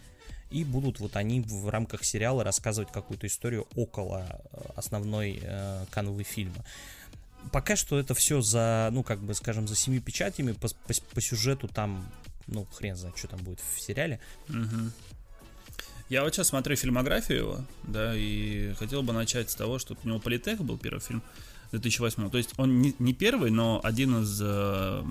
и 0.51 0.64
будут 0.64 1.01
вот 1.01 1.16
они 1.16 1.40
в 1.40 1.68
рамках 1.68 2.05
сериала 2.05 2.44
рассказывать 2.44 2.90
какую-то 2.92 3.26
историю 3.26 3.66
около 3.74 4.26
э, 4.53 4.59
основной 4.76 5.40
э, 5.42 5.84
канвы 5.90 6.22
фильма. 6.22 6.64
Пока 7.53 7.76
что 7.76 7.99
это 7.99 8.14
все 8.14 8.40
за, 8.40 8.88
ну, 8.92 9.03
как 9.03 9.20
бы, 9.20 9.34
скажем, 9.34 9.68
за 9.68 9.76
семи 9.76 10.01
печатями, 10.01 10.53
по, 10.53 10.68
по, 10.68 10.94
по 11.14 11.20
сюжету 11.20 11.68
там, 11.68 12.11
ну, 12.46 12.64
хрен 12.64 12.96
знает, 12.96 13.16
что 13.16 13.28
там 13.28 13.40
будет 13.40 13.61
в 13.61 13.80
сериале. 13.80 14.20
Угу. 14.49 14.90
Я 16.09 16.24
вот 16.24 16.34
сейчас 16.34 16.49
смотрю 16.49 16.74
фильмографию 16.74 17.38
его, 17.38 17.64
да, 17.82 18.14
и 18.16 18.72
хотел 18.78 19.03
бы 19.03 19.12
начать 19.12 19.51
с 19.51 19.55
того, 19.55 19.78
что 19.78 19.96
у 20.03 20.09
него 20.09 20.18
Политех 20.18 20.61
был 20.61 20.78
первый 20.78 21.01
фильм. 21.01 21.22
2008. 21.71 22.31
То 22.31 22.39
есть 22.39 22.55
он 22.57 22.81
не, 22.81 22.95
не 22.99 23.12
первый, 23.12 23.51
но 23.51 23.81
один 23.83 24.23
из 24.23 24.41
э, 24.43 25.05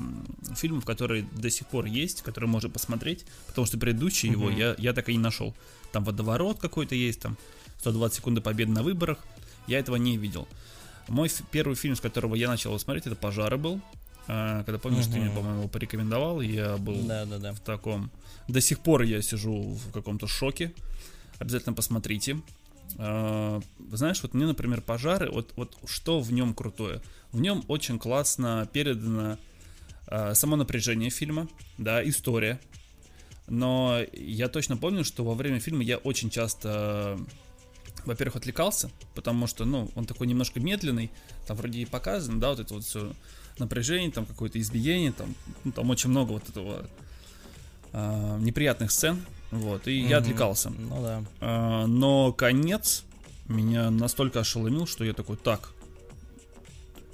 фильмов, 0.56 0.86
который 0.86 1.28
до 1.34 1.50
сих 1.50 1.68
пор 1.68 1.86
есть, 1.86 2.22
который 2.22 2.50
можно 2.50 2.70
посмотреть, 2.70 3.26
потому 3.48 3.68
что 3.68 3.78
предыдущий 3.78 4.30
mm-hmm. 4.30 4.32
его 4.32 4.50
я, 4.50 4.76
я 4.78 4.94
так 4.94 5.10
и 5.10 5.14
не 5.14 5.20
нашел. 5.20 5.56
Там 5.92 6.04
водоворот 6.04 6.60
какой-то 6.60 6.96
есть, 6.96 7.22
там 7.22 7.38
120 7.80 8.18
секунд 8.18 8.44
победы 8.44 8.72
на 8.72 8.84
выборах. 8.84 9.20
Я 9.68 9.80
этого 9.80 9.98
не 9.98 10.18
видел. 10.18 10.48
Мой 11.08 11.30
первый 11.52 11.76
фильм, 11.76 11.96
с 11.96 12.02
которого 12.02 12.36
я 12.36 12.48
начал 12.48 12.78
смотреть, 12.80 13.08
это 13.08 13.16
«Пожары» 13.16 13.58
был. 13.58 13.80
А, 14.28 14.64
когда 14.64 14.78
помнишь, 14.78 15.06
угу. 15.06 15.14
ты 15.14 15.20
мне, 15.20 15.30
по-моему, 15.30 15.70
порекомендовал, 15.70 16.42
я 16.42 16.78
был 16.78 17.02
да, 17.04 17.26
да, 17.26 17.38
да. 17.38 17.54
в 17.54 17.60
таком... 17.60 18.12
До 18.48 18.62
сих 18.62 18.80
пор 18.80 19.04
я 19.04 19.22
сижу 19.22 19.62
в 19.62 19.92
каком-то 19.92 20.28
шоке. 20.28 20.74
Обязательно 21.40 21.74
посмотрите. 21.74 22.38
А, 22.98 23.62
знаешь, 23.92 24.22
вот 24.22 24.34
мне, 24.34 24.46
например, 24.46 24.82
пожары, 24.82 25.30
вот, 25.32 25.54
вот 25.56 25.78
что 25.86 26.20
в 26.20 26.32
нем 26.32 26.54
крутое? 26.54 27.02
В 27.32 27.40
нем 27.40 27.64
очень 27.68 28.00
классно 28.00 28.68
передано 28.72 29.38
э, 30.08 30.34
само 30.34 30.56
напряжение 30.56 31.10
фильма, 31.10 31.48
да, 31.78 32.08
история. 32.08 32.60
Но 33.48 34.00
я 34.14 34.50
точно 34.50 34.78
помню, 34.78 35.04
что 35.04 35.24
во 35.24 35.34
время 35.34 35.60
фильма 35.60 35.84
я 35.84 35.98
очень 35.98 36.30
часто, 36.30 37.18
во-первых, 38.06 38.38
отвлекался, 38.38 38.92
потому 39.16 39.48
что, 39.48 39.66
ну, 39.66 39.90
он 39.96 40.06
такой 40.06 40.28
немножко 40.28 40.60
медленный, 40.60 41.12
там 41.48 41.56
вроде 41.56 41.80
и 41.80 41.86
показано, 41.86 42.40
да, 42.40 42.50
вот 42.50 42.60
это 42.60 42.74
вот 42.74 42.84
все 42.84 43.14
напряжение, 43.58 44.12
там 44.12 44.26
какое-то 44.26 44.60
избиение, 44.60 45.14
там, 45.14 45.34
ну, 45.64 45.72
там 45.72 45.90
очень 45.90 46.10
много 46.10 46.34
вот 46.34 46.50
этого 46.50 46.90
э, 47.94 48.38
неприятных 48.42 48.92
сцен, 48.92 49.22
вот, 49.52 49.88
и 49.88 49.92
mm-hmm. 49.92 50.10
я 50.10 50.18
отвлекался. 50.18 50.70
Ну 50.70 51.02
да. 51.02 51.24
А, 51.42 51.88
но 51.88 52.34
конец 52.34 53.04
меня 53.48 53.90
настолько 53.90 54.42
ошеломил, 54.42 54.88
что 54.88 55.04
я 55.04 55.14
такой, 55.14 55.38
так, 55.38 55.72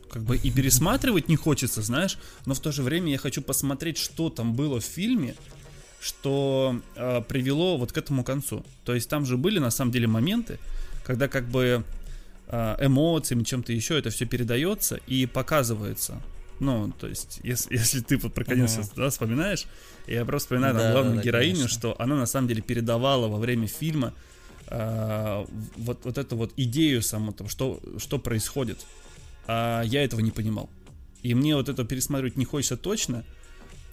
как 0.09 0.23
бы 0.23 0.37
и 0.37 0.51
пересматривать 0.51 1.27
не 1.27 1.35
хочется, 1.35 1.81
знаешь, 1.81 2.17
но 2.45 2.53
в 2.53 2.59
то 2.59 2.71
же 2.71 2.83
время 2.83 3.11
я 3.11 3.17
хочу 3.17 3.41
посмотреть, 3.41 3.97
что 3.97 4.29
там 4.29 4.53
было 4.53 4.79
в 4.79 4.83
фильме, 4.83 5.35
что 5.99 6.79
э, 6.95 7.21
привело 7.27 7.77
вот 7.77 7.91
к 7.91 7.97
этому 7.97 8.23
концу. 8.23 8.65
То 8.83 8.93
есть 8.93 9.09
там 9.09 9.25
же 9.25 9.37
были 9.37 9.59
на 9.59 9.71
самом 9.71 9.91
деле 9.91 10.07
моменты, 10.07 10.59
когда 11.03 11.27
как 11.27 11.47
бы 11.47 11.83
э, 12.47 12.75
эмоциями, 12.85 13.43
чем-то 13.43 13.73
еще 13.73 13.97
это 13.97 14.09
все 14.09 14.25
передается 14.25 14.99
и 15.07 15.25
показывается. 15.25 16.21
Ну, 16.63 16.93
то 16.97 17.07
есть, 17.07 17.41
если, 17.43 17.73
если 17.75 17.99
ты 17.99 18.17
вот 18.17 18.33
про 18.33 18.45
конец 18.45 18.77
uh-huh. 18.77 18.91
да, 18.95 19.09
вспоминаешь, 19.09 19.65
я 20.07 20.23
просто 20.23 20.47
вспоминаю 20.47 20.73
да, 20.73 20.79
там, 20.79 20.91
главную 20.93 21.17
да, 21.17 21.23
героиню, 21.23 21.55
конечно. 21.55 21.77
что 21.77 21.95
она 21.99 22.15
на 22.15 22.25
самом 22.25 22.47
деле 22.47 22.61
передавала 22.61 23.27
во 23.27 23.37
время 23.37 23.67
фильма 23.67 24.13
э, 24.67 25.45
вот, 25.75 26.05
вот 26.05 26.17
эту 26.17 26.37
вот 26.37 26.53
идею 26.55 27.01
саму, 27.01 27.33
там, 27.33 27.49
что, 27.49 27.81
что 27.97 28.17
происходит. 28.17 28.85
А 29.45 29.81
я 29.81 30.05
этого 30.05 30.21
не 30.21 30.31
понимал. 30.31 30.69
И 31.21 31.33
мне 31.33 31.55
вот 31.55 31.67
это 31.67 31.83
пересматривать 31.83 32.37
не 32.37 32.45
хочется 32.45 32.77
точно, 32.77 33.25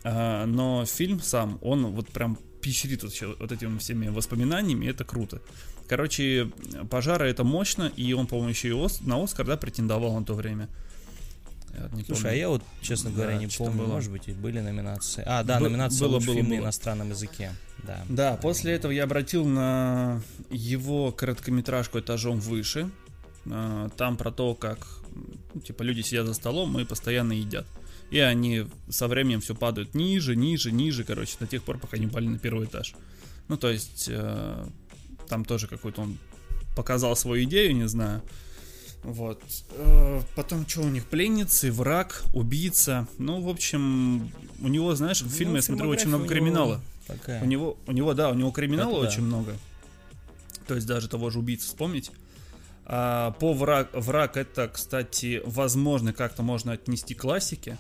э, 0.05 0.45
но 0.45 0.85
фильм 0.87 1.21
сам, 1.21 1.59
он 1.63 1.87
вот 1.87 2.09
прям 2.09 2.39
пещерит 2.61 3.03
вот, 3.03 3.13
вот 3.41 3.51
этими 3.51 3.79
всеми 3.79 4.09
воспоминаниями, 4.09 4.87
это 4.87 5.05
круто. 5.05 5.43
Короче, 5.89 6.53
пожары 6.89 7.29
это 7.29 7.43
мощно, 7.43 7.91
и 7.97 8.13
он, 8.13 8.29
по-моему, 8.29 8.51
еще 8.51 8.69
и 8.69 9.05
на 9.05 9.25
Оскар, 9.25 9.45
да, 9.45 9.57
претендовал 9.57 10.17
на 10.17 10.25
то 10.25 10.35
время. 10.35 10.69
Не 11.93 12.05
Слушай, 12.05 12.23
помню. 12.23 12.29
а 12.31 12.35
я 12.35 12.49
вот, 12.49 12.63
честно 12.83 13.11
говоря, 13.11 13.33
да, 13.33 13.39
не 13.39 13.47
помню, 13.47 13.79
было. 13.79 13.87
может 13.87 14.11
быть, 14.11 14.29
и 14.29 14.33
были 14.33 14.61
номинации. 14.61 15.23
А, 15.27 15.43
да, 15.45 15.59
Б- 15.59 15.69
номинация 15.69 16.09
было, 16.09 16.19
было, 16.19 16.35
фильм 16.35 16.47
было. 16.49 16.57
на 16.57 16.61
иностранном 16.63 17.11
языке. 17.11 17.53
Да. 17.87 18.05
да, 18.09 18.37
после 18.37 18.73
этого 18.73 18.93
я 18.93 19.05
обратил 19.05 19.47
на 19.47 20.21
его 20.51 21.13
короткометражку 21.13 21.99
этажом 22.01 22.41
выше. 22.41 22.91
А, 23.51 23.89
там 23.97 24.17
про 24.17 24.31
то, 24.31 24.55
как 24.55 24.87
типа 25.65 25.83
люди 25.83 26.03
сидят 26.03 26.27
за 26.27 26.35
столом 26.35 26.79
и 26.79 26.85
постоянно 26.85 27.33
едят. 27.33 27.67
И 28.11 28.19
они 28.19 28.67
со 28.89 29.07
временем 29.09 29.41
все 29.41 29.55
падают 29.55 29.95
ниже, 29.95 30.35
ниже, 30.37 30.73
ниже, 30.73 31.05
короче, 31.05 31.37
до 31.39 31.47
тех 31.47 31.63
пор, 31.63 31.79
пока 31.79 31.97
не 31.97 32.07
упали 32.07 32.27
на 32.27 32.39
первый 32.39 32.67
этаж. 32.67 32.95
Ну, 33.49 33.57
то 33.57 33.71
есть, 33.71 34.07
э, 34.11 34.67
там 35.29 35.45
тоже 35.45 35.69
какой-то 35.69 36.03
он 36.03 36.19
показал 36.77 37.15
свою 37.17 37.45
идею, 37.45 37.75
не 37.77 37.89
знаю. 37.89 38.23
Вот. 39.03 39.43
Э, 39.71 40.21
потом, 40.37 40.67
что 40.67 40.83
у 40.83 40.89
них? 40.89 41.07
Пленницы, 41.07 41.73
враг, 41.73 42.23
убийца. 42.35 43.09
Ну, 43.19 43.41
в 43.41 43.49
общем, 43.49 44.31
у 44.61 44.69
него, 44.69 44.95
знаешь, 44.95 45.23
в 45.23 45.27
ну, 45.27 45.31
фильме, 45.31 45.57
я 45.57 45.63
смотрю, 45.63 45.89
очень 45.89 46.09
много 46.09 46.27
криминала. 46.27 46.81
Такая. 47.07 47.43
У 47.43 47.47
него, 47.47 47.77
у 47.87 47.93
него, 47.93 48.15
да, 48.15 48.31
у 48.31 48.35
него 48.35 48.51
криминала 48.51 48.99
Это 48.99 49.09
очень 49.09 49.23
да. 49.23 49.27
много. 49.27 49.57
То 50.67 50.75
есть 50.75 50.87
даже 50.87 51.09
того 51.09 51.31
же 51.31 51.39
убийцы 51.39 51.67
вспомнить. 51.67 52.13
А, 52.85 53.33
по 53.33 53.53
враг, 53.53 53.89
враг 53.93 54.37
это, 54.37 54.69
кстати, 54.69 55.43
возможно, 55.45 56.13
как-то 56.13 56.43
можно 56.43 56.73
отнести 56.73 57.15
к 57.15 57.21
классике. 57.21 57.79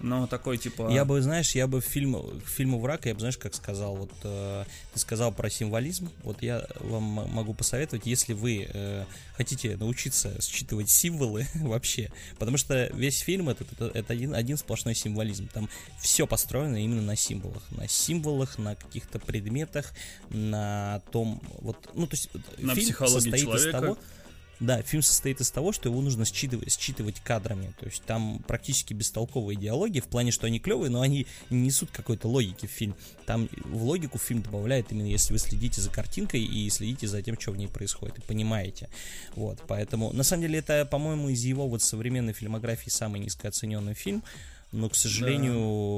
Но 0.00 0.26
такой 0.26 0.58
типа. 0.58 0.90
Я 0.90 1.04
бы, 1.04 1.20
знаешь, 1.22 1.54
я 1.54 1.66
бы 1.66 1.80
фильм, 1.80 2.40
к 2.40 2.48
фильму 2.48 2.78
враг, 2.78 3.06
я 3.06 3.14
бы, 3.14 3.20
знаешь, 3.20 3.38
как 3.38 3.54
сказал, 3.54 3.96
вот 3.96 4.10
э, 4.24 4.64
ты 4.92 4.98
сказал 4.98 5.32
про 5.32 5.48
символизм. 5.48 6.10
Вот 6.22 6.42
я 6.42 6.66
вам 6.80 7.02
могу 7.02 7.54
посоветовать, 7.54 8.06
если 8.06 8.32
вы 8.32 8.68
э, 8.68 9.04
хотите 9.36 9.76
научиться 9.76 10.40
считывать 10.42 10.90
символы 10.90 11.46
вообще, 11.54 12.10
потому 12.38 12.56
что 12.56 12.90
весь 12.94 13.20
фильм 13.20 13.48
это, 13.48 13.64
это, 13.64 13.86
это 13.94 14.12
один, 14.12 14.34
один 14.34 14.56
сплошной 14.56 14.94
символизм. 14.94 15.48
Там 15.48 15.68
все 15.98 16.26
построено 16.26 16.82
именно 16.82 17.02
на 17.02 17.16
символах. 17.16 17.62
На 17.70 17.88
символах, 17.88 18.58
на 18.58 18.74
каких-то 18.74 19.18
предметах, 19.18 19.92
на 20.28 21.02
том, 21.12 21.40
вот, 21.60 21.90
ну, 21.94 22.06
то 22.06 22.14
есть 22.14 22.28
на 22.58 22.74
фильм 22.74 22.94
состоит 22.94 23.40
человека. 23.40 23.68
из 23.68 23.72
того 23.72 23.98
Да, 24.60 24.82
фильм 24.82 25.02
состоит 25.02 25.40
из 25.40 25.50
того, 25.50 25.72
что 25.72 25.88
его 25.88 26.00
нужно 26.00 26.24
считывать, 26.24 26.78
считывать 26.78 27.20
кадрами. 27.20 27.74
То 27.78 27.86
есть 27.86 28.02
там 28.04 28.42
практически 28.46 28.94
бестолковые 28.94 29.56
диалоги, 29.56 30.00
в 30.00 30.06
плане, 30.06 30.30
что 30.30 30.46
они 30.46 30.60
клевые, 30.60 30.90
но 30.90 31.00
они 31.00 31.26
не 31.50 31.62
несут 31.62 31.90
какой-то 31.90 32.28
логики 32.28 32.66
в 32.66 32.70
фильм. 32.70 32.94
Там 33.26 33.48
в 33.64 33.84
логику 33.84 34.18
фильм 34.18 34.42
добавляет 34.42 34.92
именно 34.92 35.06
если 35.06 35.32
вы 35.32 35.38
следите 35.38 35.80
за 35.80 35.90
картинкой 35.90 36.42
и 36.42 36.68
следите 36.70 37.08
за 37.08 37.22
тем, 37.22 37.38
что 37.38 37.52
в 37.52 37.56
ней 37.56 37.68
происходит, 37.68 38.18
и 38.18 38.22
понимаете. 38.22 38.88
Вот, 39.34 39.60
поэтому, 39.66 40.12
на 40.12 40.22
самом 40.22 40.42
деле, 40.42 40.58
это, 40.58 40.84
по-моему, 40.84 41.28
из 41.28 41.42
его 41.44 41.68
вот 41.68 41.82
современной 41.82 42.32
фильмографии 42.32 42.90
самый 42.90 43.20
низкооцененный 43.20 43.94
фильм 43.94 44.22
но, 44.74 44.88
к 44.88 44.96
сожалению, 44.96 45.54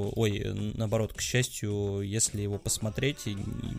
да. 0.06 0.12
ой, 0.16 0.72
наоборот, 0.74 1.12
к 1.12 1.20
счастью, 1.20 2.00
если 2.02 2.42
его 2.42 2.58
посмотреть 2.58 3.26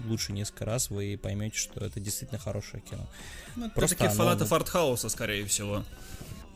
лучше 0.08 0.34
несколько 0.34 0.66
раз, 0.66 0.90
вы 0.90 1.20
поймете, 1.22 1.58
что 1.58 1.86
это 1.86 2.00
действительно 2.00 2.40
хорошее 2.40 2.84
кино. 2.90 3.08
Ну, 3.56 3.70
Просто 3.70 3.96
таких 3.98 4.12
оно... 4.12 4.24
фанатов 4.24 4.52
артхауса, 4.52 5.10
скорее 5.10 5.46
всего. 5.46 5.84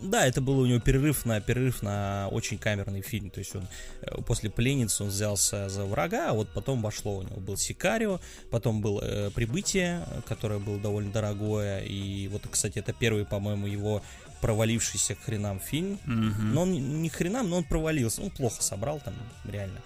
Да, 0.02 0.26
это 0.26 0.42
был 0.42 0.60
у 0.60 0.66
него 0.66 0.80
перерыв 0.80 1.26
на 1.26 1.40
перерыв 1.42 1.84
на 1.84 2.28
очень 2.32 2.58
камерный 2.58 3.02
фильм. 3.02 3.30
То 3.30 3.40
есть 3.40 3.56
он 3.56 3.68
э, 4.02 4.22
после 4.24 4.50
пленницы 4.50 5.04
он 5.04 5.10
взялся 5.10 5.70
за 5.70 5.86
врага, 5.86 6.32
а 6.32 6.34
вот 6.34 6.50
потом 6.50 6.82
вошло 6.82 7.18
у 7.18 7.22
него 7.22 7.40
был 7.40 7.56
Сикарио, 7.56 8.20
потом 8.50 8.82
был 8.82 9.00
э, 9.00 9.30
Прибытие, 9.30 10.04
которое 10.28 10.60
было 10.60 10.80
довольно 10.80 11.12
дорогое. 11.12 11.82
И 11.82 12.28
вот, 12.30 12.42
кстати, 12.50 12.80
это 12.80 12.94
первый, 12.94 13.26
по-моему, 13.26 13.68
его 13.68 14.02
провалившийся 14.42 15.16
к 15.16 15.22
хренам 15.22 15.60
фильм. 15.60 16.00
Mm-hmm. 16.06 16.42
Но 16.42 16.62
он 16.64 17.02
не 17.02 17.10
хренам, 17.10 17.50
но 17.50 17.58
он 17.58 17.64
провалился. 17.64 18.22
Он 18.22 18.30
плохо 18.30 18.62
собрал 18.62 19.00
там, 19.00 19.14
реально. 19.46 19.82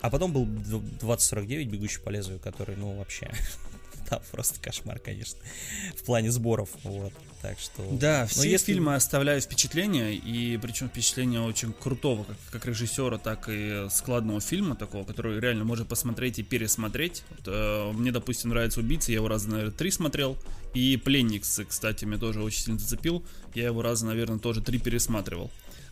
А 0.00 0.10
потом 0.10 0.32
был 0.32 0.46
2049, 0.46 1.68
бегущий 1.68 2.00
по 2.00 2.08
лезвию, 2.08 2.40
который, 2.40 2.76
ну, 2.76 2.96
вообще 2.96 3.30
там 4.10 4.20
просто 4.30 4.60
кошмар, 4.60 4.98
конечно, 4.98 5.38
в 5.96 6.02
плане 6.02 6.30
сборов, 6.30 6.68
вот, 6.82 7.12
так 7.40 7.58
что... 7.58 7.82
Да, 7.92 8.26
все 8.26 8.50
если... 8.50 8.72
фильмы 8.72 8.94
оставляют 8.94 9.44
впечатление, 9.44 10.14
и 10.14 10.58
причем 10.58 10.88
впечатление 10.88 11.40
очень 11.40 11.72
крутого, 11.72 12.24
как, 12.24 12.36
как 12.50 12.66
режиссера, 12.66 13.16
так 13.18 13.48
и 13.48 13.86
складного 13.90 14.40
фильма 14.40 14.76
такого, 14.76 15.04
который 15.04 15.40
реально 15.40 15.64
можно 15.64 15.86
посмотреть 15.86 16.38
и 16.38 16.42
пересмотреть. 16.42 17.22
Вот, 17.30 17.40
э, 17.46 17.92
мне, 17.92 18.12
допустим, 18.12 18.50
нравится 18.50 18.80
«Убийца», 18.80 19.12
я 19.12 19.16
его 19.16 19.28
раза, 19.28 19.48
наверное, 19.48 19.72
три 19.72 19.90
смотрел, 19.90 20.36
и 20.74 20.96
«Пленникс», 20.96 21.60
кстати, 21.68 22.04
меня 22.04 22.18
тоже 22.18 22.42
очень 22.42 22.62
сильно 22.64 22.78
зацепил, 22.78 23.24
я 23.54 23.66
его 23.66 23.80
раза, 23.80 24.06
наверное, 24.06 24.38
тоже 24.38 24.60
три 24.60 24.78
пересматривал 24.78 25.50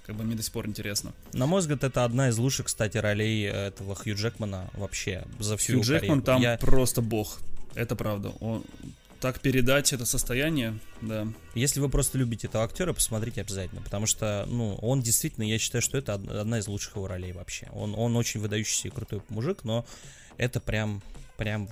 как 0.09 0.16
бы 0.16 0.25
мне 0.25 0.37
до 0.37 0.43
сих 0.43 0.55
пор 0.55 0.66
интересно. 0.66 1.12
На 1.35 1.45
мой 1.45 1.61
взгляд, 1.61 1.85
это 1.85 2.03
одна 2.03 2.31
из 2.31 2.39
лучших, 2.39 2.66
кстати, 2.66 2.97
ролей 2.97 3.43
этого 3.45 3.95
Хью 3.95 4.14
Джекмана 4.16 4.71
вообще 4.73 5.27
за 5.39 5.59
всю 5.59 5.75
Хью 5.75 5.83
Джекман 5.83 6.23
там 6.23 6.41
Я... 6.41 6.57
просто 6.57 7.03
бог. 7.03 7.41
Это 7.75 7.97
правда. 7.97 8.31
Он 8.41 8.64
так 9.21 9.41
передать 9.41 9.93
это 9.93 10.07
состояние, 10.07 10.79
да. 11.01 11.27
Если 11.55 11.81
вы 11.81 11.89
просто 11.89 12.19
любите 12.19 12.47
этого 12.47 12.64
актера, 12.64 12.93
посмотрите 12.93 13.41
обязательно, 13.41 13.83
потому 13.83 14.07
что, 14.07 14.45
ну, 14.49 14.75
он 14.77 15.01
действительно, 15.01 15.45
я 15.45 15.59
считаю, 15.59 15.83
что 15.83 15.99
это 15.99 16.14
одна 16.14 16.59
из 16.59 16.69
лучших 16.69 16.97
его 16.97 17.09
ролей 17.09 17.33
вообще. 17.33 17.69
Он, 17.73 17.95
он 17.97 18.16
очень 18.16 18.41
выдающийся 18.41 18.89
и 18.89 18.91
крутой 18.93 19.23
мужик, 19.29 19.64
но 19.64 19.85
это 20.37 20.61
прям 20.61 21.03
прям 21.39 21.68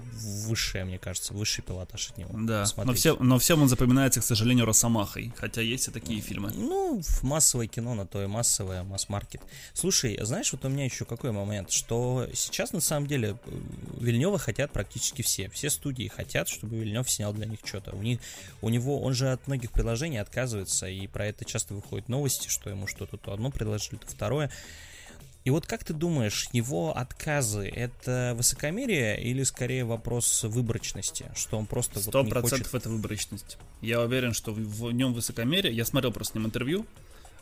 высшая, 0.47 0.85
мне 0.85 0.97
кажется, 0.97 1.35
высший 1.35 1.63
пилотаж 1.63 2.11
от 2.11 2.19
него. 2.19 2.31
Да, 2.33 2.65
но, 2.77 2.95
все, 2.95 3.17
но 3.17 3.39
всем 3.39 3.63
он 3.63 3.69
запоминается, 3.69 4.21
к 4.21 4.25
сожалению, 4.25 4.65
Росомахой, 4.65 5.33
хотя 5.37 5.61
есть 5.61 5.89
и 5.89 5.91
такие 5.91 6.21
фильмы. 6.21 6.53
Ну, 6.55 7.03
массовое 7.23 7.67
кино, 7.67 7.95
на 7.95 8.07
то 8.07 8.23
и 8.23 8.27
массовое, 8.29 8.85
масс-маркет. 8.85 9.43
Слушай, 9.75 10.17
знаешь, 10.23 10.53
вот 10.53 10.65
у 10.65 10.69
меня 10.69 10.85
еще 10.85 11.05
какой 11.05 11.33
момент, 11.33 11.73
что 11.73 12.29
сейчас, 12.33 12.73
на 12.73 12.81
самом 12.81 13.09
деле, 13.09 13.37
Вильнева 13.99 14.39
хотят 14.39 14.71
практически 14.71 15.23
все. 15.23 15.51
Все 15.51 15.69
студии 15.69 16.07
хотят, 16.07 16.49
чтобы 16.49 16.77
Вильнев 16.77 17.11
снял 17.11 17.33
для 17.33 17.47
них 17.47 17.59
что-то. 17.65 17.91
У, 17.97 18.03
них, 18.03 18.21
у 18.63 18.69
него, 18.69 19.03
он 19.03 19.15
же 19.15 19.33
от 19.33 19.49
многих 19.49 19.73
предложений 19.73 20.19
отказывается, 20.19 20.87
и 20.87 21.09
про 21.09 21.27
это 21.27 21.45
часто 21.45 21.75
выходят 21.75 22.09
новости, 22.09 22.49
что 22.49 22.71
ему 22.71 22.87
что-то 22.87 23.17
то 23.17 23.33
одно 23.33 23.51
предложили, 23.51 23.97
то 23.97 24.07
второе. 24.07 24.49
И 25.47 25.51
вот 25.51 25.65
как 25.65 25.85
ты 25.85 25.95
думаешь, 25.95 26.49
его 26.53 26.99
отказы 26.99 27.69
это 27.69 28.35
высокомерие 28.37 29.23
или 29.23 29.45
скорее 29.45 29.85
вопрос 29.85 30.43
выборочности, 30.43 31.31
что 31.37 31.57
он 31.57 31.67
просто 31.67 32.01
сто 32.01 32.25
вот 32.25 32.31
процентов 32.31 32.73
хочет... 32.73 32.83
это 32.83 32.89
выборочность. 32.89 33.57
Я 33.81 34.01
уверен, 34.01 34.35
что 34.35 34.53
в, 34.53 34.91
нем 34.91 35.15
высокомерие. 35.15 35.73
Я 35.73 35.85
смотрел 35.85 36.11
просто 36.11 36.33
с 36.33 36.35
ним 36.35 36.47
интервью, 36.47 36.85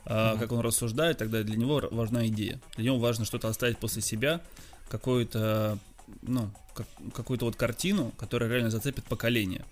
uh-huh. 0.04 0.38
как 0.38 0.52
он 0.52 0.60
рассуждает, 0.60 1.16
тогда 1.16 1.42
для 1.42 1.56
него 1.56 1.82
важна 1.90 2.26
идея. 2.26 2.60
Для 2.76 2.84
него 2.84 2.98
важно 2.98 3.24
что-то 3.24 3.48
оставить 3.48 3.78
после 3.78 4.02
себя, 4.02 4.42
какую-то, 4.90 5.78
ну, 6.20 6.50
как, 6.74 6.86
какую-то 7.14 7.46
вот 7.46 7.56
картину, 7.56 8.12
которая 8.18 8.50
реально 8.50 8.68
зацепит 8.68 9.04
поколение. 9.04 9.64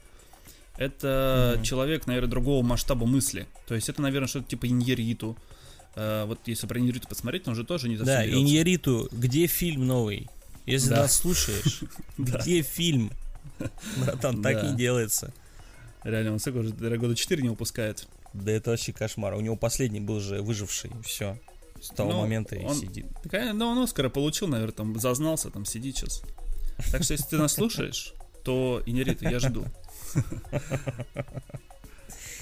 Это 0.78 1.59
uh-huh. 1.59 1.62
человек, 1.64 2.07
наверное, 2.07 2.30
другого 2.30 2.64
масштаба 2.64 3.05
мысли. 3.05 3.47
То 3.68 3.74
есть 3.74 3.91
это, 3.91 4.01
наверное, 4.01 4.26
что-то 4.26 4.49
типа 4.49 4.68
Иньериту. 4.68 5.37
Uh, 5.39 5.62
вот 5.95 6.40
если 6.47 6.66
про 6.66 6.78
Иньериту 6.78 7.09
посмотреть, 7.09 7.47
он 7.49 7.55
же 7.55 7.64
тоже 7.64 7.88
не 7.88 7.97
Да, 7.97 8.26
Иньериту, 8.26 9.09
где 9.12 9.47
фильм 9.47 9.86
новый? 9.86 10.28
Если 10.66 10.90
да. 10.90 11.03
нас 11.03 11.16
слушаешь, 11.16 11.82
где 12.18 12.62
фильм? 12.62 13.11
Братан, 13.99 14.43
так 14.43 14.62
не 14.62 14.76
делается. 14.76 15.32
Реально, 16.05 16.32
он 16.32 16.38
сколько 16.38 16.59
уже 16.59 16.72
года 16.72 17.14
4 17.14 17.43
не 17.43 17.49
выпускает. 17.49 18.07
Да 18.32 18.51
это 18.51 18.70
вообще 18.70 18.93
кошмар. 18.93 19.34
У 19.34 19.40
него 19.40 19.57
последний 19.57 20.01
был 20.01 20.20
же 20.20 20.40
выживший. 20.43 20.90
Все. 21.05 21.38
С 21.80 21.88
того 21.88 22.12
ну, 22.12 22.20
момента 22.20 22.55
и 22.55 22.74
сидит. 22.74 23.07
Так, 23.28 23.55
ну, 23.55 23.66
он 23.66 23.78
Оскара 23.78 24.09
получил, 24.09 24.47
наверное, 24.47 24.72
там 24.72 24.99
зазнался, 25.01 25.51
там 25.51 25.64
сидит 25.64 25.97
сейчас. 25.97 26.22
Так 26.90 27.03
что, 27.03 27.14
если 27.14 27.26
ты 27.26 27.38
нас 27.38 27.55
слушаешь, 27.55 28.14
то 28.45 28.82
Инерита, 28.86 29.28
я 29.28 29.38
жду. 29.38 29.64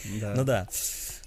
Ну 0.04 0.44
да. 0.44 0.66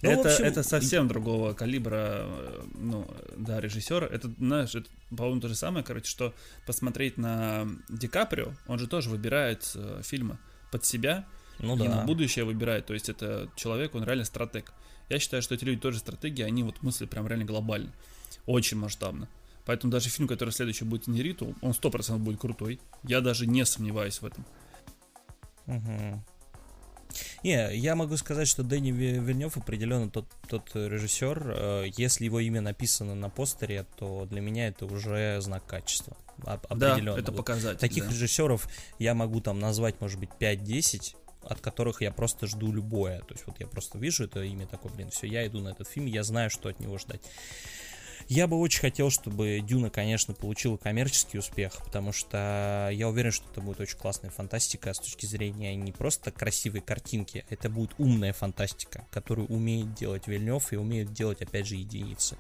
Ну, 0.04 0.10
это, 0.12 0.30
общем... 0.30 0.44
это 0.44 0.64
совсем 0.64 1.08
другого 1.08 1.54
калибра, 1.54 2.26
э, 2.26 2.64
ну, 2.76 3.08
да, 3.38 3.62
режиссера. 3.62 4.06
Это, 4.06 4.30
знаешь, 4.38 4.76
это, 4.76 4.90
по-моему, 5.10 5.40
то 5.40 5.48
же 5.48 5.56
самое, 5.56 5.86
короче, 5.86 6.10
что 6.10 6.34
посмотреть 6.66 7.18
на 7.18 7.66
Ди 7.88 8.10
Каприо, 8.10 8.54
он 8.68 8.80
же 8.80 8.88
тоже 8.88 9.10
выбирает 9.10 9.72
э, 9.76 10.02
фильмы 10.04 10.38
под 10.72 10.84
себя, 10.84 11.26
ну, 11.60 11.76
и 11.76 11.88
да. 11.88 11.96
на 11.96 12.04
будущее 12.04 12.44
выбирает. 12.44 12.86
То 12.86 12.94
есть 12.94 13.08
это 13.08 13.50
человек, 13.56 13.96
он 13.96 14.04
реально 14.04 14.26
стратег. 14.26 14.74
Я 15.08 15.20
считаю, 15.20 15.42
что 15.42 15.56
эти 15.56 15.64
люди 15.64 15.80
тоже 15.80 16.00
стратеги, 16.00 16.42
они 16.42 16.64
вот 16.64 16.82
мысли 16.84 17.06
прям 17.06 17.26
реально 17.28 17.46
глобально, 17.46 17.94
очень 18.46 18.78
масштабно. 18.78 19.30
Поэтому 19.66 19.90
даже 19.90 20.10
фильм, 20.10 20.28
который 20.28 20.50
следующий 20.50 20.84
будет 20.84 21.08
Нериту, 21.08 21.56
он 21.62 21.72
100% 21.72 22.18
будет 22.18 22.42
крутой. 22.42 22.82
Я 23.04 23.22
даже 23.22 23.48
не 23.48 23.66
сомневаюсь 23.66 24.22
в 24.22 24.26
этом. 24.26 24.46
Угу. 25.68 26.24
Не, 27.44 27.76
я 27.76 27.96
могу 27.96 28.16
сказать, 28.18 28.48
что 28.48 28.64
Дэнни 28.64 28.92
Вильнев 28.92 29.58
определенно 29.58 30.10
тот, 30.10 30.26
тот 30.48 30.72
режиссер. 30.74 31.54
Э, 31.56 31.86
если 31.98 32.26
его 32.26 32.40
имя 32.40 32.62
написано 32.62 33.16
на 33.16 33.30
постере, 33.30 33.86
то 33.98 34.26
для 34.26 34.40
меня 34.40 34.68
это 34.68 34.86
уже 34.86 35.42
знак 35.42 35.66
качества. 35.66 36.16
Определенно. 36.46 37.16
Да, 37.16 37.20
это 37.20 37.32
показатель. 37.32 37.80
Таких 37.80 38.06
да. 38.06 38.12
режиссеров 38.12 38.68
я 38.98 39.14
могу 39.14 39.42
там 39.42 39.60
назвать, 39.60 40.00
может 40.00 40.20
быть, 40.20 40.30
5-10 40.40 41.16
от 41.44 41.60
которых 41.60 42.02
я 42.02 42.12
просто 42.12 42.48
жду 42.48 42.72
любое. 42.72 43.20
То 43.20 43.34
есть 43.34 43.46
вот 43.46 43.60
я 43.60 43.68
просто 43.68 43.98
вижу 43.98 44.24
это 44.24 44.42
имя 44.44 44.66
такое, 44.66 44.92
блин, 44.94 45.10
все, 45.10 45.28
я 45.28 45.46
иду 45.46 45.60
на 45.60 45.70
этот 45.70 45.88
фильм, 45.88 46.06
я 46.06 46.24
знаю, 46.24 46.50
что 46.50 46.70
от 46.70 46.80
него 46.80 46.98
ждать. 46.98 47.22
Я 48.28 48.48
бы 48.48 48.58
очень 48.58 48.80
хотел, 48.80 49.10
чтобы 49.10 49.60
Дюна, 49.62 49.90
конечно, 49.90 50.34
получила 50.34 50.78
коммерческий 50.78 51.38
успех, 51.38 51.74
потому 51.84 52.12
что 52.12 52.90
я 52.92 53.10
уверен, 53.10 53.32
что 53.32 53.46
это 53.52 53.62
будет 53.62 53.80
очень 53.82 53.98
классная 53.98 54.30
фантастика 54.30 54.94
с 54.94 55.00
точки 55.00 55.26
зрения 55.26 55.76
не 55.76 55.92
просто 55.92 56.32
красивой 56.32 56.82
картинки, 56.82 57.46
это 57.50 57.70
будет 57.70 57.92
умная 57.98 58.34
фантастика, 58.34 59.06
которую 59.12 59.48
умеет 59.48 59.94
делать 59.94 60.28
Вильнев 60.28 60.72
и 60.72 60.78
умеет 60.78 61.14
делать, 61.14 61.42
опять 61.42 61.68
же, 61.68 61.76
единицы. 61.76 62.38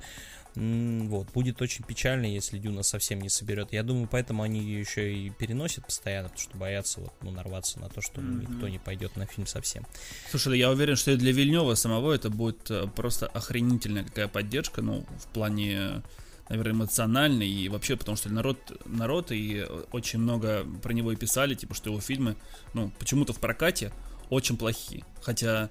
Вот, 0.55 1.31
будет 1.33 1.61
очень 1.61 1.83
печально, 1.83 2.25
если 2.27 2.59
Дюна 2.59 2.83
совсем 2.83 3.21
не 3.21 3.29
соберет. 3.29 3.73
Я 3.73 3.81
думаю, 3.81 4.07
поэтому 4.09 4.43
они 4.43 4.59
ее 4.59 4.81
еще 4.81 5.13
и 5.13 5.29
переносят 5.31 5.85
постоянно, 5.85 6.29
потому 6.29 6.43
что 6.43 6.57
боятся 6.57 7.01
вот, 7.01 7.13
ну, 7.21 7.31
нарваться 7.31 7.79
на 7.79 7.89
то, 7.89 8.01
что 8.01 8.21
mm-hmm. 8.21 8.51
никто 8.51 8.67
не 8.67 8.77
пойдет 8.77 9.15
на 9.15 9.25
фильм 9.25 9.47
совсем. 9.47 9.85
Слушай, 10.29 10.59
я 10.59 10.69
уверен, 10.69 10.95
что 10.95 11.11
и 11.11 11.15
для 11.15 11.31
Вильнева 11.31 11.73
самого 11.73 12.13
это 12.13 12.29
будет 12.29 12.69
э, 12.69 12.87
просто 12.95 13.25
охренительная 13.27 14.03
какая 14.03 14.27
поддержка, 14.27 14.81
ну, 14.81 15.05
в 15.17 15.27
плане 15.33 16.03
наверное, 16.49 16.73
эмоциональный 16.73 17.49
и 17.49 17.69
вообще, 17.69 17.95
потому 17.95 18.17
что 18.17 18.29
народ, 18.29 18.57
народ 18.85 19.31
и 19.31 19.65
очень 19.91 20.19
много 20.19 20.65
про 20.83 20.93
него 20.93 21.11
и 21.11 21.15
писали, 21.15 21.55
типа, 21.55 21.73
что 21.73 21.89
его 21.89 22.01
фильмы, 22.01 22.35
ну, 22.73 22.91
почему-то 22.99 23.33
в 23.33 23.39
прокате 23.39 23.91
очень 24.29 24.57
плохие. 24.57 25.05
Хотя 25.21 25.69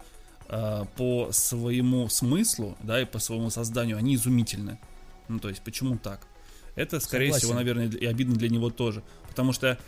э, 0.52 0.84
по 0.96 1.30
своему 1.32 2.08
смыслу, 2.08 2.76
да, 2.82 3.00
и 3.00 3.04
по 3.04 3.18
своему 3.18 3.50
созданию 3.50 3.96
они 3.96 4.14
изумительны. 4.14 4.78
Ну, 5.28 5.38
то 5.40 5.48
есть, 5.48 5.62
почему 5.62 5.96
так? 5.96 6.26
Это, 6.74 7.00
скорее 7.00 7.26
Согласен. 7.26 7.46
всего, 7.46 7.54
наверное, 7.58 7.88
и 7.88 8.06
обидно 8.06 8.36
для 8.36 8.48
него 8.48 8.70
тоже. 8.70 9.02
Потому 9.28 9.52
что 9.52 9.78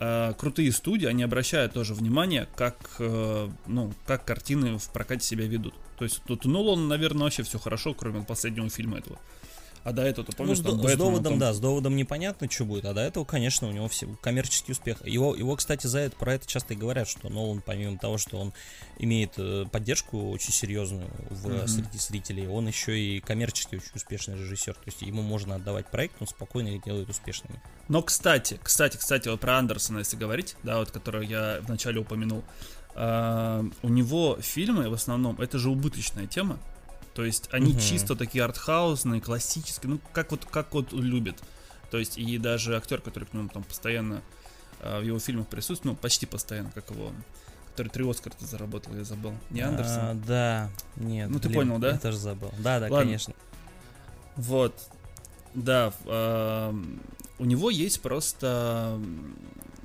э, 0.00 0.32
крутые 0.38 0.72
студии, 0.72 1.06
они 1.06 1.22
обращают 1.22 1.72
тоже 1.72 1.94
внимание, 1.94 2.48
как, 2.56 2.76
э, 2.98 3.50
ну, 3.66 3.92
как 4.06 4.24
картины 4.24 4.78
в 4.78 4.88
прокате 4.90 5.26
себя 5.26 5.46
ведут. 5.46 5.74
То 5.98 6.04
есть 6.04 6.22
тут 6.24 6.46
у 6.46 6.48
Нолана, 6.48 6.86
наверное, 6.86 7.24
вообще 7.24 7.42
все 7.42 7.58
хорошо, 7.58 7.94
кроме 7.94 8.22
последнего 8.22 8.68
фильма 8.70 8.98
этого. 8.98 9.18
А 9.84 9.92
до 9.92 10.02
этого, 10.02 10.24
ты 10.24 10.36
помнишь, 10.36 10.58
ну, 10.58 10.64
там, 10.64 10.72
с, 10.74 10.76
Бэтмен, 10.76 10.94
с 10.94 10.98
доводом, 10.98 11.32
там... 11.32 11.38
да, 11.38 11.52
с 11.52 11.58
доводом 11.58 11.96
непонятно, 11.96 12.48
что 12.48 12.64
будет, 12.64 12.84
а 12.84 12.94
до 12.94 13.00
этого, 13.00 13.24
конечно, 13.24 13.66
у 13.66 13.72
него 13.72 13.88
все 13.88 14.06
коммерческий 14.20 14.72
успех. 14.72 15.04
Его, 15.04 15.34
его, 15.34 15.56
кстати, 15.56 15.88
за 15.88 16.00
это, 16.00 16.16
про 16.16 16.34
это 16.34 16.46
часто 16.46 16.74
и 16.74 16.76
говорят, 16.76 17.08
что 17.08 17.28
Нолан, 17.28 17.62
помимо 17.64 17.98
того, 17.98 18.16
что 18.16 18.38
он 18.38 18.52
имеет 18.98 19.32
э, 19.38 19.66
поддержку 19.70 20.30
очень 20.30 20.52
серьезную 20.52 21.10
в, 21.30 21.48
mm-hmm. 21.48 21.68
среди 21.68 21.98
зрителей, 21.98 22.46
он 22.46 22.68
еще 22.68 22.98
и 22.98 23.20
коммерчески 23.20 23.74
очень 23.74 23.90
успешный 23.94 24.36
режиссер. 24.36 24.74
То 24.74 24.82
есть 24.86 25.02
ему 25.02 25.22
можно 25.22 25.56
отдавать 25.56 25.90
проект, 25.90 26.14
он 26.20 26.28
спокойно 26.28 26.68
их 26.68 26.84
делает 26.84 27.08
успешными. 27.08 27.60
Но, 27.88 28.02
кстати, 28.02 28.60
кстати, 28.62 28.96
кстати, 28.96 29.28
вот 29.28 29.40
про 29.40 29.58
Андерсона, 29.58 29.98
если 29.98 30.16
говорить, 30.16 30.56
да, 30.62 30.78
вот, 30.78 30.92
который 30.92 31.26
я 31.26 31.58
вначале 31.62 32.00
упомянул, 32.00 32.44
э, 32.94 33.64
у 33.82 33.88
него 33.88 34.38
фильмы 34.40 34.88
в 34.88 34.94
основном 34.94 35.40
это 35.40 35.58
же 35.58 35.70
убыточная 35.70 36.28
тема. 36.28 36.60
То 37.14 37.24
есть 37.24 37.48
они 37.52 37.72
угу. 37.72 37.80
чисто 37.80 38.16
такие 38.16 38.44
артхаусные, 38.44 39.20
классические, 39.20 39.92
ну 39.92 40.00
как 40.12 40.30
вот 40.30 40.44
как 40.44 40.72
вот 40.72 40.92
любит. 40.92 41.36
То 41.90 41.98
есть 41.98 42.16
и 42.16 42.38
даже 42.38 42.76
актер, 42.76 43.00
который 43.00 43.24
к 43.24 43.34
нему 43.34 43.48
там 43.48 43.64
постоянно 43.64 44.22
э, 44.80 45.00
в 45.00 45.02
его 45.02 45.18
фильмах 45.18 45.48
присутствует, 45.48 45.94
ну 45.94 46.00
почти 46.00 46.24
постоянно, 46.24 46.70
как 46.70 46.90
его, 46.90 47.12
который 47.70 47.88
три 47.88 48.08
Оскара 48.08 48.34
заработал, 48.40 48.94
я 48.94 49.04
забыл. 49.04 49.34
Не 49.50 49.60
а, 49.60 49.68
Андерсон? 49.68 49.98
А, 49.98 50.14
да, 50.14 50.70
нет. 50.96 51.28
Ну 51.28 51.38
блин, 51.38 51.50
ты 51.50 51.54
понял, 51.54 51.78
да? 51.78 51.90
Я 51.90 51.98
тоже 51.98 52.16
забыл. 52.16 52.50
Да, 52.58 52.80
да, 52.80 52.86
Ладно. 52.86 52.98
конечно. 52.98 53.34
Вот, 54.36 54.74
да, 55.54 55.92
э, 56.06 56.74
у 57.38 57.44
него 57.44 57.68
есть 57.68 58.00
просто 58.00 58.98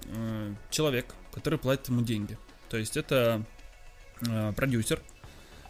э, 0.05 0.53
человек, 0.69 1.13
который 1.33 1.59
платит 1.59 1.89
ему 1.89 2.01
деньги. 2.01 2.37
То 2.69 2.77
есть 2.77 2.95
это 2.95 3.43
э, 4.25 4.53
продюсер, 4.53 5.01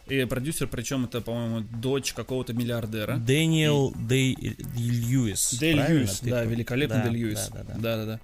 и 0.10 0.26
продюсер, 0.26 0.68
причем 0.68 1.06
это, 1.06 1.22
по-моему, 1.22 1.62
дочь 1.62 2.14
какого-то 2.14 2.54
миллиардера. 2.54 3.18
Дэниел 3.18 3.90
и... 3.92 3.96
Дэй 3.96 4.36
Льюис. 4.76 5.54
Дэй 5.60 5.74
Льюис, 5.74 6.20
да, 6.22 6.44
великолепный 6.44 6.98
да, 6.98 7.04
Дэй 7.04 7.14
Льюис. 7.14 7.50
Да, 7.54 7.64
да, 7.64 7.64
да. 7.64 7.80
да, 7.80 7.98
да, 7.98 8.06
да. 8.06 8.20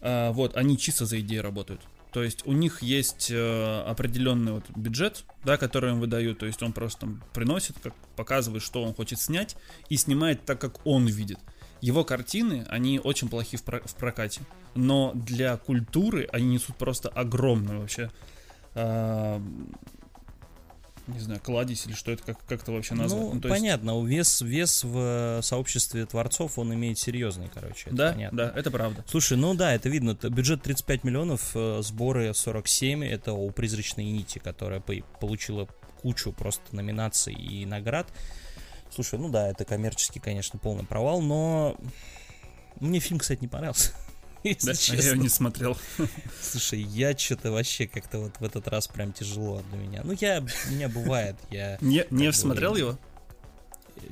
А, 0.00 0.32
вот, 0.32 0.56
они 0.56 0.76
чисто 0.78 1.06
за 1.06 1.20
идеи 1.20 1.38
работают. 1.38 1.80
То 2.12 2.22
есть 2.22 2.46
у 2.46 2.52
них 2.52 2.80
есть 2.80 3.28
э, 3.32 3.82
определенный 3.86 4.52
вот 4.52 4.64
бюджет, 4.76 5.24
да, 5.44 5.56
который 5.56 5.90
им 5.90 5.98
выдают. 5.98 6.38
То 6.38 6.46
есть 6.46 6.62
он 6.62 6.72
просто 6.72 7.00
там 7.00 7.24
приносит, 7.32 7.74
как 7.82 7.92
показывает, 8.14 8.62
что 8.62 8.84
он 8.84 8.94
хочет 8.94 9.18
снять, 9.18 9.56
и 9.88 9.96
снимает 9.96 10.44
так, 10.44 10.60
как 10.60 10.86
он 10.86 11.06
видит. 11.06 11.40
Его 11.80 12.04
картины, 12.04 12.66
они 12.68 13.00
очень 13.02 13.28
плохи 13.28 13.56
в, 13.56 13.64
про- 13.64 13.80
в 13.80 13.94
прокате, 13.96 14.42
но 14.76 15.10
для 15.14 15.56
культуры 15.56 16.28
они 16.32 16.46
несут 16.54 16.76
просто 16.76 17.08
огромную 17.08 17.80
вообще 17.80 18.12
э, 18.74 19.40
не 21.06 21.18
знаю, 21.18 21.40
кладезь 21.40 21.86
или 21.86 21.94
что 21.94 22.12
это 22.12 22.22
как, 22.22 22.44
как-то 22.46 22.72
вообще 22.72 22.94
назвать. 22.94 23.22
Ну, 23.22 23.34
ну 23.34 23.40
понятно, 23.40 23.90
есть... 24.06 24.40
вес, 24.40 24.42
вес 24.42 24.84
в 24.84 25.40
сообществе 25.42 26.06
творцов, 26.06 26.58
он 26.58 26.72
имеет 26.74 26.98
серьезный, 26.98 27.50
короче. 27.52 27.90
да, 27.90 28.12
понятно. 28.12 28.38
да, 28.38 28.52
это 28.56 28.70
правда. 28.70 29.04
Слушай, 29.08 29.36
ну 29.36 29.54
да, 29.54 29.74
это 29.74 29.88
видно. 29.88 30.14
Бюджет 30.14 30.62
35 30.62 31.04
миллионов, 31.04 31.50
э, 31.54 31.80
сборы 31.82 32.32
47, 32.32 33.04
это 33.04 33.32
у 33.32 33.50
«Призрачной 33.50 34.04
нити», 34.04 34.38
которая 34.38 34.80
получила 34.80 35.68
кучу 36.00 36.32
просто 36.32 36.74
номинаций 36.74 37.34
и 37.34 37.66
наград. 37.66 38.06
Слушай, 38.90 39.18
ну 39.18 39.28
да, 39.28 39.48
это 39.48 39.64
коммерческий, 39.64 40.20
конечно, 40.20 40.58
полный 40.58 40.84
провал, 40.84 41.20
но 41.20 41.76
мне 42.80 43.00
фильм, 43.00 43.18
кстати, 43.18 43.40
не 43.40 43.48
понравился. 43.48 43.92
если 44.48 44.66
да? 44.66 44.74
честно. 44.74 45.00
Я 45.00 45.10
его 45.12 45.22
не 45.22 45.28
смотрел. 45.28 45.76
Слушай, 46.42 46.80
я 46.82 47.16
что-то 47.16 47.50
вообще 47.50 47.86
как-то 47.86 48.18
вот 48.18 48.38
в 48.38 48.44
этот 48.44 48.68
раз 48.68 48.86
прям 48.88 49.12
тяжело 49.12 49.62
для 49.70 49.78
меня. 49.78 50.02
Ну, 50.04 50.12
я, 50.20 50.44
меня 50.68 50.88
бывает, 50.88 51.36
я... 51.50 51.78
Не, 51.80 52.06
Нефть 52.10 52.40
смотрел 52.40 52.76
его? 52.76 52.98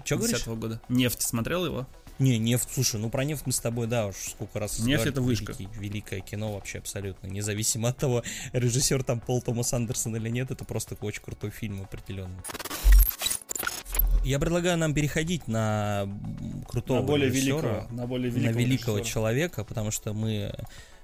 Че 0.05 0.17
говоришь? 0.17 0.47
года. 0.47 0.81
Нефть 0.89 1.23
смотрел 1.23 1.67
его? 1.67 1.87
Не, 2.19 2.39
нефть, 2.39 2.69
слушай, 2.73 3.01
ну 3.01 3.11
про 3.11 3.25
нефть 3.25 3.43
мы 3.47 3.53
с 3.53 3.59
тобой, 3.59 3.87
да, 3.87 4.07
уж 4.07 4.15
сколько 4.15 4.61
раз 4.61 4.79
Нефть 4.79 5.07
это 5.07 5.21
вышка. 5.21 5.53
Великий, 5.53 5.81
великое 5.81 6.21
кино 6.21 6.53
вообще 6.55 6.79
абсолютно. 6.79 7.27
Независимо 7.27 7.89
от 7.89 7.97
того, 7.97 8.23
режиссер 8.53 9.03
там 9.03 9.21
Пол 9.21 9.43
Томас 9.43 9.73
Андерсон 9.73 10.15
или 10.17 10.29
нет, 10.29 10.51
это 10.51 10.65
просто 10.65 10.95
очень 11.01 11.23
крутой 11.23 11.51
фильм 11.51 11.83
определенно. 11.83 12.43
Я 14.25 14.39
предлагаю 14.39 14.79
нам 14.79 14.95
переходить 14.95 15.49
на 15.49 16.09
крутого 16.69 17.01
на 17.01 17.07
более 17.07 17.29
великого, 17.29 17.87
на 17.91 18.07
более 18.07 18.31
великого, 18.31 18.55
на 18.55 18.59
великого 18.59 19.01
человека, 19.01 19.65
потому 19.65 19.91
что 19.91 20.13
мы 20.13 20.55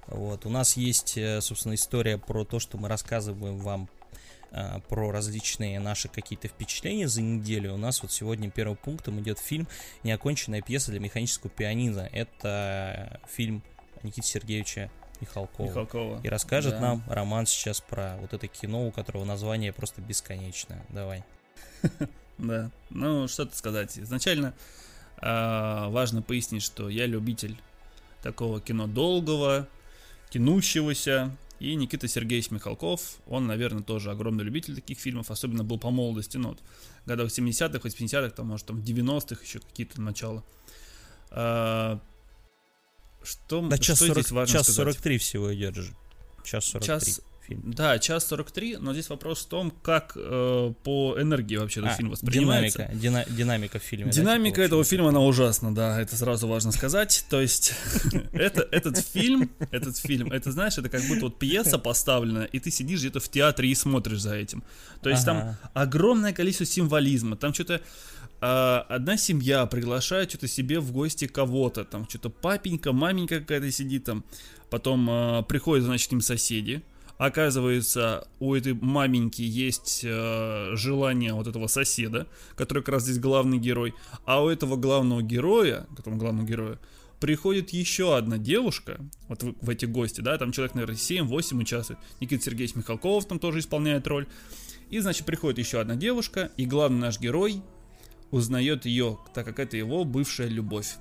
вот 0.07 0.45
у 0.45 0.49
нас 0.49 0.77
есть, 0.77 1.17
э, 1.17 1.41
собственно, 1.41 1.75
история 1.75 2.17
про 2.17 2.45
то, 2.45 2.59
что 2.59 2.77
мы 2.77 2.87
рассказываем 2.87 3.59
вам 3.59 3.89
а, 4.51 4.79
про 4.79 5.11
различные 5.11 5.79
наши 5.79 6.07
какие-то 6.07 6.47
впечатления 6.47 7.07
за 7.07 7.21
неделю. 7.21 7.73
У 7.73 7.77
нас 7.77 8.01
вот 8.01 8.11
сегодня 8.11 8.49
первым 8.49 8.77
пунктом 8.77 9.19
идет 9.19 9.37
фильм 9.37 9.67
«Неоконченная 10.03 10.61
пьеса 10.61 10.91
для 10.91 10.99
механического 10.99 11.51
пианино». 11.51 12.09
Это 12.11 13.19
фильм 13.29 13.61
Никиты 14.01 14.27
Сергеевича 14.27 14.89
Михалкова. 15.21 15.67
Михалкова. 15.67 16.21
И 16.23 16.29
расскажет 16.29 16.73
да. 16.73 16.79
нам 16.79 17.03
Роман 17.07 17.45
сейчас 17.45 17.81
про 17.81 18.17
вот 18.21 18.33
это 18.33 18.47
кино, 18.47 18.87
у 18.87 18.91
которого 18.91 19.25
название 19.25 19.73
просто 19.73 20.01
бесконечное. 20.01 20.83
Давай. 20.89 21.23
Да, 22.39 22.71
ну 22.89 23.27
что-то 23.27 23.55
сказать. 23.55 23.99
Изначально 23.99 24.53
э, 25.21 25.87
важно 25.89 26.21
пояснить, 26.21 26.63
что 26.63 26.89
я 26.89 27.05
любитель 27.05 27.57
такого 28.23 28.59
кино 28.61 28.87
долгого, 28.87 29.67
тянущегося. 30.29 31.35
И 31.59 31.75
Никита 31.75 32.07
Сергеевич 32.07 32.51
Михалков, 32.51 33.17
он, 33.27 33.45
наверное, 33.45 33.83
тоже 33.83 34.11
огромный 34.11 34.45
любитель 34.45 34.75
таких 34.75 34.97
фильмов, 34.97 35.29
особенно 35.29 35.65
был 35.65 35.77
по 35.77 35.89
молодости, 35.91 36.37
ну, 36.37 36.49
вот, 36.49 36.59
в 37.03 37.07
годах 37.07 37.27
70-х, 37.27 37.85
80-х, 37.85 38.29
там, 38.29 38.47
может, 38.47 38.65
там, 38.65 38.79
90-х 38.79 39.43
еще 39.43 39.59
какие-то 39.59 39.99
начала. 39.99 40.41
А, 41.31 41.99
что, 43.21 43.67
да, 43.67 43.77
час 43.77 43.97
что 43.97 44.07
40, 44.07 44.21
здесь 44.21 44.31
важно 44.31 44.53
час 44.53 44.67
сказать? 44.67 44.93
43 44.93 45.17
всего 45.17 45.53
идет 45.53 45.75
же. 45.75 45.93
Час 46.45 46.63
43. 46.63 46.87
Час, 46.87 47.21
фильм. 47.49 47.73
Да, 47.73 47.99
час 47.99 48.27
43, 48.27 48.77
но 48.77 48.93
здесь 48.93 49.09
вопрос 49.09 49.45
в 49.45 49.47
том, 49.47 49.71
как 49.71 50.13
э, 50.15 50.73
по 50.83 51.15
энергии 51.19 51.57
вообще 51.57 51.79
этот 51.79 51.93
а, 51.93 51.95
фильм 51.95 52.09
воспринимается. 52.11 52.79
Динамика, 52.79 52.95
дина, 53.01 53.25
динамика 53.27 53.79
в 53.79 53.83
фильме. 53.83 54.11
Динамика 54.11 54.57
да, 54.57 54.63
этого 54.63 54.83
фильма, 54.83 55.09
она 55.09 55.19
ужасна, 55.19 55.73
да, 55.73 55.99
это 55.99 56.15
сразу 56.15 56.47
важно 56.47 56.71
сказать. 56.71 57.25
То 57.29 57.41
есть, 57.41 57.73
это, 58.33 58.67
этот 58.71 58.97
фильм, 58.97 59.49
этот 59.71 59.97
фильм, 59.97 60.31
это, 60.31 60.51
знаешь, 60.51 60.77
это 60.77 60.89
как 60.89 61.01
будто 61.03 61.21
вот 61.25 61.39
пьеса 61.39 61.77
поставлена, 61.77 62.43
и 62.43 62.59
ты 62.59 62.71
сидишь 62.71 62.99
где-то 62.99 63.19
в 63.19 63.29
театре 63.29 63.69
и 63.69 63.75
смотришь 63.75 64.21
за 64.21 64.35
этим. 64.35 64.63
То 65.01 65.09
есть, 65.09 65.25
там 65.25 65.57
огромное 65.73 66.33
количество 66.33 66.65
символизма, 66.65 67.35
там 67.35 67.53
что-то 67.53 67.81
а, 68.41 68.85
одна 68.87 69.17
семья 69.17 69.65
приглашает 69.65 70.29
что-то 70.29 70.47
себе 70.47 70.79
в 70.79 70.91
гости 70.91 71.27
кого-то, 71.27 71.83
там 71.83 72.07
что-то 72.07 72.29
папенька, 72.29 72.93
маменька 72.93 73.39
какая-то 73.39 73.69
сидит 73.71 74.05
там, 74.05 74.23
потом 74.69 75.07
а, 75.09 75.41
приходят, 75.43 75.85
значит, 75.85 76.11
им 76.13 76.21
соседи, 76.21 76.81
Оказывается, 77.19 78.29
у 78.39 78.55
этой 78.55 78.73
маменьки 78.73 79.41
есть 79.41 80.05
э, 80.05 80.69
желание 80.75 81.33
вот 81.33 81.47
этого 81.47 81.67
соседа, 81.67 82.27
который 82.55 82.81
как 82.81 82.93
раз 82.93 83.03
здесь 83.03 83.19
главный 83.19 83.57
герой. 83.57 83.93
А 84.23 84.41
у 84.41 84.47
этого 84.47 84.77
главного 84.77 85.21
героя, 85.21 85.85
к 85.97 85.99
этому 85.99 86.15
главному 86.15 86.47
герою, 86.47 86.79
приходит 87.19 87.71
еще 87.71 88.15
одна 88.15 88.37
девушка, 88.37 89.01
вот 89.27 89.43
в, 89.43 89.53
в 89.59 89.69
эти 89.69 89.83
гости, 89.83 90.21
да, 90.21 90.37
там 90.37 90.53
человек, 90.53 90.75
наверное, 90.75 90.95
7-8 90.95 91.59
участвует. 91.59 91.99
Никита 92.21 92.41
Сергеевич 92.41 92.77
Михалков 92.77 93.27
там 93.27 93.37
тоже 93.37 93.59
исполняет 93.59 94.07
роль. 94.07 94.25
И, 94.89 94.99
значит, 94.99 95.25
приходит 95.25 95.59
еще 95.59 95.81
одна 95.81 95.97
девушка, 95.97 96.53
и 96.55 96.65
главный 96.65 96.99
наш 96.99 97.19
герой 97.19 97.61
узнает 98.31 98.85
ее, 98.85 99.19
так 99.33 99.45
как 99.45 99.59
это 99.59 99.75
его 99.75 100.05
бывшая 100.05 100.47
любовь. 100.47 100.95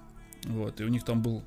Вот, 0.47 0.81
и 0.81 0.85
у 0.85 0.89
них 0.89 1.05
там 1.05 1.23
был 1.23 1.45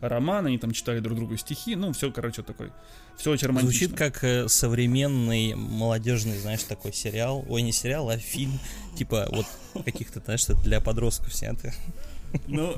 роман, 0.00 0.46
они 0.46 0.58
там 0.58 0.72
читали 0.72 1.00
друг 1.00 1.16
другу 1.16 1.36
стихи, 1.36 1.76
ну, 1.76 1.92
все, 1.92 2.10
короче, 2.10 2.42
такой, 2.42 2.72
все 3.16 3.30
очень 3.30 3.48
романтично. 3.48 3.88
Звучит 3.88 3.96
как 3.96 4.24
э, 4.24 4.48
современный 4.48 5.54
молодежный, 5.54 6.38
знаешь, 6.38 6.62
такой 6.64 6.92
сериал, 6.92 7.44
ой, 7.48 7.62
не 7.62 7.72
сериал, 7.72 8.08
а 8.10 8.18
фильм, 8.18 8.58
типа 8.96 9.28
вот 9.30 9.46
каких-то, 9.84 10.20
знаешь, 10.20 10.46
для 10.64 10.80
подростков 10.80 11.34
снятых. 11.34 11.74
Ну, 12.46 12.76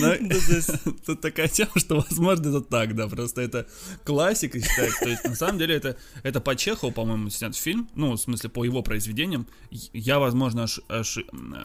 ну 0.00 0.14
тут 1.06 1.20
такая 1.20 1.48
тема, 1.48 1.72
что, 1.76 1.96
возможно, 1.96 2.48
это 2.48 2.60
так, 2.60 2.94
да, 2.94 3.08
просто 3.08 3.42
это 3.42 3.66
классика 4.04 4.60
считается. 4.60 5.00
То 5.00 5.08
есть, 5.08 5.24
на 5.24 5.34
самом 5.34 5.58
деле, 5.58 5.74
это, 5.76 5.96
это 6.22 6.40
по 6.40 6.56
Чехову, 6.56 6.92
по-моему, 6.92 7.30
снят 7.30 7.54
фильм, 7.56 7.88
ну, 7.94 8.12
в 8.12 8.18
смысле, 8.18 8.50
по 8.50 8.64
его 8.64 8.82
произведениям. 8.82 9.46
Я, 9.70 10.18
возможно, 10.18 10.64
ош, 10.64 10.80
ош, 10.88 11.18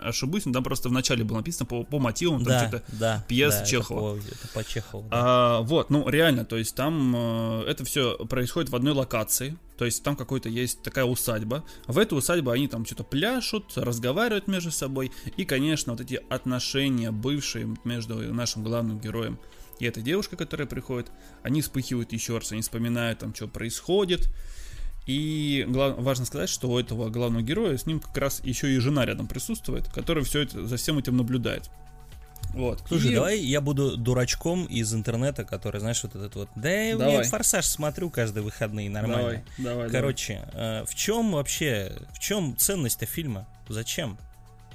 ошибусь, 0.03 0.45
но 0.45 0.53
там 0.53 0.63
просто 0.63 0.89
в 0.89 0.91
начале 0.91 1.23
было 1.23 1.37
написано 1.37 1.65
по, 1.65 1.83
по 1.83 1.99
мотивам, 1.99 2.43
там 2.43 2.67
что-то 2.67 2.83
да, 2.93 3.25
пьеса 3.27 3.65
Чехова. 3.65 4.17
Это 4.17 4.47
по, 4.53 4.63
Чехову. 4.63 5.07
А, 5.11 5.61
вот, 5.61 5.89
ну, 5.89 6.07
реально, 6.09 6.45
то 6.45 6.57
есть 6.57 6.75
там 6.75 7.15
э, 7.15 7.63
это 7.67 7.85
все 7.85 8.17
происходит 8.25 8.69
в 8.69 8.75
одной 8.75 8.93
локации, 8.93 9.57
то 9.79 9.85
есть 9.85 10.03
там 10.03 10.17
какой-то 10.17 10.49
есть 10.49 10.81
такая 10.81 11.05
усадьба. 11.05 11.63
В 11.87 11.99
эту 11.99 12.17
усадьбу 12.17 12.51
они 12.51 12.67
там 12.67 12.85
что-то 12.85 13.05
пляшут, 13.05 13.77
разговаривают 13.77 14.49
между 14.49 14.71
собой. 14.71 15.09
И, 15.37 15.45
конечно, 15.45 15.93
вот 15.93 16.01
эти 16.01 16.19
отношения 16.29 17.11
бывшие 17.11 17.77
между 17.85 18.15
нашим 18.33 18.61
главным 18.61 18.99
героем 18.99 19.39
и 19.79 19.85
этой 19.85 20.03
девушкой, 20.03 20.35
которая 20.35 20.67
приходит, 20.67 21.09
они 21.43 21.61
вспыхивают 21.61 22.11
еще 22.11 22.37
раз, 22.39 22.51
они 22.51 22.61
вспоминают 22.61 23.19
там, 23.19 23.33
что 23.33 23.47
происходит. 23.47 24.27
И 25.07 25.65
глав... 25.69 25.97
важно 25.97 26.25
сказать, 26.25 26.49
что 26.49 26.69
у 26.69 26.77
этого 26.77 27.07
главного 27.07 27.41
героя 27.41 27.77
с 27.77 27.85
ним 27.85 28.01
как 28.01 28.17
раз 28.17 28.41
еще 28.43 28.69
и 28.75 28.79
жена 28.79 29.05
рядом 29.05 29.29
присутствует, 29.29 29.87
которая 29.87 30.25
все 30.25 30.41
это 30.41 30.67
за 30.67 30.75
всем 30.75 30.97
этим 30.99 31.15
наблюдает. 31.15 31.69
Вот. 32.53 32.83
Слушай, 32.87 33.11
и... 33.11 33.15
давай 33.15 33.39
я 33.39 33.61
буду 33.61 33.95
дурачком 33.95 34.65
из 34.65 34.93
интернета, 34.93 35.45
который, 35.45 35.79
знаешь, 35.79 36.01
вот 36.03 36.15
этот 36.15 36.35
вот. 36.35 36.49
Да 36.55 36.69
давай. 36.97 37.17
я 37.17 37.23
форсаж 37.23 37.65
смотрю 37.65 38.09
каждые 38.09 38.43
выходные 38.43 38.89
нормально. 38.89 39.43
Давай, 39.57 39.75
давай. 39.75 39.89
Короче, 39.89 40.49
давай. 40.51 40.81
Э, 40.81 40.85
в 40.85 40.95
чем 40.95 41.31
вообще, 41.31 41.93
в 42.13 42.19
чем 42.19 42.57
ценность-то 42.57 43.05
фильма? 43.05 43.47
Зачем? 43.67 44.17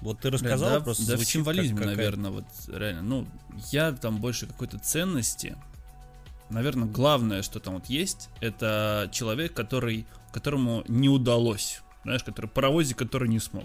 Вот 0.00 0.20
ты 0.20 0.30
рассказал 0.30 0.70
да, 0.70 0.80
просто. 0.80 1.06
Да, 1.06 1.16
в 1.16 1.24
символизме, 1.24 1.78
как, 1.78 1.86
наверное, 1.86 2.30
вот 2.30 2.44
реально. 2.68 3.02
Ну, 3.02 3.26
я 3.70 3.92
там 3.92 4.20
больше 4.20 4.46
какой-то 4.46 4.78
ценности. 4.78 5.56
Наверное, 6.50 6.86
главное, 6.86 7.42
что 7.42 7.58
там 7.58 7.74
вот 7.74 7.86
есть, 7.86 8.28
это 8.40 9.08
человек, 9.12 9.54
который, 9.54 10.06
которому 10.32 10.84
не 10.88 11.08
удалось. 11.08 11.80
Знаешь, 12.04 12.22
который 12.22 12.46
паровозик, 12.46 12.98
который 12.98 13.28
не 13.28 13.40
смог. 13.40 13.64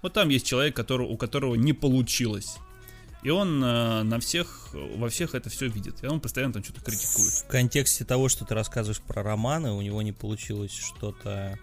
Вот 0.00 0.14
там 0.14 0.30
есть 0.30 0.46
человек, 0.46 0.74
который, 0.74 1.06
у 1.06 1.16
которого 1.16 1.54
не 1.54 1.72
получилось. 1.72 2.56
И 3.24 3.30
он 3.30 3.64
э, 3.64 4.02
на 4.02 4.20
всех, 4.20 4.68
во 4.74 5.08
всех 5.08 5.34
это 5.34 5.48
все 5.48 5.66
видит. 5.66 6.04
И 6.04 6.06
он 6.06 6.20
постоянно 6.20 6.52
там 6.52 6.62
что-то 6.62 6.82
критикует. 6.82 7.32
В 7.32 7.46
контексте 7.46 8.04
того, 8.04 8.28
что 8.28 8.44
ты 8.44 8.54
рассказываешь 8.54 9.00
про 9.00 9.22
романы, 9.22 9.72
у 9.72 9.80
него 9.80 10.02
не 10.02 10.12
получилось 10.12 10.72
что-то... 10.72 11.58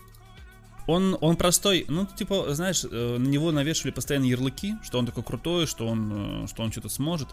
Он, 0.88 1.16
он 1.22 1.36
простой, 1.38 1.86
ну, 1.88 2.08
типа, 2.08 2.56
знаешь, 2.56 2.84
э, 2.84 3.18
на 3.20 3.28
него 3.28 3.52
навешивали 3.52 3.92
постоянно 3.92 4.26
ярлыки, 4.26 4.74
что 4.84 4.98
он 4.98 5.06
такой 5.06 5.22
крутой, 5.22 5.68
что 5.68 5.88
он, 5.88 6.46
э, 6.46 6.48
что 6.48 6.64
он 6.64 6.72
что-то 6.72 6.90
сможет. 6.90 7.30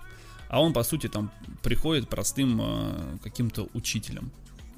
А 0.51 0.61
он, 0.61 0.75
по 0.75 0.83
сути, 0.83 1.09
там 1.09 1.33
приходит 1.63 2.11
простым 2.11 3.21
каким-то 3.23 3.69
учителем. 3.75 4.31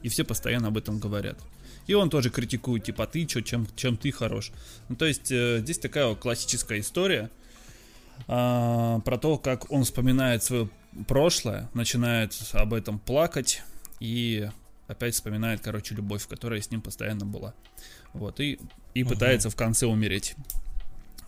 И 0.02 0.08
все 0.08 0.24
постоянно 0.24 0.68
об 0.68 0.76
этом 0.76 0.98
говорят. 0.98 1.38
И 1.86 1.94
он 1.94 2.08
тоже 2.08 2.30
критикует, 2.30 2.84
типа, 2.84 3.04
«А 3.04 3.06
ты 3.06 3.26
что, 3.28 3.40
чем, 3.42 3.66
чем 3.76 3.96
ты 3.96 4.10
хорош. 4.10 4.50
Ну, 4.88 4.96
то 4.96 5.06
есть, 5.06 5.26
здесь 5.26 5.78
такая 5.78 6.14
классическая 6.16 6.80
история, 6.80 7.30
а, 8.28 9.00
про 9.00 9.18
то, 9.18 9.38
как 9.38 9.70
он 9.70 9.84
вспоминает 9.84 10.42
свое 10.42 10.68
прошлое, 11.06 11.68
начинает 11.74 12.36
об 12.52 12.74
этом 12.74 12.98
плакать 12.98 13.62
и 14.00 14.48
опять 14.88 15.14
вспоминает, 15.14 15.60
короче, 15.60 15.94
любовь, 15.94 16.26
которая 16.26 16.60
с 16.60 16.70
ним 16.70 16.80
постоянно 16.80 17.24
была. 17.24 17.54
Вот, 18.12 18.40
и, 18.40 18.58
и 18.94 19.02
угу. 19.02 19.12
пытается 19.12 19.50
в 19.50 19.56
конце 19.56 19.86
умереть. 19.86 20.34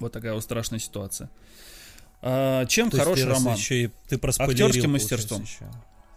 Вот 0.01 0.12
такая 0.12 0.34
вот 0.34 0.43
страшная 0.43 0.80
ситуация. 0.80 1.30
А, 2.20 2.66
чем 2.66 2.90
То 2.90 2.99
хороший 2.99 3.26
роман? 3.26 3.57
Еще 3.57 3.84
и 3.84 3.90
ты 4.09 4.16
Актерским 4.16 4.93
мастерством. 4.93 5.45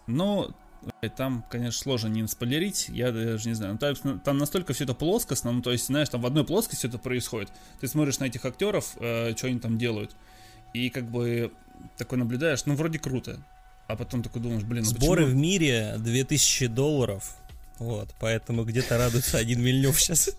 Ну, 0.07 0.51
там, 1.17 1.43
конечно, 1.49 1.81
сложно 1.81 2.07
не 2.09 2.27
спойлерить, 2.27 2.89
я 2.89 3.11
даже 3.11 3.47
не 3.47 3.55
знаю. 3.55 3.73
Ну, 3.73 3.79
там, 3.79 4.19
там 4.19 4.37
настолько 4.37 4.73
все 4.73 4.83
это 4.83 4.93
плоскостно, 4.93 5.51
ну, 5.51 5.61
то 5.61 5.71
есть, 5.71 5.87
знаешь, 5.87 6.09
там 6.09 6.21
в 6.21 6.25
одной 6.25 6.45
плоскости 6.45 6.85
это 6.85 6.99
происходит. 6.99 7.51
Ты 7.79 7.87
смотришь 7.87 8.19
на 8.19 8.25
этих 8.25 8.45
актеров, 8.45 8.95
э, 8.99 9.35
что 9.35 9.47
они 9.47 9.59
там 9.59 9.77
делают 9.77 10.15
и 10.75 10.89
как 10.89 11.09
бы 11.09 11.51
такой 11.97 12.17
наблюдаешь, 12.17 12.65
ну 12.65 12.75
вроде 12.75 12.99
круто, 12.99 13.39
а 13.87 13.95
потом 13.95 14.23
такой 14.23 14.41
думаешь, 14.41 14.63
блин, 14.63 14.83
ну 14.83 14.89
Сборы 14.89 15.23
почему? 15.23 15.39
в 15.39 15.41
мире 15.41 15.95
2000 15.97 16.67
долларов, 16.67 17.35
вот, 17.79 18.13
поэтому 18.19 18.63
где-то 18.63 18.97
радуется 18.97 19.37
один 19.37 19.61
Вильнев 19.61 19.99
сейчас. 19.99 20.29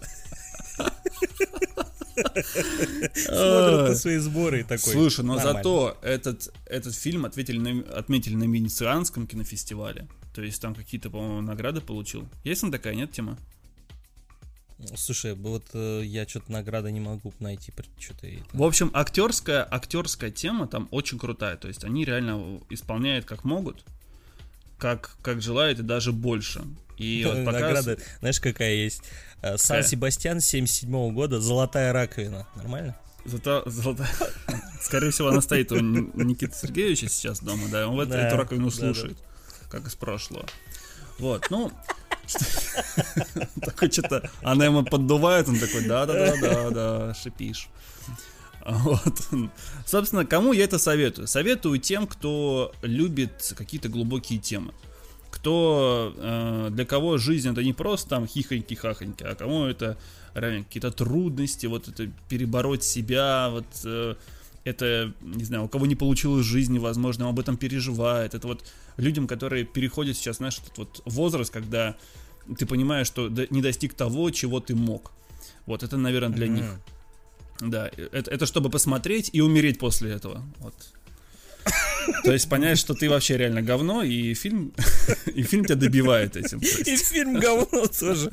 Смотрят 3.12 3.88
на 3.88 3.94
свои 3.94 4.16
сборы 4.16 4.62
такой. 4.62 4.92
Слушай, 4.92 5.24
но 5.24 5.38
зато 5.38 5.98
этот, 6.02 6.52
этот 6.66 6.94
фильм 6.94 7.26
ответили 7.26 7.58
на, 7.58 7.98
отметили 7.98 8.34
на 8.34 8.44
Венецианском 8.44 9.26
кинофестивале. 9.26 10.08
То 10.34 10.42
есть 10.42 10.60
там 10.60 10.74
какие-то, 10.74 11.10
по-моему, 11.10 11.42
награды 11.42 11.80
получил. 11.80 12.28
Есть 12.44 12.62
там 12.62 12.72
такая, 12.72 12.94
нет, 12.94 13.12
тема? 13.12 13.38
Слушай, 14.94 15.34
вот 15.34 15.64
э, 15.72 16.02
я 16.04 16.28
что-то 16.28 16.52
награды 16.52 16.92
не 16.92 17.00
могу 17.00 17.32
найти, 17.40 17.72
что-то. 17.98 18.26
В 18.52 18.62
общем, 18.62 18.90
актерская, 18.92 19.66
актерская 19.70 20.30
тема 20.30 20.66
там 20.66 20.88
очень 20.90 21.18
крутая, 21.18 21.56
то 21.56 21.66
есть 21.66 21.82
они 21.82 22.04
реально 22.04 22.60
исполняют 22.68 23.24
как 23.24 23.44
могут, 23.44 23.84
как 24.78 25.16
как 25.22 25.40
желают 25.40 25.78
и 25.78 25.82
даже 25.82 26.12
больше. 26.12 26.62
И 26.98 27.24
вот 27.26 27.44
показ... 27.46 27.62
Награда, 27.62 27.98
знаешь, 28.20 28.38
какая 28.38 28.74
есть? 28.74 29.02
Э, 29.40 29.56
Сан-Себастьян 29.56 30.40
77 30.40 30.90
-го 30.90 31.10
года, 31.10 31.40
золотая 31.40 31.92
раковина, 31.94 32.46
нормально? 32.54 32.98
Зато, 33.24 33.62
золотая... 33.66 34.08
Скорее 34.82 35.10
всего, 35.10 35.28
она 35.28 35.40
стоит 35.40 35.72
у 35.72 35.80
Никиты 35.80 36.54
Сергеевича 36.54 37.08
сейчас 37.08 37.40
дома, 37.40 37.68
да, 37.70 37.88
он 37.88 37.96
в 37.96 38.00
эту 38.00 38.36
раковину 38.36 38.70
слушает, 38.70 39.16
как 39.70 39.86
из 39.86 39.94
прошлого. 39.94 40.46
Вот, 41.18 41.46
ну, 41.48 41.72
такой 43.60 43.90
что-то, 43.90 44.30
она 44.42 44.64
ему 44.64 44.84
поддувает, 44.84 45.48
он 45.48 45.58
такой, 45.58 45.86
да-да-да-да-да, 45.86 47.14
шипишь. 47.14 47.68
Вот. 48.64 49.28
Собственно, 49.86 50.26
кому 50.26 50.52
я 50.52 50.64
это 50.64 50.78
советую? 50.78 51.28
Советую 51.28 51.78
тем, 51.78 52.06
кто 52.06 52.72
любит 52.82 53.54
какие-то 53.56 53.88
глубокие 53.88 54.40
темы. 54.40 54.74
Кто, 55.30 56.12
э, 56.16 56.68
для 56.72 56.84
кого 56.84 57.18
жизнь 57.18 57.50
это 57.50 57.62
не 57.62 57.72
просто 57.72 58.08
там 58.10 58.24
хихоньки-хахоньки, 58.24 59.22
а 59.22 59.34
кому 59.34 59.66
это 59.66 59.96
реально 60.34 60.64
какие-то 60.64 60.90
трудности, 60.90 61.66
вот 61.66 61.88
это 61.88 62.10
перебороть 62.28 62.82
себя, 62.82 63.50
вот 63.50 63.66
э, 63.84 64.16
это, 64.66 65.14
не 65.20 65.44
знаю, 65.44 65.64
у 65.64 65.68
кого 65.68 65.86
не 65.86 65.94
получилось 65.94 66.44
в 66.44 66.48
жизни, 66.48 66.78
возможно, 66.78 67.26
он 67.26 67.30
об 67.30 67.38
этом 67.38 67.56
переживает. 67.56 68.34
Это 68.34 68.48
вот 68.48 68.64
людям, 68.96 69.28
которые 69.28 69.64
переходят 69.64 70.16
сейчас, 70.16 70.38
знаешь, 70.38 70.58
этот 70.58 70.76
вот 70.76 71.02
возраст, 71.04 71.52
когда 71.52 71.96
ты 72.58 72.66
понимаешь, 72.66 73.06
что 73.06 73.28
не 73.28 73.62
достиг 73.62 73.94
того, 73.94 74.30
чего 74.30 74.58
ты 74.58 74.74
мог. 74.74 75.12
Вот 75.66 75.84
это, 75.84 75.96
наверное, 75.96 76.30
для 76.36 76.46
mm-hmm. 76.46 76.50
них. 76.50 76.64
Да, 77.60 77.88
это, 77.88 78.30
это 78.30 78.44
чтобы 78.44 78.68
посмотреть 78.68 79.30
и 79.32 79.40
умереть 79.40 79.78
после 79.78 80.10
этого. 80.10 80.42
Вот. 80.58 80.74
То 82.24 82.32
есть 82.32 82.48
понять, 82.48 82.78
что 82.78 82.94
ты 82.94 83.08
вообще 83.08 83.36
реально 83.36 83.62
говно, 83.62 84.02
и 84.02 84.34
фильм, 84.34 84.72
и 85.26 85.42
фильм 85.42 85.64
тебя 85.64 85.76
добивает 85.76 86.36
этим. 86.36 86.58
И 86.58 86.96
фильм 86.96 87.38
говно 87.38 87.86
тоже. 87.86 88.30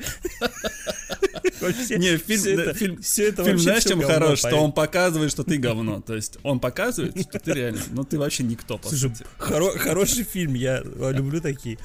Не, 1.89 2.17
фильм, 2.17 2.39
все 2.39 2.53
это, 2.53 2.73
фильм, 2.73 3.01
все 3.01 3.27
это 3.29 3.43
фильм 3.43 3.59
знаешь, 3.59 3.83
чем 3.83 4.01
хорош? 4.01 4.39
Что 4.39 4.57
он 4.57 4.71
показывает, 4.71 5.31
что 5.31 5.43
ты 5.43 5.57
говно. 5.57 6.01
То 6.01 6.15
есть 6.15 6.37
он 6.43 6.59
показывает, 6.59 7.19
что 7.19 7.39
ты 7.39 7.53
реально, 7.53 7.81
ну 7.91 8.03
ты 8.03 8.17
вообще 8.17 8.43
никто, 8.43 8.77
по 8.77 8.89
Слушай, 8.89 9.09
сути. 9.15 9.25
Хоро- 9.37 9.77
хороший 9.77 10.23
фильм, 10.23 10.53
я 10.53 10.81
люблю 10.81 11.41
такие. 11.41 11.77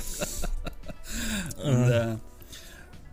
Да. 1.62 2.20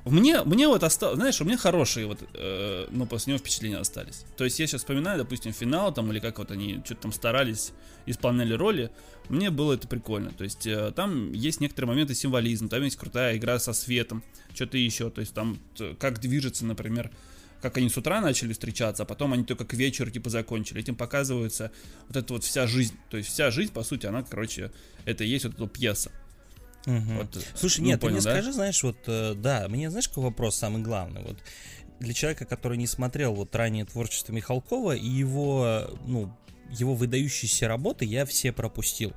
Мне, 0.05 0.43
мне 0.43 0.67
вот 0.67 0.83
осталось, 0.83 1.17
знаешь, 1.17 1.41
у 1.41 1.45
меня 1.45 1.57
хорошие 1.57 2.05
вот, 2.05 2.19
э, 2.35 2.87
ну, 2.91 3.07
после 3.07 3.31
него 3.33 3.39
впечатления 3.39 3.77
остались. 3.77 4.23
То 4.37 4.43
есть 4.43 4.59
я 4.59 4.67
сейчас 4.67 4.81
вспоминаю, 4.81 5.17
допустим, 5.17 5.51
финал 5.51 5.91
там, 5.91 6.11
или 6.11 6.19
как 6.19 6.37
вот 6.37 6.51
они 6.51 6.81
что-то 6.85 7.01
там 7.01 7.11
старались, 7.11 7.71
исполняли 8.05 8.53
роли, 8.53 8.91
мне 9.29 9.49
было 9.49 9.73
это 9.73 9.87
прикольно. 9.87 10.31
То 10.31 10.43
есть 10.43 10.67
э, 10.67 10.91
там 10.95 11.33
есть 11.33 11.59
некоторые 11.59 11.89
моменты 11.89 12.13
символизма, 12.13 12.69
там 12.69 12.83
есть 12.83 12.97
крутая 12.97 13.37
игра 13.37 13.57
со 13.57 13.73
светом, 13.73 14.23
что-то 14.53 14.77
еще. 14.77 15.09
То 15.09 15.21
есть 15.21 15.33
там 15.33 15.57
как 15.99 16.19
движется, 16.19 16.67
например, 16.67 17.09
как 17.63 17.77
они 17.77 17.89
с 17.89 17.97
утра 17.97 18.21
начали 18.21 18.53
встречаться, 18.53 19.01
а 19.01 19.05
потом 19.07 19.33
они 19.33 19.43
только 19.43 19.65
к 19.65 19.73
вечеру 19.73 20.11
типа 20.11 20.29
закончили. 20.29 20.81
Этим 20.81 20.95
показывается 20.95 21.71
вот 22.07 22.17
эта 22.17 22.31
вот 22.31 22.43
вся 22.43 22.67
жизнь. 22.67 22.95
То 23.09 23.17
есть 23.17 23.29
вся 23.29 23.49
жизнь, 23.49 23.73
по 23.73 23.81
сути, 23.81 24.05
она, 24.05 24.21
короче, 24.21 24.71
это 25.05 25.23
и 25.23 25.27
есть 25.27 25.45
вот 25.45 25.55
эта 25.55 25.67
пьеса. 25.67 26.11
Угу. 26.85 27.13
Вот, 27.17 27.47
Слушай, 27.55 27.81
ну, 27.81 27.87
нет, 27.87 27.99
понял, 27.99 28.15
ты 28.15 28.21
мне 28.21 28.23
да? 28.23 28.31
скажи, 28.31 28.53
знаешь, 28.53 28.83
вот, 28.83 28.97
э, 29.07 29.33
да, 29.35 29.67
мне 29.67 29.89
знаешь, 29.89 30.07
какой 30.07 30.25
вопрос 30.25 30.55
самый 30.55 30.81
главный? 30.81 31.23
Вот 31.23 31.37
для 31.99 32.13
человека, 32.13 32.45
который 32.45 32.77
не 32.77 32.87
смотрел 32.87 33.33
вот 33.33 33.55
ранее 33.55 33.85
творчество 33.85 34.31
Михалкова 34.33 34.95
и 34.95 35.07
его, 35.07 35.89
ну, 36.05 36.31
его 36.69 36.95
выдающиеся 36.95 37.67
работы, 37.67 38.05
я 38.05 38.25
все 38.25 38.51
пропустил. 38.51 39.13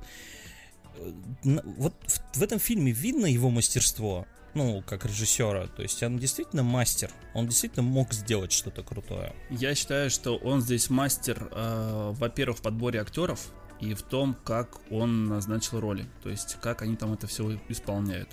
Э, 0.95 1.11
вот 1.43 1.93
в, 2.07 2.39
в 2.39 2.43
этом 2.43 2.59
фильме 2.59 2.91
видно 2.91 3.25
его 3.25 3.49
мастерство, 3.49 4.25
ну, 4.53 4.81
как 4.81 5.05
режиссера. 5.05 5.67
То 5.67 5.81
есть 5.81 6.01
он 6.03 6.17
действительно 6.17 6.63
мастер. 6.63 7.11
Он 7.33 7.47
действительно 7.47 7.83
мог 7.83 8.13
сделать 8.13 8.51
что-то 8.51 8.83
крутое. 8.83 9.33
Я 9.49 9.75
считаю, 9.75 10.09
что 10.09 10.37
он 10.37 10.61
здесь 10.61 10.89
мастер, 10.89 11.49
э, 11.51 12.11
во-первых, 12.13 12.59
в 12.59 12.61
подборе 12.61 13.01
актеров 13.01 13.51
и 13.79 13.93
в 13.93 14.01
том, 14.01 14.35
как 14.43 14.79
он 14.91 15.27
назначил 15.27 15.79
роли. 15.79 16.05
То 16.23 16.29
есть, 16.29 16.57
как 16.61 16.81
они 16.81 16.95
там 16.95 17.13
это 17.13 17.27
все 17.27 17.59
исполняют. 17.69 18.29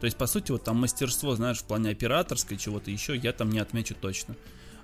То 0.00 0.04
есть, 0.04 0.16
по 0.16 0.26
сути, 0.26 0.52
вот 0.52 0.64
там 0.64 0.76
мастерство, 0.76 1.34
знаешь, 1.34 1.58
в 1.58 1.64
плане 1.64 1.90
операторской 1.90 2.56
чего-то 2.56 2.90
еще, 2.90 3.16
я 3.16 3.32
там 3.32 3.50
не 3.50 3.58
отмечу 3.58 3.94
точно. 3.94 4.36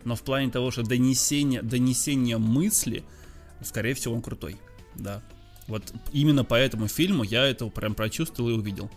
Но 0.04 0.16
в 0.16 0.22
плане 0.22 0.50
того, 0.50 0.70
что 0.70 0.82
донесение, 0.82 1.62
донесение 1.62 2.38
мысли, 2.38 3.04
скорее 3.62 3.94
всего, 3.94 4.14
он 4.14 4.22
крутой. 4.22 4.56
Да. 4.94 5.22
Вот 5.66 5.92
именно 6.12 6.44
по 6.44 6.54
этому 6.54 6.88
фильму 6.88 7.22
я 7.22 7.46
этого 7.46 7.70
прям 7.70 7.94
прочувствовал 7.94 8.50
и 8.50 8.54
увидел. 8.54 8.90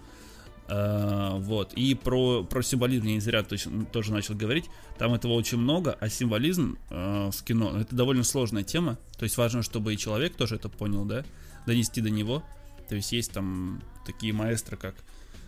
Uh, 0.67 1.39
вот. 1.39 1.73
И 1.73 1.95
про, 1.95 2.43
про 2.43 2.61
символизм 2.61 3.05
я 3.05 3.13
не 3.13 3.19
зря 3.21 3.41
точно, 3.43 3.85
тоже 3.85 4.11
начал 4.11 4.35
говорить. 4.35 4.65
Там 4.97 5.13
этого 5.13 5.33
очень 5.33 5.57
много, 5.57 5.97
а 5.99 6.09
символизм 6.09 6.77
uh, 6.89 7.31
в 7.31 7.43
кино 7.43 7.79
это 7.79 7.95
довольно 7.95 8.23
сложная 8.23 8.63
тема. 8.63 8.97
То 9.17 9.23
есть 9.23 9.37
важно, 9.37 9.63
чтобы 9.63 9.93
и 9.93 9.97
человек 9.97 10.35
тоже 10.35 10.55
это 10.55 10.67
понял, 10.67 11.05
да, 11.05 11.23
донести 11.65 12.01
до 12.01 12.09
него. 12.09 12.43
То 12.89 12.95
есть 12.95 13.11
есть 13.13 13.31
там 13.31 13.81
такие 14.05 14.33
маэстры, 14.33 14.75
как 14.75 14.95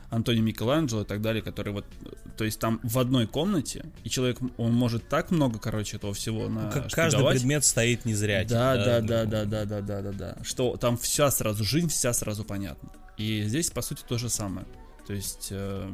Антони 0.09 0.39
Микеланджело 0.39 1.01
и 1.01 1.05
так 1.05 1.21
далее, 1.21 1.41
которые 1.41 1.73
вот, 1.73 1.85
то 2.37 2.43
есть 2.43 2.59
там 2.59 2.79
в 2.83 2.97
одной 2.97 3.27
комнате, 3.27 3.85
и 4.03 4.09
человек, 4.09 4.39
он 4.57 4.73
может 4.73 5.07
так 5.07 5.31
много, 5.31 5.59
короче, 5.59 5.97
этого 5.97 6.13
всего 6.13 6.49
на 6.49 6.71
как 6.71 6.91
Каждый 6.91 7.27
предмет 7.29 7.63
стоит 7.63 8.05
не 8.05 8.15
зря. 8.15 8.43
Да, 8.47 8.75
да, 8.75 9.01
да, 9.01 9.25
да, 9.25 9.45
да, 9.45 9.65
да, 9.65 9.81
да, 9.81 10.01
да, 10.01 10.11
да, 10.11 10.37
что 10.43 10.77
там 10.77 10.97
вся 10.97 11.29
сразу, 11.29 11.63
жизнь 11.63 11.89
вся 11.89 12.13
сразу 12.13 12.43
понятна. 12.43 12.89
И 13.17 13.43
здесь, 13.43 13.69
по 13.69 13.81
сути, 13.81 14.01
то 14.07 14.17
же 14.17 14.29
самое. 14.29 14.65
То 15.09 15.15
есть, 15.15 15.47
э, 15.49 15.91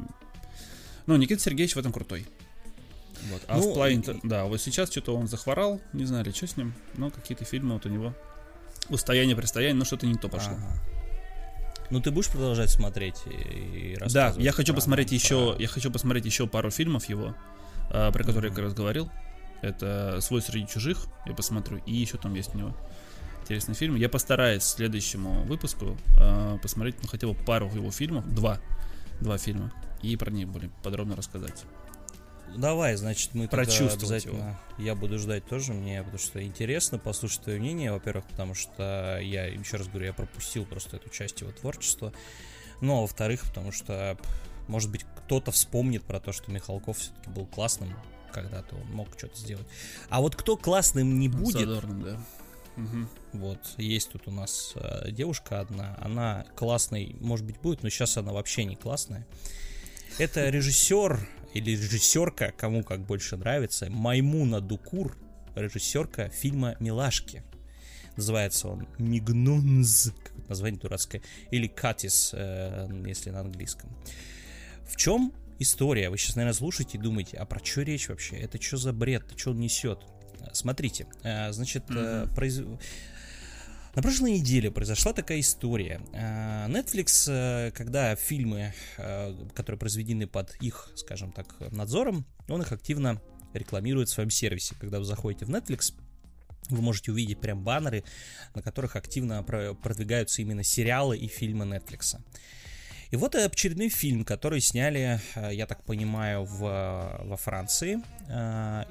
ну, 1.06 1.16
Никита 1.16 1.40
Сергеевич 1.40 1.74
в 1.74 1.78
этом 1.78 1.90
крутой. 1.90 2.26
Вот. 3.32 3.42
А 3.48 3.56
ну, 3.56 3.70
в 3.70 3.72
плане, 3.72 4.02
и... 4.06 4.20
да, 4.24 4.44
вот 4.44 4.60
сейчас 4.60 4.90
что-то 4.90 5.16
он 5.16 5.26
захворал, 5.26 5.80
не 5.94 6.04
знали, 6.04 6.32
что 6.32 6.46
с 6.46 6.58
ним, 6.58 6.74
но 6.98 7.08
какие-то 7.08 7.46
фильмы 7.46 7.72
вот 7.72 7.86
у 7.86 7.88
него 7.88 8.12
устояние, 8.90 9.34
предстояние, 9.34 9.78
но 9.78 9.86
что-то 9.86 10.06
не 10.06 10.16
то 10.16 10.28
пошло. 10.28 10.52
Ага. 10.52 10.82
Ну 11.88 12.02
ты 12.02 12.10
будешь 12.10 12.28
продолжать 12.28 12.68
смотреть 12.68 13.16
и, 13.24 13.94
и 13.94 13.98
Да, 14.12 14.34
я 14.36 14.52
хочу 14.52 14.74
про, 14.74 14.80
посмотреть 14.80 15.08
про... 15.08 15.14
еще, 15.14 15.56
я 15.58 15.66
хочу 15.66 15.90
посмотреть 15.90 16.26
еще 16.26 16.46
пару 16.46 16.70
фильмов 16.70 17.08
его, 17.08 17.34
э, 17.88 18.12
про 18.12 18.22
которые 18.22 18.50
mm-hmm. 18.50 18.52
я 18.52 18.54
как 18.54 18.64
раз 18.64 18.74
говорил. 18.74 19.10
Это 19.62 20.18
«Свой 20.20 20.42
среди 20.42 20.66
чужих», 20.66 21.06
я 21.24 21.32
посмотрю, 21.32 21.78
и 21.86 21.94
еще 21.94 22.18
там 22.18 22.34
есть 22.34 22.54
у 22.54 22.58
него 22.58 22.76
интересный 23.40 23.74
фильм. 23.74 23.96
Я 23.96 24.10
постараюсь 24.10 24.62
к 24.62 24.66
следующему 24.66 25.44
выпуску 25.44 25.96
э, 26.20 26.58
посмотреть, 26.60 26.96
ну, 27.02 27.08
хотя 27.08 27.28
бы 27.28 27.34
пару 27.34 27.70
его 27.70 27.90
фильмов, 27.90 28.28
два, 28.34 28.60
два 29.20 29.38
фильма, 29.38 29.72
и 30.02 30.16
про 30.16 30.30
них 30.30 30.48
более 30.48 30.70
подробно 30.82 31.16
рассказать. 31.16 31.64
Давай, 32.56 32.96
значит, 32.96 33.34
мы 33.34 33.48
прочувствовать 33.48 34.24
обязательно. 34.24 34.58
Его. 34.78 34.84
Я 34.84 34.94
буду 34.94 35.18
ждать 35.18 35.46
тоже 35.46 35.72
мне, 35.72 36.00
потому 36.00 36.18
что 36.18 36.42
интересно 36.42 36.98
послушать 36.98 37.42
твое 37.42 37.58
мнение, 37.58 37.92
во-первых, 37.92 38.24
потому 38.26 38.54
что 38.54 39.18
я, 39.20 39.46
еще 39.46 39.76
раз 39.76 39.88
говорю, 39.88 40.06
я 40.06 40.12
пропустил 40.12 40.64
просто 40.64 40.96
эту 40.96 41.10
часть 41.10 41.40
его 41.40 41.50
творчества. 41.52 42.12
Ну, 42.80 42.98
а 42.98 43.00
во-вторых, 43.02 43.42
потому 43.48 43.72
что, 43.72 44.16
может 44.68 44.90
быть, 44.90 45.04
кто-то 45.18 45.50
вспомнит 45.50 46.02
про 46.04 46.20
то, 46.20 46.32
что 46.32 46.50
Михалков 46.50 46.98
все-таки 46.98 47.30
был 47.30 47.46
классным 47.46 47.94
когда-то, 48.32 48.76
он 48.76 48.86
мог 48.92 49.08
что-то 49.16 49.36
сделать. 49.36 49.66
А 50.08 50.20
вот 50.20 50.36
кто 50.36 50.56
классным 50.56 51.18
не 51.18 51.28
будет... 51.28 51.60
Задорным, 51.60 52.02
да. 52.02 52.20
Угу. 52.76 53.38
Вот, 53.40 53.58
есть 53.78 54.10
тут 54.10 54.28
у 54.28 54.30
нас 54.30 54.72
э, 54.74 55.10
девушка 55.10 55.60
одна, 55.60 55.96
она 56.00 56.44
классной, 56.54 57.16
может 57.20 57.46
быть, 57.46 57.58
будет, 57.60 57.82
но 57.82 57.88
сейчас 57.88 58.16
она 58.16 58.32
вообще 58.32 58.64
не 58.64 58.76
классная. 58.76 59.26
Это 60.18 60.48
режиссер 60.50 61.26
или 61.54 61.70
режиссерка, 61.70 62.52
кому 62.56 62.84
как 62.84 63.00
больше 63.00 63.36
нравится, 63.36 63.90
Маймуна 63.90 64.60
Дукур, 64.60 65.16
режиссерка 65.54 66.28
фильма 66.28 66.76
«Милашки». 66.80 67.42
Называется 68.16 68.68
он 68.68 68.88
Мигнунз, 68.98 70.12
название 70.48 70.80
дурацкое, 70.80 71.22
или 71.50 71.66
Катис, 71.66 72.30
э, 72.34 72.88
если 73.06 73.30
на 73.30 73.40
английском. 73.40 73.90
В 74.86 74.96
чем 74.96 75.32
история? 75.58 76.10
Вы 76.10 76.18
сейчас, 76.18 76.36
наверное, 76.36 76.56
слушаете 76.56 76.98
и 76.98 77.00
думаете, 77.00 77.36
а 77.36 77.44
про 77.44 77.62
что 77.64 77.82
речь 77.82 78.08
вообще? 78.08 78.36
Это 78.36 78.60
что 78.60 78.76
за 78.76 78.92
бред? 78.92 79.24
Что 79.36 79.50
он 79.50 79.60
несет? 79.60 80.00
Смотрите, 80.52 81.06
э, 81.22 81.52
значит, 81.52 81.84
mm-hmm. 81.90 82.34
произ... 82.34 82.60
На 83.94 84.02
прошлой 84.02 84.32
неделе 84.32 84.70
произошла 84.70 85.12
такая 85.12 85.40
история. 85.40 86.00
Э, 86.12 86.66
Netflix, 86.68 87.72
когда 87.72 88.14
фильмы, 88.16 88.74
которые 89.54 89.78
произведены 89.78 90.26
под 90.26 90.54
их, 90.56 90.90
скажем 90.94 91.32
так, 91.32 91.54
надзором, 91.72 92.26
он 92.48 92.62
их 92.62 92.72
активно 92.72 93.20
рекламирует 93.54 94.08
в 94.08 94.12
своем 94.12 94.30
сервисе. 94.30 94.74
Когда 94.80 94.98
вы 94.98 95.04
заходите 95.04 95.46
в 95.46 95.50
Netflix, 95.50 95.94
вы 96.68 96.82
можете 96.82 97.12
увидеть 97.12 97.40
прям 97.40 97.62
баннеры, 97.62 98.04
на 98.54 98.60
которых 98.60 98.96
активно 98.96 99.42
продвигаются 99.42 100.42
именно 100.42 100.62
сериалы 100.62 101.16
и 101.16 101.28
фильмы 101.28 101.64
Netflix. 101.64 102.16
И 103.12 103.16
вот 103.16 103.36
очередной 103.36 103.88
фильм, 103.88 104.24
который 104.24 104.60
сняли, 104.60 105.20
я 105.36 105.66
так 105.66 105.84
понимаю, 105.84 106.44
в, 106.44 106.58
во 107.24 107.36
Франции. 107.36 108.02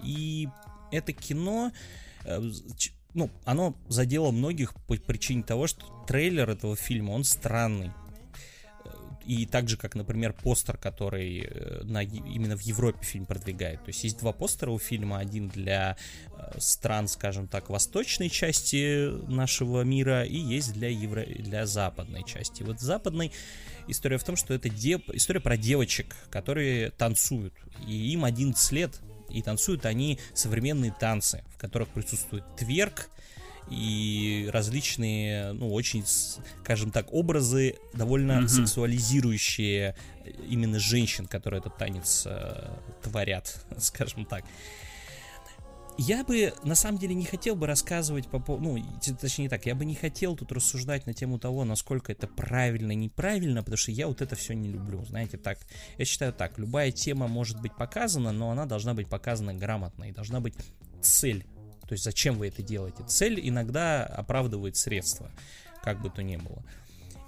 И 0.03 0.47
это 0.91 1.13
кино 1.13 1.71
ну, 3.15 3.31
оно 3.45 3.75
задело 3.87 4.31
многих 4.31 4.75
по 4.87 4.95
причине 4.95 5.41
того, 5.41 5.67
что 5.67 5.85
трейлер 6.05 6.49
этого 6.49 6.75
фильма, 6.75 7.11
он 7.11 7.23
странный. 7.23 7.91
И 9.25 9.47
так 9.47 9.67
же, 9.67 9.75
как, 9.75 9.95
например, 9.95 10.33
постер, 10.33 10.77
который 10.77 11.47
э, 11.49 11.81
на, 11.83 12.03
именно 12.03 12.55
в 12.55 12.61
Европе 12.61 12.99
фильм 13.03 13.25
продвигает. 13.25 13.79
То 13.79 13.87
есть 13.89 14.03
есть 14.03 14.19
два 14.19 14.33
постера 14.33 14.69
у 14.69 14.77
фильма. 14.77 15.17
Один 15.17 15.47
для 15.47 15.97
э, 16.27 16.59
стран, 16.59 17.07
скажем 17.07 17.47
так, 17.47 17.69
восточной 17.69 18.29
части 18.29 19.09
нашего 19.27 19.81
мира, 19.81 20.25
и 20.25 20.37
есть 20.37 20.73
для, 20.73 20.89
евро... 20.89 21.25
для 21.25 21.65
западной 21.65 22.23
части. 22.23 22.61
Вот 22.61 22.79
западной 22.79 23.31
история 23.87 24.19
в 24.19 24.23
том, 24.23 24.35
что 24.35 24.53
это 24.53 24.69
дев... 24.69 25.01
история 25.11 25.39
про 25.39 25.57
девочек, 25.57 26.15
которые 26.29 26.91
танцуют. 26.91 27.55
И 27.87 28.11
им 28.11 28.25
11 28.25 28.71
лет, 28.73 29.01
и 29.35 29.41
танцуют 29.41 29.85
они 29.85 30.17
современные 30.33 30.91
танцы, 30.97 31.43
в 31.53 31.57
которых 31.57 31.89
присутствует 31.89 32.43
тверк 32.55 33.09
и 33.69 34.49
различные, 34.53 35.51
ну, 35.53 35.73
очень, 35.73 36.05
скажем 36.05 36.91
так, 36.91 37.11
образы, 37.11 37.75
довольно 37.93 38.33
mm-hmm. 38.33 38.47
сексуализирующие 38.47 39.95
именно 40.47 40.79
женщин, 40.79 41.25
которые 41.25 41.59
этот 41.59 41.77
танец 41.77 42.23
э, 42.25 42.69
творят, 43.03 43.65
скажем 43.79 44.25
так. 44.25 44.45
Я 45.97 46.25
бы, 46.25 46.53
на 46.63 46.75
самом 46.75 46.97
деле, 46.97 47.15
не 47.15 47.23
хотел 47.23 47.55
бы 47.55 47.67
рассказывать 47.67 48.27
по 48.27 48.39
поводу, 48.39 48.75
ну, 48.75 48.99
точнее 49.19 49.45
не 49.45 49.49
так, 49.49 49.65
я 49.65 49.75
бы 49.75 49.85
не 49.85 49.95
хотел 49.95 50.35
тут 50.35 50.51
рассуждать 50.51 51.05
на 51.05 51.13
тему 51.13 51.39
того, 51.39 51.63
насколько 51.63 52.11
это 52.11 52.27
правильно, 52.27 52.91
неправильно, 52.91 53.61
потому 53.61 53.77
что 53.77 53.91
я 53.91 54.07
вот 54.07 54.21
это 54.21 54.35
все 54.35 54.53
не 54.53 54.67
люблю, 54.67 55.05
знаете, 55.05 55.37
так, 55.37 55.57
я 55.97 56.03
считаю 56.03 56.33
так, 56.33 56.57
любая 56.57 56.91
тема 56.91 57.27
может 57.29 57.61
быть 57.61 57.73
показана, 57.75 58.33
но 58.33 58.51
она 58.51 58.65
должна 58.65 58.93
быть 58.93 59.07
показана 59.07 59.53
грамотно, 59.53 60.03
и 60.03 60.11
должна 60.11 60.41
быть 60.41 60.55
цель, 61.01 61.45
то 61.87 61.93
есть 61.93 62.03
зачем 62.03 62.37
вы 62.37 62.47
это 62.47 62.61
делаете. 62.61 63.03
Цель 63.07 63.39
иногда 63.47 64.05
оправдывает 64.05 64.75
средства, 64.75 65.31
как 65.81 66.01
бы 66.01 66.09
то 66.09 66.23
ни 66.23 66.35
было. 66.35 66.63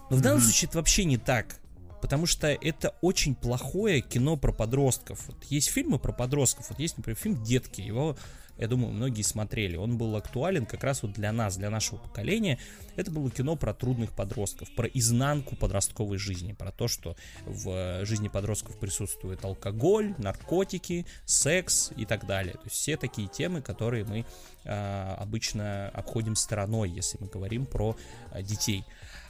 Но 0.09 0.17
в 0.17 0.21
данном 0.21 0.39
mm-hmm. 0.39 0.43
случае 0.43 0.67
это 0.67 0.77
вообще 0.79 1.05
не 1.05 1.17
так, 1.17 1.59
потому 2.01 2.25
что 2.25 2.47
это 2.47 2.95
очень 3.01 3.33
плохое 3.33 4.01
кино 4.01 4.35
про 4.35 4.51
подростков. 4.51 5.25
Вот 5.27 5.43
есть 5.45 5.69
фильмы 5.69 5.99
про 5.99 6.11
подростков, 6.11 6.69
вот 6.69 6.79
есть, 6.79 6.97
например, 6.97 7.17
фильм 7.17 7.43
«Детки», 7.43 7.81
его 7.81 8.17
я 8.57 8.67
думаю, 8.67 8.91
многие 8.91 9.21
смотрели. 9.21 9.75
Он 9.75 9.97
был 9.97 10.15
актуален 10.15 10.65
как 10.65 10.83
раз 10.83 11.03
вот 11.03 11.13
для 11.13 11.31
нас, 11.31 11.57
для 11.57 11.69
нашего 11.69 11.97
поколения. 11.97 12.59
Это 12.95 13.11
было 13.11 13.29
кино 13.29 13.55
про 13.55 13.73
трудных 13.73 14.11
подростков, 14.13 14.73
про 14.75 14.87
изнанку 14.87 15.55
подростковой 15.55 16.17
жизни, 16.17 16.53
про 16.53 16.71
то, 16.71 16.87
что 16.87 17.15
в 17.45 18.05
жизни 18.05 18.27
подростков 18.27 18.79
присутствует 18.79 19.43
алкоголь, 19.45 20.15
наркотики, 20.17 21.05
секс 21.25 21.91
и 21.95 22.05
так 22.05 22.25
далее. 22.25 22.53
То 22.53 22.63
есть 22.65 22.75
все 22.75 22.97
такие 22.97 23.27
темы, 23.27 23.61
которые 23.61 24.05
мы 24.05 24.25
э, 24.63 25.13
обычно 25.17 25.89
обходим 25.89 26.35
стороной, 26.35 26.89
если 26.89 27.17
мы 27.19 27.27
говорим 27.27 27.65
про 27.65 27.95
э, 28.31 28.41
детей. 28.41 28.83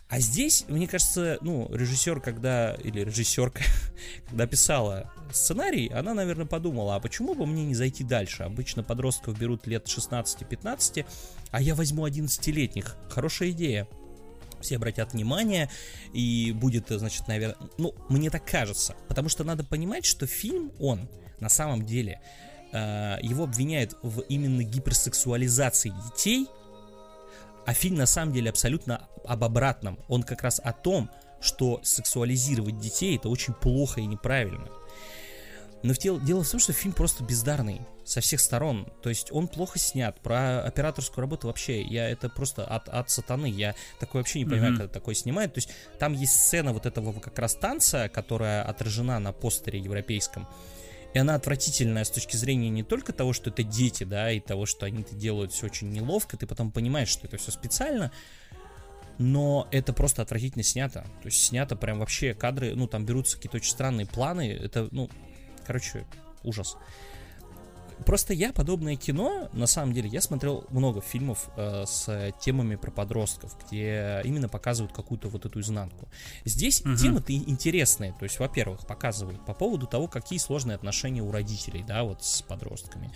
А 0.09 0.21
здесь, 0.21 0.63
мне 0.69 0.87
кажется, 0.87 1.37
ну, 1.41 1.67
режиссер, 1.73 2.21
когда, 2.21 2.75
или 2.75 3.01
режиссерка, 3.01 3.61
когда 4.29 4.47
писала 4.47 5.11
сценарий, 5.33 5.89
она, 5.89 6.13
наверное, 6.13 6.45
подумала, 6.45 6.95
а 6.95 6.99
почему 7.01 7.35
бы 7.35 7.45
мне 7.45 7.65
не 7.65 7.75
зайти 7.75 8.05
дальше? 8.05 8.43
Обычно 8.43 8.83
подростков 8.83 9.37
берут 9.37 9.67
лет 9.67 9.85
16-15, 9.85 11.05
а 11.51 11.61
я 11.61 11.75
возьму 11.75 12.07
11-летних. 12.07 12.95
Хорошая 13.09 13.49
идея. 13.51 13.87
Все 14.61 14.77
обратят 14.77 15.13
внимание, 15.13 15.69
и 16.13 16.51
будет, 16.55 16.87
значит, 16.87 17.27
наверное, 17.27 17.57
ну, 17.77 17.93
мне 18.09 18.29
так 18.29 18.45
кажется. 18.45 18.95
Потому 19.09 19.27
что 19.29 19.43
надо 19.43 19.63
понимать, 19.63 20.05
что 20.05 20.25
фильм, 20.25 20.71
он, 20.79 21.09
на 21.39 21.49
самом 21.49 21.85
деле, 21.85 22.21
э, 22.71 23.17
его 23.21 23.43
обвиняют 23.43 23.95
в 24.01 24.21
именно 24.21 24.63
гиперсексуализации 24.63 25.93
детей, 26.09 26.47
а 27.68 27.74
фильм 27.74 27.95
на 27.95 28.05
самом 28.05 28.32
деле 28.32 28.49
абсолютно 28.49 29.09
об 29.26 29.43
обратном. 29.43 29.99
Он 30.07 30.24
как 30.24 30.41
раз 30.41 30.61
о 30.63 30.72
том, 30.72 31.11
что 31.41 31.82
сексуализировать 31.84 32.80
детей 32.80 33.18
это 33.18 33.28
очень 33.28 33.53
плохо 33.53 33.99
и 33.99 34.05
неправильно. 34.05 34.70
Но 35.84 35.93
дело, 35.93 36.18
дело 36.22 36.43
в 36.43 36.49
том, 36.49 36.61
что 36.61 36.72
фильм 36.72 36.93
просто 36.93 37.26
бездарный 37.26 37.82
со 38.05 38.22
всех 38.22 38.39
сторон. 38.39 38.88
То 39.03 39.09
есть 39.09 39.34
он 39.34 39.49
плохо 39.49 39.80
снят. 39.80 40.18
Про 40.22 40.61
операторскую 40.63 41.22
работу 41.22 41.47
вообще, 41.47 41.82
я 41.82 42.09
это 42.09 42.30
просто 42.30 42.65
от, 42.65 42.88
от 42.88 43.09
сатаны. 43.09 43.47
Я 43.47 43.76
такой 43.99 44.22
вообще 44.22 44.39
не 44.39 44.45
понимаю, 44.45 44.74
mm-hmm. 44.74 44.78
когда 44.78 44.93
такой 44.93 45.13
снимает. 45.13 45.53
То 45.53 45.57
есть 45.57 45.70
там 45.99 46.13
есть 46.13 46.39
сцена 46.39 46.72
вот 46.72 46.86
этого 46.86 47.20
как 47.20 47.38
раз 47.38 47.53
танца, 47.55 48.07
которая 48.07 48.63
отражена 48.63 49.20
на 49.20 49.34
постере 49.34 49.78
европейском. 49.78 50.47
И 51.18 51.20
она 51.20 51.34
отвратительная 51.34 52.03
с 52.03 52.11
точки 52.11 52.36
зрения 52.36 52.70
не 52.70 52.84
только 52.84 53.11
того, 53.11 53.34
что 53.34 53.49
это 53.49 53.63
дети, 53.63 54.03
да, 54.03 54.32
и 54.32 54.39
того, 54.39 54.68
что 54.68 54.86
они 54.86 55.01
это 55.01 55.15
делают 55.15 55.51
все 55.51 55.65
очень 55.65 55.89
неловко, 55.89 56.38
ты 56.38 56.45
потом 56.45 56.72
понимаешь, 56.72 57.07
что 57.07 57.26
это 57.26 57.38
все 57.38 57.49
специально, 57.49 58.11
но 59.18 59.68
это 59.72 59.93
просто 59.93 60.22
отвратительно 60.22 60.63
снято. 60.63 61.07
То 61.24 61.26
есть 61.26 61.43
снято 61.43 61.76
прям 61.76 61.97
вообще 61.97 62.36
кадры, 62.36 62.76
ну, 62.76 62.86
там 62.86 63.03
берутся 63.03 63.38
какие-то 63.38 63.57
очень 63.57 63.72
странные 63.72 64.05
планы, 64.05 64.51
это, 64.51 64.89
ну, 64.91 65.09
короче, 65.65 66.05
ужас. 66.43 66.78
Просто 68.05 68.33
я 68.33 68.53
подобное 68.53 68.95
кино, 68.95 69.49
на 69.53 69.67
самом 69.67 69.93
деле, 69.93 70.09
я 70.09 70.21
смотрел 70.21 70.65
много 70.69 71.01
фильмов 71.01 71.49
э, 71.55 71.83
с 71.85 72.33
темами 72.39 72.75
про 72.75 72.91
подростков, 72.91 73.57
где 73.65 74.21
именно 74.23 74.49
показывают 74.49 74.93
какую-то 74.95 75.29
вот 75.29 75.45
эту 75.45 75.59
изнанку. 75.59 76.07
Здесь 76.45 76.81
угу. 76.81 76.95
темы-то 76.95 77.33
интересные, 77.33 78.13
то 78.13 78.23
есть, 78.23 78.39
во-первых, 78.39 78.85
показывают 78.85 79.45
по 79.45 79.53
поводу 79.53 79.87
того, 79.87 80.07
какие 80.07 80.39
сложные 80.39 80.75
отношения 80.75 81.21
у 81.21 81.31
родителей, 81.31 81.83
да, 81.87 82.03
вот 82.03 82.23
с 82.23 82.41
подростками 82.41 83.11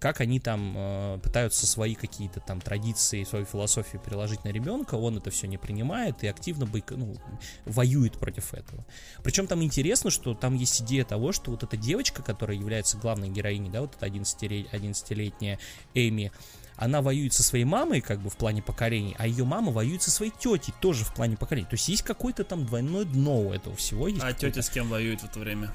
как 0.00 0.20
они 0.20 0.40
там 0.40 0.74
э, 0.76 1.18
пытаются 1.22 1.66
свои 1.66 1.94
какие-то 1.94 2.40
там 2.40 2.60
традиции, 2.60 3.24
свою 3.24 3.44
философию 3.44 4.00
переложить 4.00 4.44
на 4.44 4.48
ребенка, 4.48 4.96
он 4.96 5.16
это 5.16 5.30
все 5.30 5.46
не 5.46 5.58
принимает 5.58 6.22
и 6.24 6.26
активно 6.26 6.66
бы, 6.66 6.82
ну, 6.90 7.16
воюет 7.64 8.18
против 8.18 8.54
этого. 8.54 8.84
Причем 9.22 9.46
там 9.46 9.62
интересно, 9.62 10.10
что 10.10 10.34
там 10.34 10.54
есть 10.54 10.82
идея 10.82 11.04
того, 11.04 11.32
что 11.32 11.50
вот 11.50 11.62
эта 11.62 11.76
девочка, 11.76 12.22
которая 12.22 12.56
является 12.56 12.98
главной 12.98 13.30
героиней, 13.30 13.70
да, 13.70 13.80
вот 13.80 13.94
эта 13.96 14.06
11-летняя 14.06 15.58
Эми, 15.94 16.32
она 16.76 17.02
воюет 17.02 17.32
со 17.32 17.42
своей 17.42 17.64
мамой, 17.64 18.00
как 18.00 18.20
бы 18.20 18.30
в 18.30 18.36
плане 18.36 18.62
поколений, 18.62 19.16
а 19.18 19.26
ее 19.26 19.44
мама 19.44 19.72
воюет 19.72 20.00
со 20.02 20.12
своей 20.12 20.30
тетей, 20.30 20.72
тоже 20.80 21.04
в 21.04 21.12
плане 21.12 21.36
поколений. 21.36 21.66
То 21.66 21.74
есть 21.74 21.88
есть 21.88 22.02
какое-то 22.02 22.44
там 22.44 22.66
двойное 22.66 23.04
дно 23.04 23.40
у 23.40 23.52
этого 23.52 23.74
всего. 23.74 24.06
Есть 24.06 24.22
а 24.22 24.32
тетя 24.32 24.62
с 24.62 24.70
кем 24.70 24.88
воюет 24.88 25.20
в 25.20 25.24
это 25.24 25.40
время? 25.40 25.72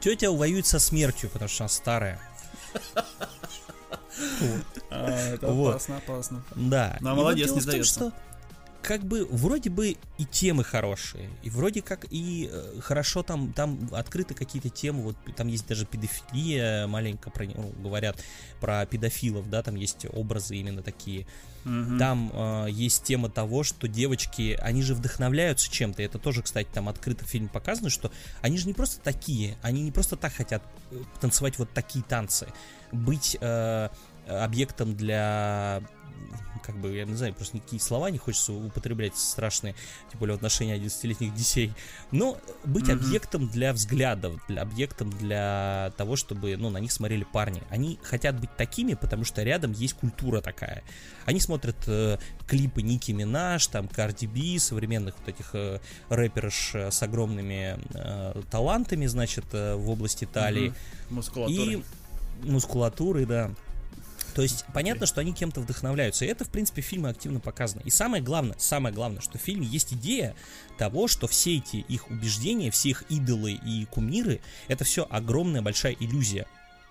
Тетя 0.00 0.30
воюет 0.30 0.66
со 0.66 0.78
смертью, 0.78 1.28
потому 1.30 1.48
что 1.48 1.64
она 1.64 1.68
старая. 1.68 2.20
А, 4.90 5.34
это 5.34 5.48
опасно, 5.48 5.96
опасно. 5.96 6.42
Да. 6.54 6.96
Но 7.00 7.14
молодец, 7.14 7.50
не 7.52 7.60
сдается 7.60 8.12
как 8.84 9.02
бы 9.02 9.26
вроде 9.30 9.70
бы 9.70 9.96
и 10.18 10.24
темы 10.30 10.62
хорошие, 10.62 11.30
и 11.42 11.48
вроде 11.48 11.80
как 11.80 12.04
и 12.10 12.50
э, 12.52 12.80
хорошо 12.82 13.22
там, 13.22 13.54
там 13.54 13.88
открыты 13.92 14.34
какие-то 14.34 14.68
темы, 14.68 15.02
вот 15.02 15.16
там 15.36 15.48
есть 15.48 15.66
даже 15.66 15.86
педофилия, 15.86 16.86
маленько 16.86 17.30
про, 17.30 17.46
ну, 17.46 17.72
говорят 17.82 18.22
про 18.60 18.84
педофилов, 18.84 19.48
да, 19.48 19.62
там 19.62 19.74
есть 19.76 20.04
образы 20.12 20.56
именно 20.56 20.82
такие. 20.82 21.26
Угу. 21.64 21.98
Там 21.98 22.30
э, 22.34 22.66
есть 22.72 23.04
тема 23.04 23.30
того, 23.30 23.62
что 23.62 23.88
девочки, 23.88 24.58
они 24.60 24.82
же 24.82 24.94
вдохновляются 24.94 25.72
чем-то, 25.72 26.02
это 26.02 26.18
тоже, 26.18 26.42
кстати, 26.42 26.68
там 26.70 26.90
открыто 26.90 27.24
в 27.24 27.28
фильме 27.28 27.48
показано, 27.48 27.88
что 27.88 28.12
они 28.42 28.58
же 28.58 28.66
не 28.66 28.74
просто 28.74 29.00
такие, 29.00 29.56
они 29.62 29.80
не 29.80 29.92
просто 29.92 30.16
так 30.16 30.34
хотят 30.34 30.62
э, 30.90 30.96
танцевать 31.22 31.58
вот 31.58 31.70
такие 31.70 32.04
танцы, 32.04 32.48
быть 32.92 33.38
э, 33.40 33.88
объектом 34.28 34.94
для 34.94 35.82
как 36.64 36.76
бы, 36.76 36.94
я 36.94 37.04
не 37.04 37.14
знаю, 37.14 37.34
просто 37.34 37.56
никакие 37.56 37.80
слова 37.80 38.10
не 38.10 38.18
хочется 38.18 38.52
употреблять 38.52 39.16
страшные, 39.16 39.74
тем 40.10 40.20
более 40.20 40.34
в 40.34 40.36
отношении 40.36 40.76
11-летних 40.76 41.34
детей, 41.34 41.72
но 42.10 42.38
быть 42.64 42.86
mm-hmm. 42.86 42.92
объектом 42.92 43.48
для 43.48 43.72
взглядов, 43.72 44.40
для, 44.48 44.62
объектом 44.62 45.10
для 45.10 45.92
того, 45.96 46.16
чтобы, 46.16 46.56
ну, 46.56 46.70
на 46.70 46.78
них 46.78 46.92
смотрели 46.92 47.24
парни. 47.24 47.62
Они 47.70 47.98
хотят 48.02 48.40
быть 48.40 48.54
такими, 48.56 48.94
потому 48.94 49.24
что 49.24 49.42
рядом 49.42 49.72
есть 49.72 49.94
культура 49.94 50.40
такая. 50.40 50.82
Они 51.26 51.40
смотрят 51.40 51.76
э, 51.86 52.18
клипы 52.46 52.82
Ники 52.82 53.12
Минаж, 53.12 53.66
там, 53.66 53.88
Карди 53.88 54.26
Би, 54.26 54.58
современных 54.58 55.14
вот 55.18 55.28
этих 55.28 55.50
э, 55.54 55.80
рэперш 56.08 56.74
с 56.74 57.02
огромными 57.02 57.78
э, 57.94 58.42
талантами, 58.50 59.06
значит, 59.06 59.44
э, 59.52 59.74
в 59.74 59.90
области 59.90 60.24
талии. 60.24 60.68
Mm-hmm. 60.68 61.14
Мускулатуры. 61.14 61.72
И 61.72 61.84
мускулатуры, 62.42 63.26
да. 63.26 63.50
То 64.34 64.42
есть 64.42 64.64
понятно, 64.74 65.06
что 65.06 65.20
они 65.20 65.32
кем-то 65.32 65.60
вдохновляются. 65.60 66.24
И 66.24 66.28
это, 66.28 66.44
в 66.44 66.50
принципе, 66.50 66.82
в 66.82 66.84
фильме 66.84 67.08
активно 67.08 67.40
показано. 67.40 67.82
И 67.84 67.90
самое 67.90 68.22
главное, 68.22 68.56
самое 68.58 68.94
главное, 68.94 69.20
что 69.20 69.38
в 69.38 69.40
фильме 69.40 69.66
есть 69.66 69.94
идея 69.94 70.34
того, 70.76 71.06
что 71.06 71.28
все 71.28 71.56
эти 71.56 71.76
их 71.76 72.10
убеждения, 72.10 72.70
все 72.70 72.90
их 72.90 73.04
идолы 73.08 73.52
и 73.52 73.84
кумиры, 73.86 74.40
это 74.66 74.84
все 74.84 75.06
огромная 75.08 75.62
большая 75.62 75.96
иллюзия. 75.98 76.46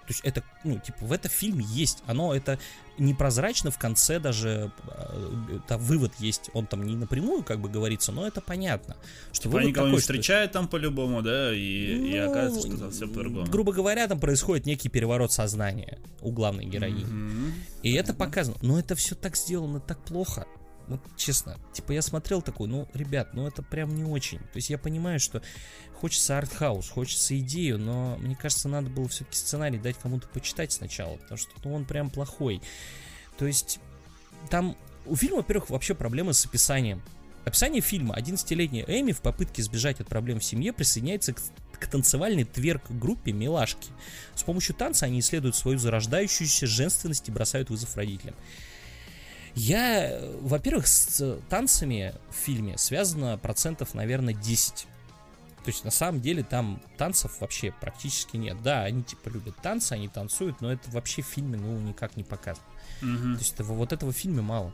То 0.06 0.12
есть 0.12 0.22
это, 0.24 0.43
ну, 0.64 0.80
типа, 0.80 1.06
в 1.06 1.12
этом 1.12 1.32
фильме 1.32 1.66
есть. 1.68 2.04
Оно 2.06 2.36
это 2.36 2.60
непрозрачно 2.97 3.72
в 3.72 3.78
конце 3.78 4.20
даже 4.20 4.72
э, 4.88 5.78
вывод 5.78 6.14
есть. 6.20 6.49
Он 6.54 6.68
там 6.68 6.86
не 6.86 6.95
напрямую, 6.95 7.43
как 7.43 7.60
бы 7.60 7.70
говорится, 7.70 8.12
но 8.12 8.28
это 8.28 8.41
понятно. 8.41 8.97
Что 9.32 9.43
типа 9.43 9.60
они 9.60 9.74
кого-нибудь 9.74 10.01
встречают 10.01 10.51
там 10.51 10.68
по-любому, 10.68 11.22
да, 11.22 11.54
и, 11.54 11.95
ну, 11.95 12.06
и 12.06 12.18
оказывается, 12.18 12.68
что 12.68 12.78
там 12.78 12.91
все 12.91 13.08
по-другому. 13.08 13.45
Грубо 13.47 13.72
говоря, 13.72 14.08
там 14.08 14.20
происходит 14.20 14.66
некий 14.66 14.89
переворот 14.89 15.32
сознания 15.32 15.99
у 16.22 16.32
главной 16.32 16.66
героини. 16.66 17.06
Mm-hmm. 17.06 17.51
И 17.84 17.93
это 17.93 18.14
показано. 18.14 18.58
Но 18.62 18.80
это 18.80 18.95
все 18.95 19.16
так 19.16 19.36
сделано 19.38 19.80
так 19.80 20.04
плохо. 20.04 20.45
Вот 20.88 20.99
честно, 21.16 21.58
типа 21.72 21.93
я 21.93 22.01
смотрел 22.01 22.41
такой, 22.41 22.68
ну, 22.68 22.89
ребят, 22.93 23.34
ну 23.34 23.47
это 23.47 23.64
прям 23.64 23.95
не 23.95 24.04
очень. 24.04 24.39
То 24.39 24.56
есть 24.56 24.70
я 24.70 24.78
понимаю, 24.78 25.20
что 25.20 25.41
хочется 26.04 26.38
артхаус, 26.38 26.89
хочется 26.89 27.39
идею, 27.39 27.80
но 27.80 28.18
мне 28.18 28.36
кажется, 28.36 28.68
надо 28.68 28.89
было 28.89 29.08
все-таки 29.08 29.38
сценарий 29.38 29.78
дать 29.78 29.97
кому-то 29.97 30.28
почитать 30.28 30.74
сначала, 30.74 31.16
потому 31.16 31.38
что 31.38 31.49
ну, 31.64 31.74
он 31.74 31.86
прям 31.86 32.10
плохой. 32.10 32.62
То 33.38 33.45
есть 33.45 33.80
там 34.49 34.76
у 35.06 35.16
фильма, 35.16 35.38
во-первых, 35.38 35.70
вообще 35.70 35.95
проблемы 35.95 36.34
с 36.34 36.45
описанием. 36.45 37.01
Описание 37.45 37.82
фильма 37.82 38.18
11-летняя 38.18 38.84
Эми 38.86 39.14
в 39.14 39.22
попытке 39.22 39.64
сбежать 39.64 40.01
от 40.01 40.08
проблем 40.08 40.41
в 40.41 40.43
семье 40.43 40.74
присоединяется 40.74 41.36
к, 41.36 41.41
к 41.80 41.88
танцевальной 41.88 42.43
тверк-группе 42.43 43.32
«Милашки». 43.32 43.88
С 44.36 44.43
помощью 44.43 44.76
танца 44.76 45.06
они 45.06 45.22
исследуют 45.22 45.56
свою 45.56 45.78
зарождающуюся 45.78 46.68
женственность 46.68 47.30
и 47.30 47.32
бросают 47.32 47.70
вызов 47.70 47.95
родителям. 47.95 48.36
Я, 49.56 50.20
во-первых, 50.41 50.86
с 50.86 51.39
танцами 51.49 52.14
в 52.30 52.36
фильме 52.36 52.78
связано 52.78 53.38
процентов, 53.38 53.93
наверное, 53.93 54.34
10. 54.34 54.88
То 55.64 55.70
есть, 55.70 55.86
на 55.86 55.91
самом 55.91 56.20
деле, 56.20 56.43
там 56.43 56.82
танцев 56.97 57.39
вообще 57.39 57.72
практически 57.72 58.36
нет. 58.36 58.61
Да, 58.61 58.84
они, 58.84 59.03
типа, 59.03 59.30
любят 59.30 59.55
танцы, 59.61 59.93
они 59.93 60.09
танцуют, 60.09 60.59
но 60.59 60.72
это 60.72 60.91
вообще 60.91 61.22
в 61.22 61.28
фильме, 61.28 61.57
ну, 61.57 61.80
никак 61.80 62.18
не 62.18 62.24
показано. 62.24 62.66
Mm-hmm. 63.01 63.34
То 63.34 63.39
есть, 63.39 63.53
этого, 63.53 63.74
вот 63.74 63.93
этого 63.93 64.11
в 64.11 64.16
фильме 64.16 64.41
мало. 64.41 64.74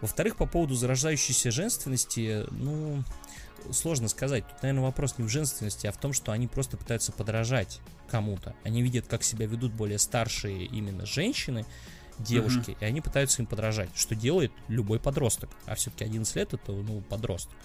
Во-вторых, 0.00 0.36
по 0.36 0.46
поводу 0.46 0.74
зарождающейся 0.74 1.50
женственности, 1.50 2.46
ну, 2.50 3.04
сложно 3.70 4.08
сказать. 4.08 4.48
Тут, 4.48 4.62
наверное, 4.62 4.84
вопрос 4.84 5.18
не 5.18 5.24
в 5.24 5.28
женственности, 5.28 5.86
а 5.86 5.92
в 5.92 5.98
том, 5.98 6.14
что 6.14 6.32
они 6.32 6.48
просто 6.48 6.78
пытаются 6.78 7.12
подражать 7.12 7.80
кому-то. 8.10 8.54
Они 8.64 8.82
видят, 8.82 9.06
как 9.06 9.22
себя 9.22 9.46
ведут 9.46 9.72
более 9.72 9.98
старшие 9.98 10.64
именно 10.64 11.04
женщины, 11.04 11.66
девушки, 12.18 12.70
mm-hmm. 12.70 12.78
и 12.80 12.84
они 12.84 13.00
пытаются 13.02 13.42
им 13.42 13.46
подражать, 13.46 13.90
что 13.94 14.14
делает 14.14 14.52
любой 14.68 15.00
подросток. 15.00 15.50
А 15.66 15.74
все-таки 15.74 16.04
11 16.04 16.34
лет 16.36 16.54
это, 16.54 16.72
ну, 16.72 17.02
подросток. 17.02 17.56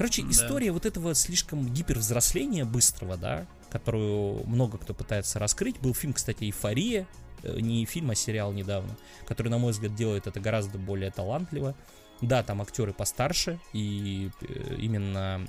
Короче, 0.00 0.22
да. 0.22 0.30
история 0.30 0.72
вот 0.72 0.86
этого 0.86 1.14
слишком 1.14 1.74
гипервзросления 1.74 2.64
быстрого, 2.64 3.18
да, 3.18 3.46
которую 3.68 4.46
много 4.46 4.78
кто 4.78 4.94
пытается 4.94 5.38
раскрыть. 5.38 5.78
Был 5.78 5.92
фильм, 5.92 6.14
кстати, 6.14 6.44
«Эйфория», 6.44 7.06
э, 7.42 7.60
не 7.60 7.84
фильм, 7.84 8.10
а 8.10 8.14
сериал 8.14 8.50
недавно, 8.50 8.96
который, 9.26 9.48
на 9.48 9.58
мой 9.58 9.72
взгляд, 9.72 9.94
делает 9.94 10.26
это 10.26 10.40
гораздо 10.40 10.78
более 10.78 11.10
талантливо. 11.10 11.74
Да, 12.22 12.42
там 12.42 12.62
актеры 12.62 12.94
постарше, 12.94 13.60
и 13.74 14.30
э, 14.40 14.76
именно 14.78 15.46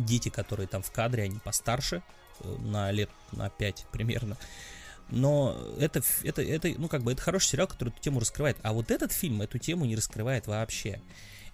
дети, 0.00 0.30
которые 0.30 0.66
там 0.66 0.82
в 0.82 0.90
кадре, 0.90 1.22
они 1.22 1.38
постарше, 1.38 2.02
э, 2.40 2.56
на 2.62 2.90
лет 2.90 3.10
на 3.30 3.50
5 3.50 3.86
примерно. 3.92 4.36
Но 5.10 5.56
это, 5.78 6.02
это, 6.24 6.42
это, 6.42 6.72
ну, 6.76 6.88
как 6.88 7.04
бы, 7.04 7.12
это 7.12 7.22
хороший 7.22 7.50
сериал, 7.50 7.68
который 7.68 7.90
эту 7.90 8.00
тему 8.00 8.18
раскрывает. 8.18 8.56
А 8.62 8.72
вот 8.72 8.90
этот 8.90 9.12
фильм 9.12 9.42
эту 9.42 9.58
тему 9.58 9.84
не 9.84 9.94
раскрывает 9.94 10.48
вообще. 10.48 11.00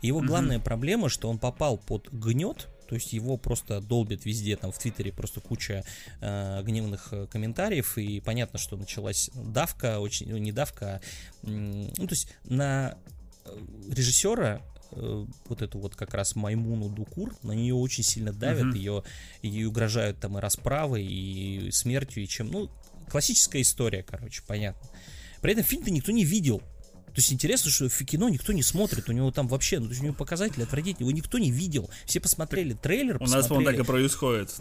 Его 0.03 0.20
mm-hmm. 0.20 0.26
главная 0.26 0.61
проблема, 0.61 1.09
что 1.09 1.28
он 1.28 1.38
попал 1.38 1.78
под 1.78 2.12
гнет, 2.12 2.68
то 2.88 2.94
есть 2.94 3.12
его 3.12 3.36
просто 3.36 3.80
долбит 3.80 4.24
везде, 4.24 4.57
там 4.57 4.72
в 4.72 4.78
Твиттере 4.78 5.12
просто 5.12 5.40
куча 5.40 5.84
э, 6.20 6.62
гневных 6.62 7.09
э, 7.12 7.26
комментариев, 7.26 7.99
и 7.99 8.20
понятно, 8.20 8.59
что 8.59 8.76
началась 8.76 9.30
давка, 9.34 9.99
очень, 9.99 10.30
ну 10.30 10.36
не 10.36 10.53
давка, 10.53 11.01
а, 11.42 11.49
ну 11.49 12.07
то 12.07 12.12
есть 12.12 12.28
на 12.44 12.97
э, 13.44 13.59
режиссера 13.90 14.62
э, 14.92 15.26
вот 15.49 15.62
эту 15.62 15.78
вот 15.78 15.97
как 15.97 16.14
раз 16.14 16.36
Маймуну 16.36 16.88
Дукур, 16.88 17.34
на 17.42 17.53
нее 17.53 17.74
очень 17.74 18.05
сильно 18.05 18.32
давят, 18.32 18.74
uh-huh. 18.74 18.78
ее, 18.78 19.03
ее 19.42 19.68
угрожают 19.68 20.20
там 20.20 20.38
и 20.38 20.40
расправой, 20.40 21.05
и 21.05 21.70
смертью, 21.72 22.22
и 22.22 22.28
чем, 22.28 22.51
ну, 22.51 22.70
классическая 23.09 23.62
история, 23.62 24.03
короче, 24.03 24.42
понятно. 24.47 24.88
При 25.40 25.53
этом 25.53 25.64
фильм-то 25.64 25.90
никто 25.90 26.12
не 26.12 26.24
видел, 26.24 26.62
то 27.16 27.20
есть 27.20 27.32
интересно, 27.32 27.70
что 27.70 27.88
в 27.88 28.04
кино 28.04 28.28
никто 28.28 28.52
не 28.52 28.62
смотрит, 28.62 29.08
у 29.08 29.12
него 29.12 29.30
там 29.30 29.48
вообще, 29.48 29.78
ну, 29.78 29.86
то 29.86 29.92
есть 29.92 30.02
у 30.02 30.04
него 30.04 30.14
показатели 30.14 30.64
отвратительные, 30.64 31.08
его 31.08 31.16
никто 31.16 31.38
не 31.38 31.50
видел. 31.50 31.88
Все 32.04 32.20
посмотрели 32.20 32.74
трейлер, 32.74 33.16
У 33.18 33.26
нас, 33.26 33.46
по-моему, 33.46 33.70
так 33.70 33.80
и 33.80 33.84
происходит. 33.84 34.54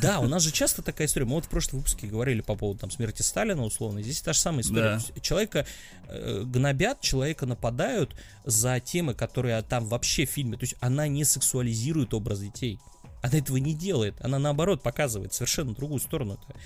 Да, 0.00 0.20
у 0.20 0.26
нас 0.26 0.42
же 0.42 0.52
часто 0.52 0.80
такая 0.80 1.06
история. 1.06 1.26
Мы 1.26 1.34
вот 1.34 1.44
в 1.44 1.48
прошлом 1.50 1.80
выпуске 1.80 2.06
говорили 2.06 2.40
по 2.40 2.56
поводу 2.56 2.80
там 2.80 2.90
смерти 2.90 3.20
Сталина, 3.20 3.62
условно. 3.62 4.00
Здесь 4.00 4.22
та 4.22 4.32
же 4.32 4.38
самая 4.38 4.62
история. 4.62 5.02
Да. 5.14 5.20
Человека 5.20 5.66
э, 6.08 6.44
гнобят, 6.46 7.02
человека 7.02 7.44
нападают 7.44 8.16
за 8.46 8.80
темы, 8.80 9.12
которые 9.12 9.60
там 9.60 9.84
вообще 9.84 10.24
в 10.24 10.30
фильме. 10.30 10.56
То 10.56 10.62
есть 10.62 10.76
она 10.80 11.08
не 11.08 11.24
сексуализирует 11.24 12.14
образ 12.14 12.40
детей. 12.40 12.78
Она 13.22 13.38
этого 13.38 13.58
не 13.58 13.74
делает. 13.74 14.20
Она 14.24 14.38
наоборот 14.38 14.82
показывает 14.82 15.34
совершенно 15.34 15.74
другую 15.74 16.00
сторону. 16.00 16.34
-то. 16.34 16.56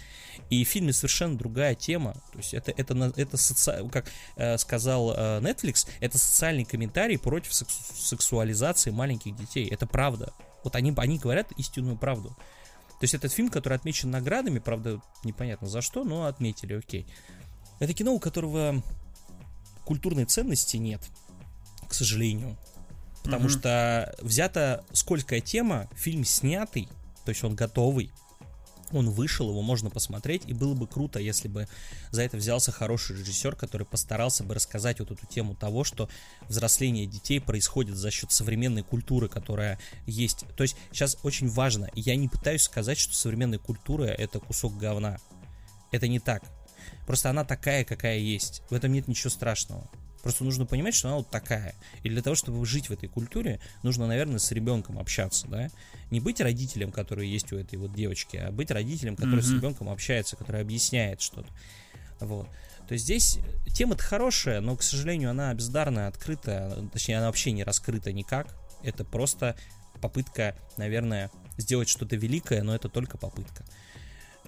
И 0.50 0.64
в 0.64 0.68
фильме 0.68 0.92
совершенно 0.92 1.36
другая 1.36 1.74
тема. 1.74 2.14
То 2.32 2.38
есть 2.38 2.54
это, 2.54 2.70
это, 2.70 3.12
это 3.16 3.36
соци... 3.36 3.88
как 3.90 4.10
э, 4.36 4.58
сказал 4.58 5.12
э, 5.12 5.40
Netflix, 5.40 5.88
это 6.00 6.18
социальный 6.18 6.64
комментарий 6.64 7.18
против 7.18 7.52
сексу... 7.52 7.80
сексуализации 7.94 8.90
маленьких 8.90 9.36
детей. 9.36 9.68
Это 9.68 9.86
правда. 9.86 10.32
Вот 10.62 10.76
они, 10.76 10.92
они 10.96 11.18
говорят 11.18 11.52
истинную 11.56 11.96
правду. 11.96 12.30
То 13.00 13.04
есть 13.04 13.14
этот 13.14 13.32
фильм, 13.32 13.50
который 13.50 13.74
отмечен 13.74 14.10
наградами, 14.10 14.60
правда, 14.60 15.00
непонятно 15.24 15.68
за 15.68 15.82
что, 15.82 16.04
но 16.04 16.26
отметили, 16.26 16.74
окей. 16.74 17.06
Это 17.80 17.92
кино, 17.92 18.12
у 18.14 18.20
которого 18.20 18.82
культурной 19.84 20.24
ценности 20.24 20.76
нет, 20.76 21.00
к 21.88 21.94
сожалению. 21.94 22.56
Потому 23.24 23.46
mm 23.46 23.50
что 23.50 24.14
взята 24.20 24.84
скользкая 24.92 25.40
тема, 25.40 25.88
фильм 25.96 26.24
снятый, 26.24 26.88
то 27.24 27.30
есть 27.30 27.42
он 27.42 27.56
готовый, 27.56 28.12
он 28.92 29.10
вышел, 29.10 29.48
его 29.50 29.62
можно 29.62 29.90
посмотреть, 29.90 30.42
и 30.46 30.52
было 30.52 30.74
бы 30.74 30.86
круто, 30.86 31.18
если 31.18 31.48
бы 31.48 31.66
за 32.10 32.22
это 32.22 32.36
взялся 32.36 32.70
хороший 32.70 33.16
режиссер, 33.16 33.56
который 33.56 33.86
постарался 33.86 34.44
бы 34.44 34.54
рассказать 34.54 35.00
вот 35.00 35.10
эту 35.10 35.26
тему 35.26 35.54
того, 35.54 35.84
что 35.84 36.08
взросление 36.48 37.06
детей 37.06 37.40
происходит 37.40 37.96
за 37.96 38.10
счет 38.10 38.30
современной 38.30 38.82
культуры, 38.82 39.28
которая 39.28 39.78
есть. 40.06 40.44
То 40.56 40.62
есть 40.62 40.76
сейчас 40.92 41.16
очень 41.22 41.48
важно, 41.48 41.90
я 41.94 42.14
не 42.16 42.28
пытаюсь 42.28 42.62
сказать, 42.62 42.98
что 42.98 43.14
современная 43.14 43.58
культура 43.58 44.04
это 44.04 44.38
кусок 44.38 44.76
говна. 44.76 45.18
Это 45.90 46.08
не 46.08 46.20
так. 46.20 46.42
Просто 47.06 47.30
она 47.30 47.44
такая, 47.44 47.84
какая 47.84 48.18
есть. 48.18 48.62
В 48.68 48.74
этом 48.74 48.92
нет 48.92 49.08
ничего 49.08 49.30
страшного. 49.30 49.88
Просто 50.24 50.42
нужно 50.42 50.64
понимать, 50.64 50.94
что 50.94 51.08
она 51.08 51.18
вот 51.18 51.28
такая. 51.28 51.74
И 52.02 52.08
для 52.08 52.22
того, 52.22 52.34
чтобы 52.34 52.64
жить 52.64 52.88
в 52.88 52.92
этой 52.92 53.10
культуре, 53.10 53.60
нужно, 53.82 54.06
наверное, 54.06 54.38
с 54.38 54.50
ребенком 54.52 54.98
общаться, 54.98 55.46
да? 55.48 55.68
Не 56.10 56.18
быть 56.18 56.40
родителем, 56.40 56.92
который 56.92 57.28
есть 57.28 57.52
у 57.52 57.58
этой 57.58 57.78
вот 57.78 57.92
девочки, 57.94 58.38
а 58.38 58.50
быть 58.50 58.70
родителем, 58.70 59.16
который 59.16 59.40
mm-hmm. 59.40 59.42
с 59.42 59.52
ребенком 59.52 59.90
общается, 59.90 60.36
который 60.36 60.62
объясняет 60.62 61.20
что-то. 61.20 61.52
Вот. 62.20 62.48
То 62.88 62.94
есть 62.94 63.04
здесь 63.04 63.38
тема-то 63.74 64.02
хорошая, 64.02 64.62
но, 64.62 64.74
к 64.76 64.82
сожалению, 64.82 65.28
она 65.28 65.52
бездарная, 65.52 66.08
открытая, 66.08 66.74
точнее, 66.90 67.18
она 67.18 67.26
вообще 67.26 67.52
не 67.52 67.62
раскрыта 67.62 68.10
никак. 68.10 68.56
Это 68.82 69.04
просто 69.04 69.56
попытка, 70.00 70.56
наверное, 70.78 71.30
сделать 71.58 71.90
что-то 71.90 72.16
великое, 72.16 72.62
но 72.62 72.74
это 72.74 72.88
только 72.88 73.18
попытка. 73.18 73.62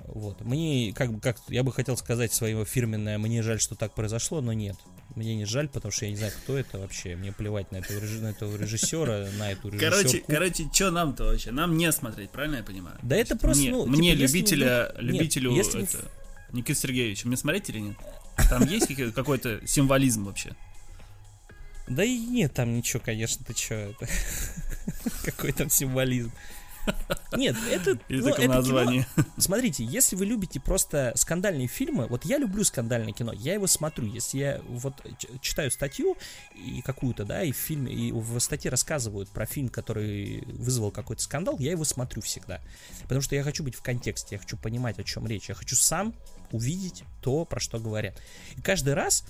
Вот. 0.06 0.40
Мне, 0.40 0.94
как 0.94 1.12
бы, 1.12 1.20
как 1.20 1.36
я 1.48 1.62
бы 1.62 1.70
хотел 1.70 1.98
сказать 1.98 2.32
свое 2.32 2.64
фирменное, 2.64 3.18
мне 3.18 3.42
жаль, 3.42 3.60
что 3.60 3.74
так 3.74 3.92
произошло, 3.92 4.40
но 4.40 4.54
нет. 4.54 4.76
Мне 5.16 5.34
не 5.34 5.46
жаль, 5.46 5.66
потому 5.66 5.90
что 5.90 6.04
я 6.04 6.10
не 6.10 6.16
знаю, 6.18 6.32
кто 6.36 6.58
это 6.58 6.78
вообще. 6.78 7.16
Мне 7.16 7.32
плевать 7.32 7.72
на 7.72 7.78
этого, 7.78 7.98
на 7.98 8.26
этого 8.26 8.54
режиссера, 8.54 9.26
на 9.38 9.50
эту 9.50 9.70
режиссерку. 9.70 9.96
Короче, 9.96 10.24
короче, 10.28 10.68
что 10.70 10.90
нам-то 10.90 11.24
вообще? 11.24 11.52
Нам 11.52 11.78
не 11.78 11.90
смотреть, 11.90 12.30
правильно 12.30 12.56
я 12.56 12.62
понимаю? 12.62 12.98
Да 13.02 13.16
это 13.16 13.34
просто, 13.34 13.62
мне, 13.62 13.70
ну, 13.70 13.86
мне 13.86 14.12
типа, 14.12 14.22
любителя, 14.22 14.92
вы... 14.94 15.02
любителю, 15.02 15.52
нет, 15.52 15.64
если 15.64 15.84
это. 15.84 16.10
Никита 16.52 16.78
Сергеевич, 16.78 17.24
мне 17.24 17.38
смотреть 17.38 17.70
или 17.70 17.78
нет? 17.78 17.96
Там 18.50 18.66
есть 18.66 18.94
какой-то 19.14 19.66
символизм 19.66 20.26
вообще? 20.26 20.54
Да 21.88 22.04
и 22.04 22.18
нет 22.18 22.52
там 22.52 22.76
ничего, 22.76 23.02
конечно, 23.02 23.42
ты 23.42 23.54
чё, 23.54 23.74
это... 23.74 24.06
Какой 25.24 25.52
там 25.52 25.70
символизм. 25.70 26.30
Нет, 27.36 27.56
это... 27.70 27.98
Или 28.08 28.20
ну, 28.20 28.28
это 28.28 28.48
название. 28.48 29.06
Кино... 29.14 29.26
Смотрите, 29.38 29.84
если 29.84 30.16
вы 30.16 30.26
любите 30.26 30.60
просто 30.60 31.12
скандальные 31.16 31.68
фильмы, 31.68 32.06
вот 32.06 32.24
я 32.24 32.38
люблю 32.38 32.64
скандальное 32.64 33.12
кино, 33.12 33.32
я 33.32 33.54
его 33.54 33.66
смотрю. 33.66 34.06
Если 34.06 34.38
я 34.38 34.60
вот 34.68 34.94
читаю 35.40 35.70
статью 35.70 36.16
и 36.54 36.82
какую-то, 36.82 37.24
да, 37.24 37.42
и 37.42 37.52
в 37.52 37.56
фильме, 37.56 37.92
и 37.92 38.12
в 38.12 38.38
статье 38.40 38.70
рассказывают 38.70 39.28
про 39.28 39.46
фильм, 39.46 39.68
который 39.68 40.42
вызвал 40.46 40.90
какой-то 40.90 41.22
скандал, 41.22 41.56
я 41.58 41.72
его 41.72 41.84
смотрю 41.84 42.22
всегда. 42.22 42.60
Потому 43.02 43.20
что 43.20 43.34
я 43.34 43.42
хочу 43.42 43.62
быть 43.62 43.74
в 43.74 43.82
контексте, 43.82 44.36
я 44.36 44.38
хочу 44.38 44.56
понимать, 44.56 44.98
о 44.98 45.04
чем 45.04 45.26
речь. 45.26 45.48
Я 45.48 45.54
хочу 45.54 45.76
сам 45.76 46.14
увидеть 46.52 47.04
то, 47.20 47.44
про 47.44 47.60
что 47.60 47.78
говорят. 47.78 48.20
И 48.56 48.60
каждый 48.60 48.94
раз 48.94 49.24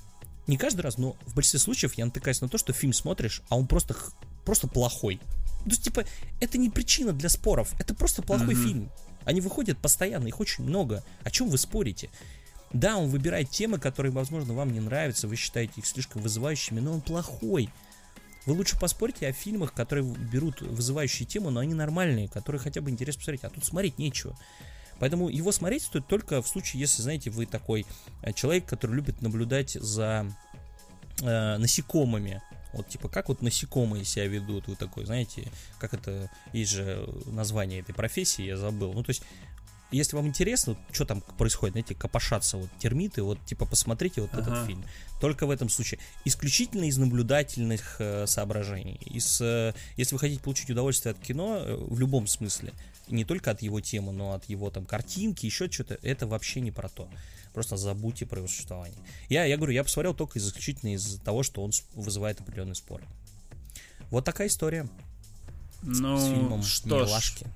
не 0.47 0.57
каждый 0.57 0.83
раз, 0.83 0.97
но 0.97 1.17
в 1.27 1.35
большинстве 1.35 1.59
случаев 1.59 1.95
я 1.95 2.05
натыкаюсь 2.05 2.41
на 2.41 2.49
то, 2.49 2.57
что 2.57 2.73
фильм 2.73 2.93
смотришь, 2.93 3.43
а 3.49 3.57
он 3.57 3.67
просто, 3.67 3.97
просто 4.45 4.69
плохой. 4.69 5.21
Есть, 5.67 5.83
типа, 5.83 6.05
это 6.41 6.59
не 6.59 6.71
причина 6.71 7.13
для 7.13 7.29
споров, 7.29 7.75
это 7.79 7.95
просто 7.95 8.23
плохой 8.23 8.55
mm-hmm. 8.55 8.65
фильм. 8.65 8.91
Они 9.25 9.41
выходят 9.41 9.79
постоянно, 9.79 10.29
их 10.29 10.41
очень 10.41 10.65
много. 10.65 11.05
О 11.25 11.31
чем 11.31 11.49
вы 11.49 11.59
спорите? 11.59 12.11
Да, 12.73 12.97
он 12.97 13.09
выбирает 13.09 13.51
темы, 13.51 13.79
которые, 13.79 14.13
возможно, 14.13 14.55
вам 14.55 14.73
не 14.73 14.81
нравятся, 14.81 15.29
вы 15.29 15.37
считаете 15.37 15.75
их 15.77 15.87
слишком 15.87 16.23
вызывающими, 16.23 16.81
но 16.81 16.93
он 16.93 17.01
плохой. 17.01 17.69
Вы 18.45 18.55
лучше 18.55 18.79
поспорьте 18.79 19.27
о 19.27 19.33
фильмах, 19.33 19.73
которые 19.73 20.07
берут 20.07 20.61
вызывающие 20.61 21.27
темы, 21.27 21.51
но 21.51 21.61
они 21.61 21.75
нормальные, 21.75 22.29
которые 22.29 22.61
хотя 22.61 22.81
бы 22.81 22.91
интересно 22.91 23.19
посмотреть, 23.19 23.45
а 23.45 23.51
тут 23.51 23.65
смотреть 23.65 23.99
нечего. 23.99 24.39
Поэтому 24.99 25.29
его 25.29 25.53
смотреть 25.53 25.83
стоит 25.83 26.07
только 26.07 26.41
в 26.41 26.49
случае, 26.49 26.81
если, 26.81 27.03
знаете, 27.03 27.31
вы 27.31 27.47
такой 27.47 27.85
э, 28.23 28.33
человек, 28.33 28.67
который 28.67 28.95
любит 28.95 29.21
наблюдать 29.21 29.73
за 29.73 30.27
э, 31.21 31.57
насекомыми. 31.59 32.41
Вот 32.77 32.89
типа 32.89 33.09
как 33.09 33.29
вот 33.29 33.43
насекомые 33.43 34.05
себя 34.05 34.27
ведут, 34.27 34.69
вы 34.69 34.77
такой, 34.77 35.07
знаете, 35.07 35.51
как 35.79 35.95
это, 35.95 36.31
есть 36.53 36.73
же 36.73 37.09
название 37.27 37.81
этой 37.81 37.95
профессии, 37.95 38.45
я 38.45 38.57
забыл. 38.57 38.93
Ну, 38.93 39.03
то 39.03 39.11
есть 39.11 39.23
если 39.93 40.17
вам 40.17 40.27
интересно, 40.27 40.77
что 40.91 41.05
там 41.05 41.21
происходит, 41.21 41.75
знаете, 41.75 41.95
копошатся 41.95 42.57
вот 42.57 42.69
термиты, 42.79 43.23
вот 43.23 43.39
типа 43.45 43.67
посмотрите 43.67 44.21
вот 44.21 44.31
ага. 44.33 44.43
этот 44.43 44.67
фильм. 44.67 44.85
Только 45.21 45.47
в 45.47 45.51
этом 45.51 45.69
случае. 45.69 46.01
Исключительно 46.25 46.85
из 46.85 46.99
наблюдательных 46.99 47.97
э, 48.01 48.27
соображений. 48.27 49.01
Из, 49.07 49.41
э, 49.41 49.75
если 49.97 50.15
вы 50.15 50.19
хотите 50.19 50.43
получить 50.43 50.71
удовольствие 50.71 51.13
от 51.13 51.21
кино 51.21 51.59
э, 51.59 51.77
в 51.77 51.99
любом 52.01 52.27
смысле, 52.27 52.73
не 53.09 53.25
только 53.25 53.53
от 53.53 53.63
его 53.63 53.81
темы, 53.81 54.13
но 54.13 54.33
от 54.33 54.45
его 54.47 54.71
там 54.71 54.85
картинки, 54.85 55.47
еще 55.47 55.71
что-то, 55.71 55.99
это 56.03 56.27
вообще 56.27 56.61
не 56.61 56.73
про 56.73 56.89
то. 56.89 57.09
Просто 57.57 57.79
забудьте 57.79 58.27
про 58.27 58.41
его 58.41 58.49
существование. 58.49 58.99
Я, 59.31 59.47
я 59.47 59.57
говорю, 59.57 59.73
я 59.73 59.83
посмотрел 59.83 60.13
только 60.13 60.39
исключительно 60.39 60.93
из-за 60.93 61.19
того, 61.19 61.43
что 61.43 61.65
он 61.65 61.71
вызывает 61.95 62.39
определенный 62.39 62.75
спор. 62.75 63.01
Вот 64.11 64.27
такая 64.27 64.49
история. 64.49 64.87
Ну, 65.81 66.19
с 66.19 66.25
фильмом 66.27 66.63
что 66.63 66.99
Милашки. 66.99 67.45
Ж, 67.45 67.49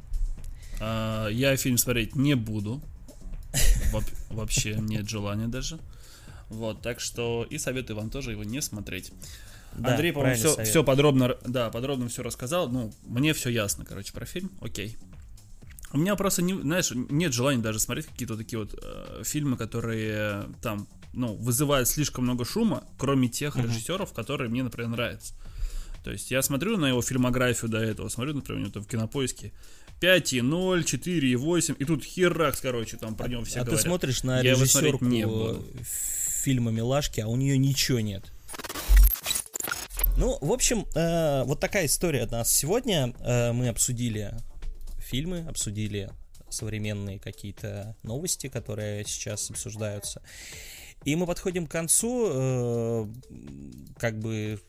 а, 0.80 1.28
я 1.28 1.54
фильм 1.58 1.76
смотреть 1.76 2.16
не 2.16 2.32
буду. 2.32 2.80
Вообще 4.30 4.76
нет 4.76 5.06
желания 5.06 5.48
даже. 5.48 5.78
Вот, 6.48 6.80
так 6.80 6.98
что 6.98 7.46
и 7.50 7.58
советую 7.58 7.98
вам 7.98 8.08
тоже 8.08 8.30
его 8.30 8.42
не 8.42 8.62
смотреть. 8.62 9.12
Да, 9.74 9.90
Андрей, 9.90 10.14
по-моему, 10.14 10.34
все, 10.34 10.64
все 10.64 10.82
подробно, 10.82 11.36
да, 11.44 11.68
подробно 11.68 12.08
все 12.08 12.22
рассказал. 12.22 12.70
Ну, 12.70 12.90
мне 13.02 13.34
все 13.34 13.50
ясно, 13.50 13.84
короче, 13.84 14.14
про 14.14 14.24
фильм. 14.24 14.50
Окей. 14.62 14.96
У 15.92 15.98
меня 15.98 16.14
просто, 16.14 16.42
не, 16.42 16.54
знаешь, 16.54 16.92
нет 16.94 17.32
желания 17.32 17.60
даже 17.60 17.80
смотреть 17.80 18.06
какие-то 18.06 18.36
такие 18.36 18.58
вот 18.58 18.78
э, 18.80 19.22
фильмы, 19.24 19.56
которые 19.56 20.48
там, 20.62 20.86
ну, 21.12 21.34
вызывают 21.34 21.88
слишком 21.88 22.24
много 22.24 22.44
шума, 22.44 22.84
кроме 22.96 23.28
тех 23.28 23.56
uh-huh. 23.56 23.64
режиссеров, 23.64 24.12
которые 24.12 24.50
мне, 24.50 24.62
например, 24.62 24.90
нравятся. 24.90 25.34
То 26.04 26.12
есть 26.12 26.30
я 26.30 26.42
смотрю 26.42 26.76
на 26.76 26.86
его 26.86 27.02
фильмографию 27.02 27.70
до 27.70 27.78
этого, 27.78 28.08
смотрю, 28.08 28.34
например, 28.34 28.60
у 28.60 28.62
него 28.62 28.72
там 28.72 28.84
в 28.84 28.86
кинопоиске 28.86 29.52
5,0, 30.00 30.84
4,8, 30.84 31.76
и 31.78 31.84
тут 31.84 32.04
херакс, 32.04 32.60
короче, 32.60 32.96
там 32.96 33.14
про 33.14 33.28
него 33.28 33.44
все 33.44 33.60
а 33.60 33.64
говорят. 33.64 33.82
ты 33.82 33.88
смотришь 33.88 34.22
на 34.22 34.40
я 34.40 34.52
режиссерку 34.52 35.04
не 35.04 35.26
фильма 36.42 36.70
«Милашки», 36.70 37.20
а 37.20 37.28
у 37.28 37.36
нее 37.36 37.58
ничего 37.58 38.00
нет. 38.00 38.32
Ну, 40.16 40.38
в 40.40 40.52
общем, 40.52 40.86
э, 40.94 41.44
вот 41.44 41.60
такая 41.60 41.86
история 41.86 42.22
от 42.22 42.30
нас 42.30 42.52
сегодня. 42.52 43.14
Э, 43.20 43.52
мы 43.52 43.68
обсудили 43.68 44.32
фильмы, 45.10 45.44
обсудили 45.48 46.10
современные 46.48 47.18
какие-то 47.18 47.96
новости, 48.02 48.48
которые 48.48 49.04
сейчас 49.04 49.50
обсуждаются. 49.50 50.22
И 51.04 51.16
мы 51.16 51.26
подходим 51.26 51.66
к 51.66 51.70
концу. 51.70 52.28
Э, 52.30 53.06
как 53.98 54.18
бы 54.18 54.60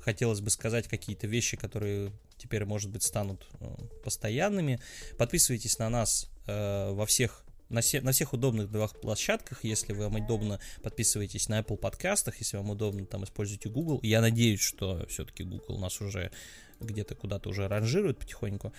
хотелось 0.00 0.40
бы 0.40 0.50
сказать 0.50 0.88
какие-то 0.88 1.26
вещи, 1.26 1.56
которые 1.56 2.12
теперь, 2.38 2.64
может 2.64 2.90
быть, 2.90 3.02
станут 3.02 3.46
э, 3.60 3.66
постоянными. 4.04 4.80
Подписывайтесь 5.18 5.78
на 5.78 5.88
нас 5.88 6.30
э, 6.46 6.92
во 6.92 7.06
всех 7.06 7.42
на, 7.68 7.80
все, 7.80 8.00
на 8.00 8.12
всех 8.12 8.32
удобных 8.32 8.70
двух 8.70 9.00
площадках. 9.00 9.64
Если 9.64 9.92
вам 9.92 10.14
удобно, 10.16 10.60
подписывайтесь 10.82 11.48
на 11.48 11.60
Apple 11.60 11.76
подкастах. 11.76 12.38
Если 12.38 12.56
вам 12.56 12.70
удобно, 12.70 13.04
там 13.06 13.24
используйте 13.24 13.68
Google. 13.68 13.98
Я 14.02 14.20
надеюсь, 14.20 14.60
что 14.60 15.04
все-таки 15.08 15.42
Google 15.42 15.78
нас 15.78 16.00
уже 16.00 16.30
где-то 16.78 17.14
куда-то 17.14 17.48
уже 17.48 17.66
ранжирует 17.68 18.18
потихоньку. 18.18 18.72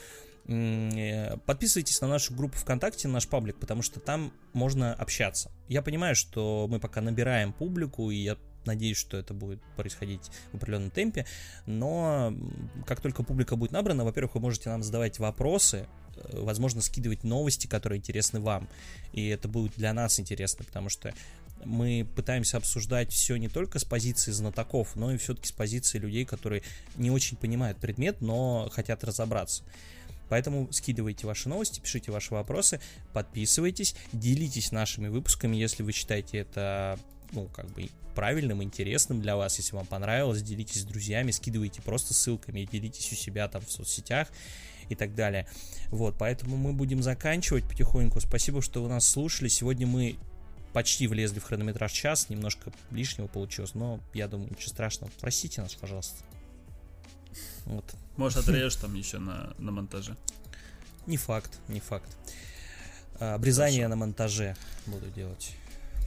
Э, 0.48 1.38
подписывайтесь 1.46 2.00
на 2.02 2.08
нашу 2.08 2.34
группу 2.34 2.58
ВКонтакте, 2.58 3.08
наш 3.08 3.28
паблик, 3.28 3.60
потому 3.60 3.82
что 3.82 4.00
там 4.00 4.32
можно 4.54 4.94
общаться. 4.94 5.52
Я 5.68 5.82
понимаю, 5.82 6.16
что 6.16 6.68
мы 6.70 6.80
пока 6.80 7.02
набираем 7.02 7.52
публику, 7.52 8.10
и 8.12 8.18
я 8.18 8.38
надеюсь, 8.66 8.98
что 8.98 9.18
это 9.18 9.34
будет 9.34 9.62
происходить 9.76 10.30
в 10.52 10.56
определенном 10.58 10.92
темпе, 10.92 11.26
но 11.66 12.34
как 12.86 13.02
только 13.02 13.24
публика 13.24 13.56
будет 13.56 13.72
набрана, 13.72 14.04
во-первых, 14.04 14.36
вы 14.36 14.42
можете 14.42 14.70
нам 14.70 14.84
задавать 14.84 15.20
вопросы, 15.20 15.88
э, 16.16 16.40
возможно, 16.42 16.82
скидывать 16.82 17.24
новости, 17.24 17.68
которые 17.68 18.00
интересны 18.00 18.40
вам, 18.40 18.70
и 19.12 19.28
это 19.28 19.48
будет 19.48 19.74
для 19.76 19.94
нас 19.94 20.20
интересно, 20.20 20.64
потому 20.66 20.90
что 20.90 21.14
мы 21.66 22.08
пытаемся 22.16 22.58
обсуждать 22.58 23.12
все 23.12 23.36
не 23.36 23.50
только 23.50 23.80
с 23.80 23.84
позиции 23.84 24.32
знатоков, 24.32 24.96
но 24.96 25.12
и 25.12 25.18
все-таки 25.18 25.48
с 25.48 25.52
позиции 25.52 25.98
людей, 25.98 26.24
которые 26.24 26.62
не 26.96 27.12
очень 27.12 27.36
понимают 27.36 27.80
предмет, 27.80 28.22
но 28.22 28.70
хотят 28.72 29.04
разобраться. 29.04 29.64
Поэтому 30.30 30.72
скидывайте 30.72 31.28
ваши 31.28 31.50
новости, 31.50 31.80
пишите 31.80 32.12
ваши 32.12 32.34
вопросы, 32.34 32.80
подписывайтесь, 33.14 33.96
делитесь 34.14 34.72
нашими 34.72 35.08
выпусками, 35.08 35.56
если 35.56 35.84
вы 35.84 35.92
считаете 35.92 36.40
это 36.40 37.00
ну, 37.32 37.48
как 37.48 37.68
бы 37.72 37.90
правильным, 38.16 38.64
интересным 38.64 39.22
для 39.22 39.36
вас. 39.38 39.58
Если 39.58 39.76
вам 39.76 39.86
понравилось, 39.86 40.42
делитесь 40.42 40.82
с 40.82 40.86
друзьями, 40.86 41.32
скидывайте 41.32 41.82
просто 41.82 42.14
ссылками 42.14 42.68
делитесь 42.72 43.12
у 43.12 43.16
себя 43.16 43.48
там 43.48 43.62
в 43.62 43.72
соцсетях. 43.72 44.30
и 44.90 44.96
так 44.96 45.16
далее. 45.16 45.46
Вот, 45.90 46.16
поэтому 46.18 46.56
мы 46.56 46.74
будем 46.74 47.04
заканчивать 47.04 47.66
потихоньку. 47.66 48.22
Спасибо, 48.22 48.62
что 48.62 48.82
вы 48.82 48.90
нас 48.90 49.08
слушали. 49.08 49.50
Сегодня 49.50 49.86
мы 49.86 50.16
почти 50.74 51.08
влезли 51.08 51.40
в 51.40 51.44
хронометраж 51.44 51.92
час, 51.92 52.30
немножко 52.30 52.72
лишнего 52.92 53.28
получилось, 53.28 53.74
но 53.74 54.00
я 54.14 54.28
думаю, 54.28 54.50
ничего 54.50 54.70
страшного. 54.70 55.12
Простите 55.20 55.62
нас, 55.62 55.74
пожалуйста. 55.74 56.24
Вот. 57.66 57.86
Может, 58.16 58.40
отрежешь 58.40 58.76
там 58.76 58.94
еще 58.96 59.20
на, 59.20 59.54
на 59.58 59.72
монтаже. 59.72 60.16
Не 61.06 61.18
факт, 61.18 61.60
не 61.68 61.80
факт. 61.80 62.10
А, 63.20 63.36
обрезание 63.36 63.84
Хорошо. 63.84 63.90
на 63.90 63.96
монтаже 63.96 64.56
буду 64.86 65.08
делать. 65.08 65.56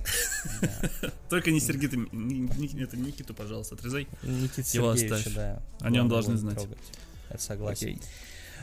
Только 1.29 1.51
не 1.51 1.61
Сергей, 1.61 1.89
это 1.89 2.97
Никиту, 2.97 3.35
пожалуйста, 3.35 3.75
отрезай. 3.75 4.09
Никита 4.23 4.63
Сергеевича, 4.63 5.31
да. 5.35 5.63
О 5.81 5.91
нем 5.91 6.09
должны 6.09 6.37
знать. 6.37 6.67
Согласен. 7.39 8.01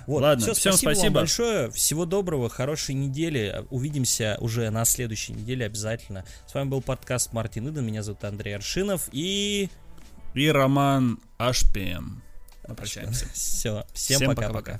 Вот, 0.07 0.21
Ладно, 0.21 0.41
все, 0.41 0.53
всем 0.53 0.73
спасибо, 0.73 0.91
спасибо. 0.91 1.05
Вам 1.05 1.13
большое. 1.13 1.71
Всего 1.71 2.05
доброго, 2.05 2.49
хорошей 2.49 2.95
недели. 2.95 3.65
Увидимся 3.69 4.37
уже 4.39 4.69
на 4.69 4.85
следующей 4.85 5.33
неделе 5.33 5.65
обязательно. 5.65 6.23
С 6.47 6.53
вами 6.53 6.69
был 6.69 6.81
подкаст 6.81 7.33
Мартин 7.33 7.69
Иден. 7.69 7.85
Меня 7.85 8.03
зовут 8.03 8.23
Андрей 8.23 8.55
Аршинов 8.55 9.09
и... 9.11 9.69
И 10.33 10.47
Роман 10.49 11.19
Ашпем. 11.37 12.21
Прощаемся. 12.75 13.25
Все, 13.33 13.85
всем 13.93 14.35
пока-пока. 14.35 14.79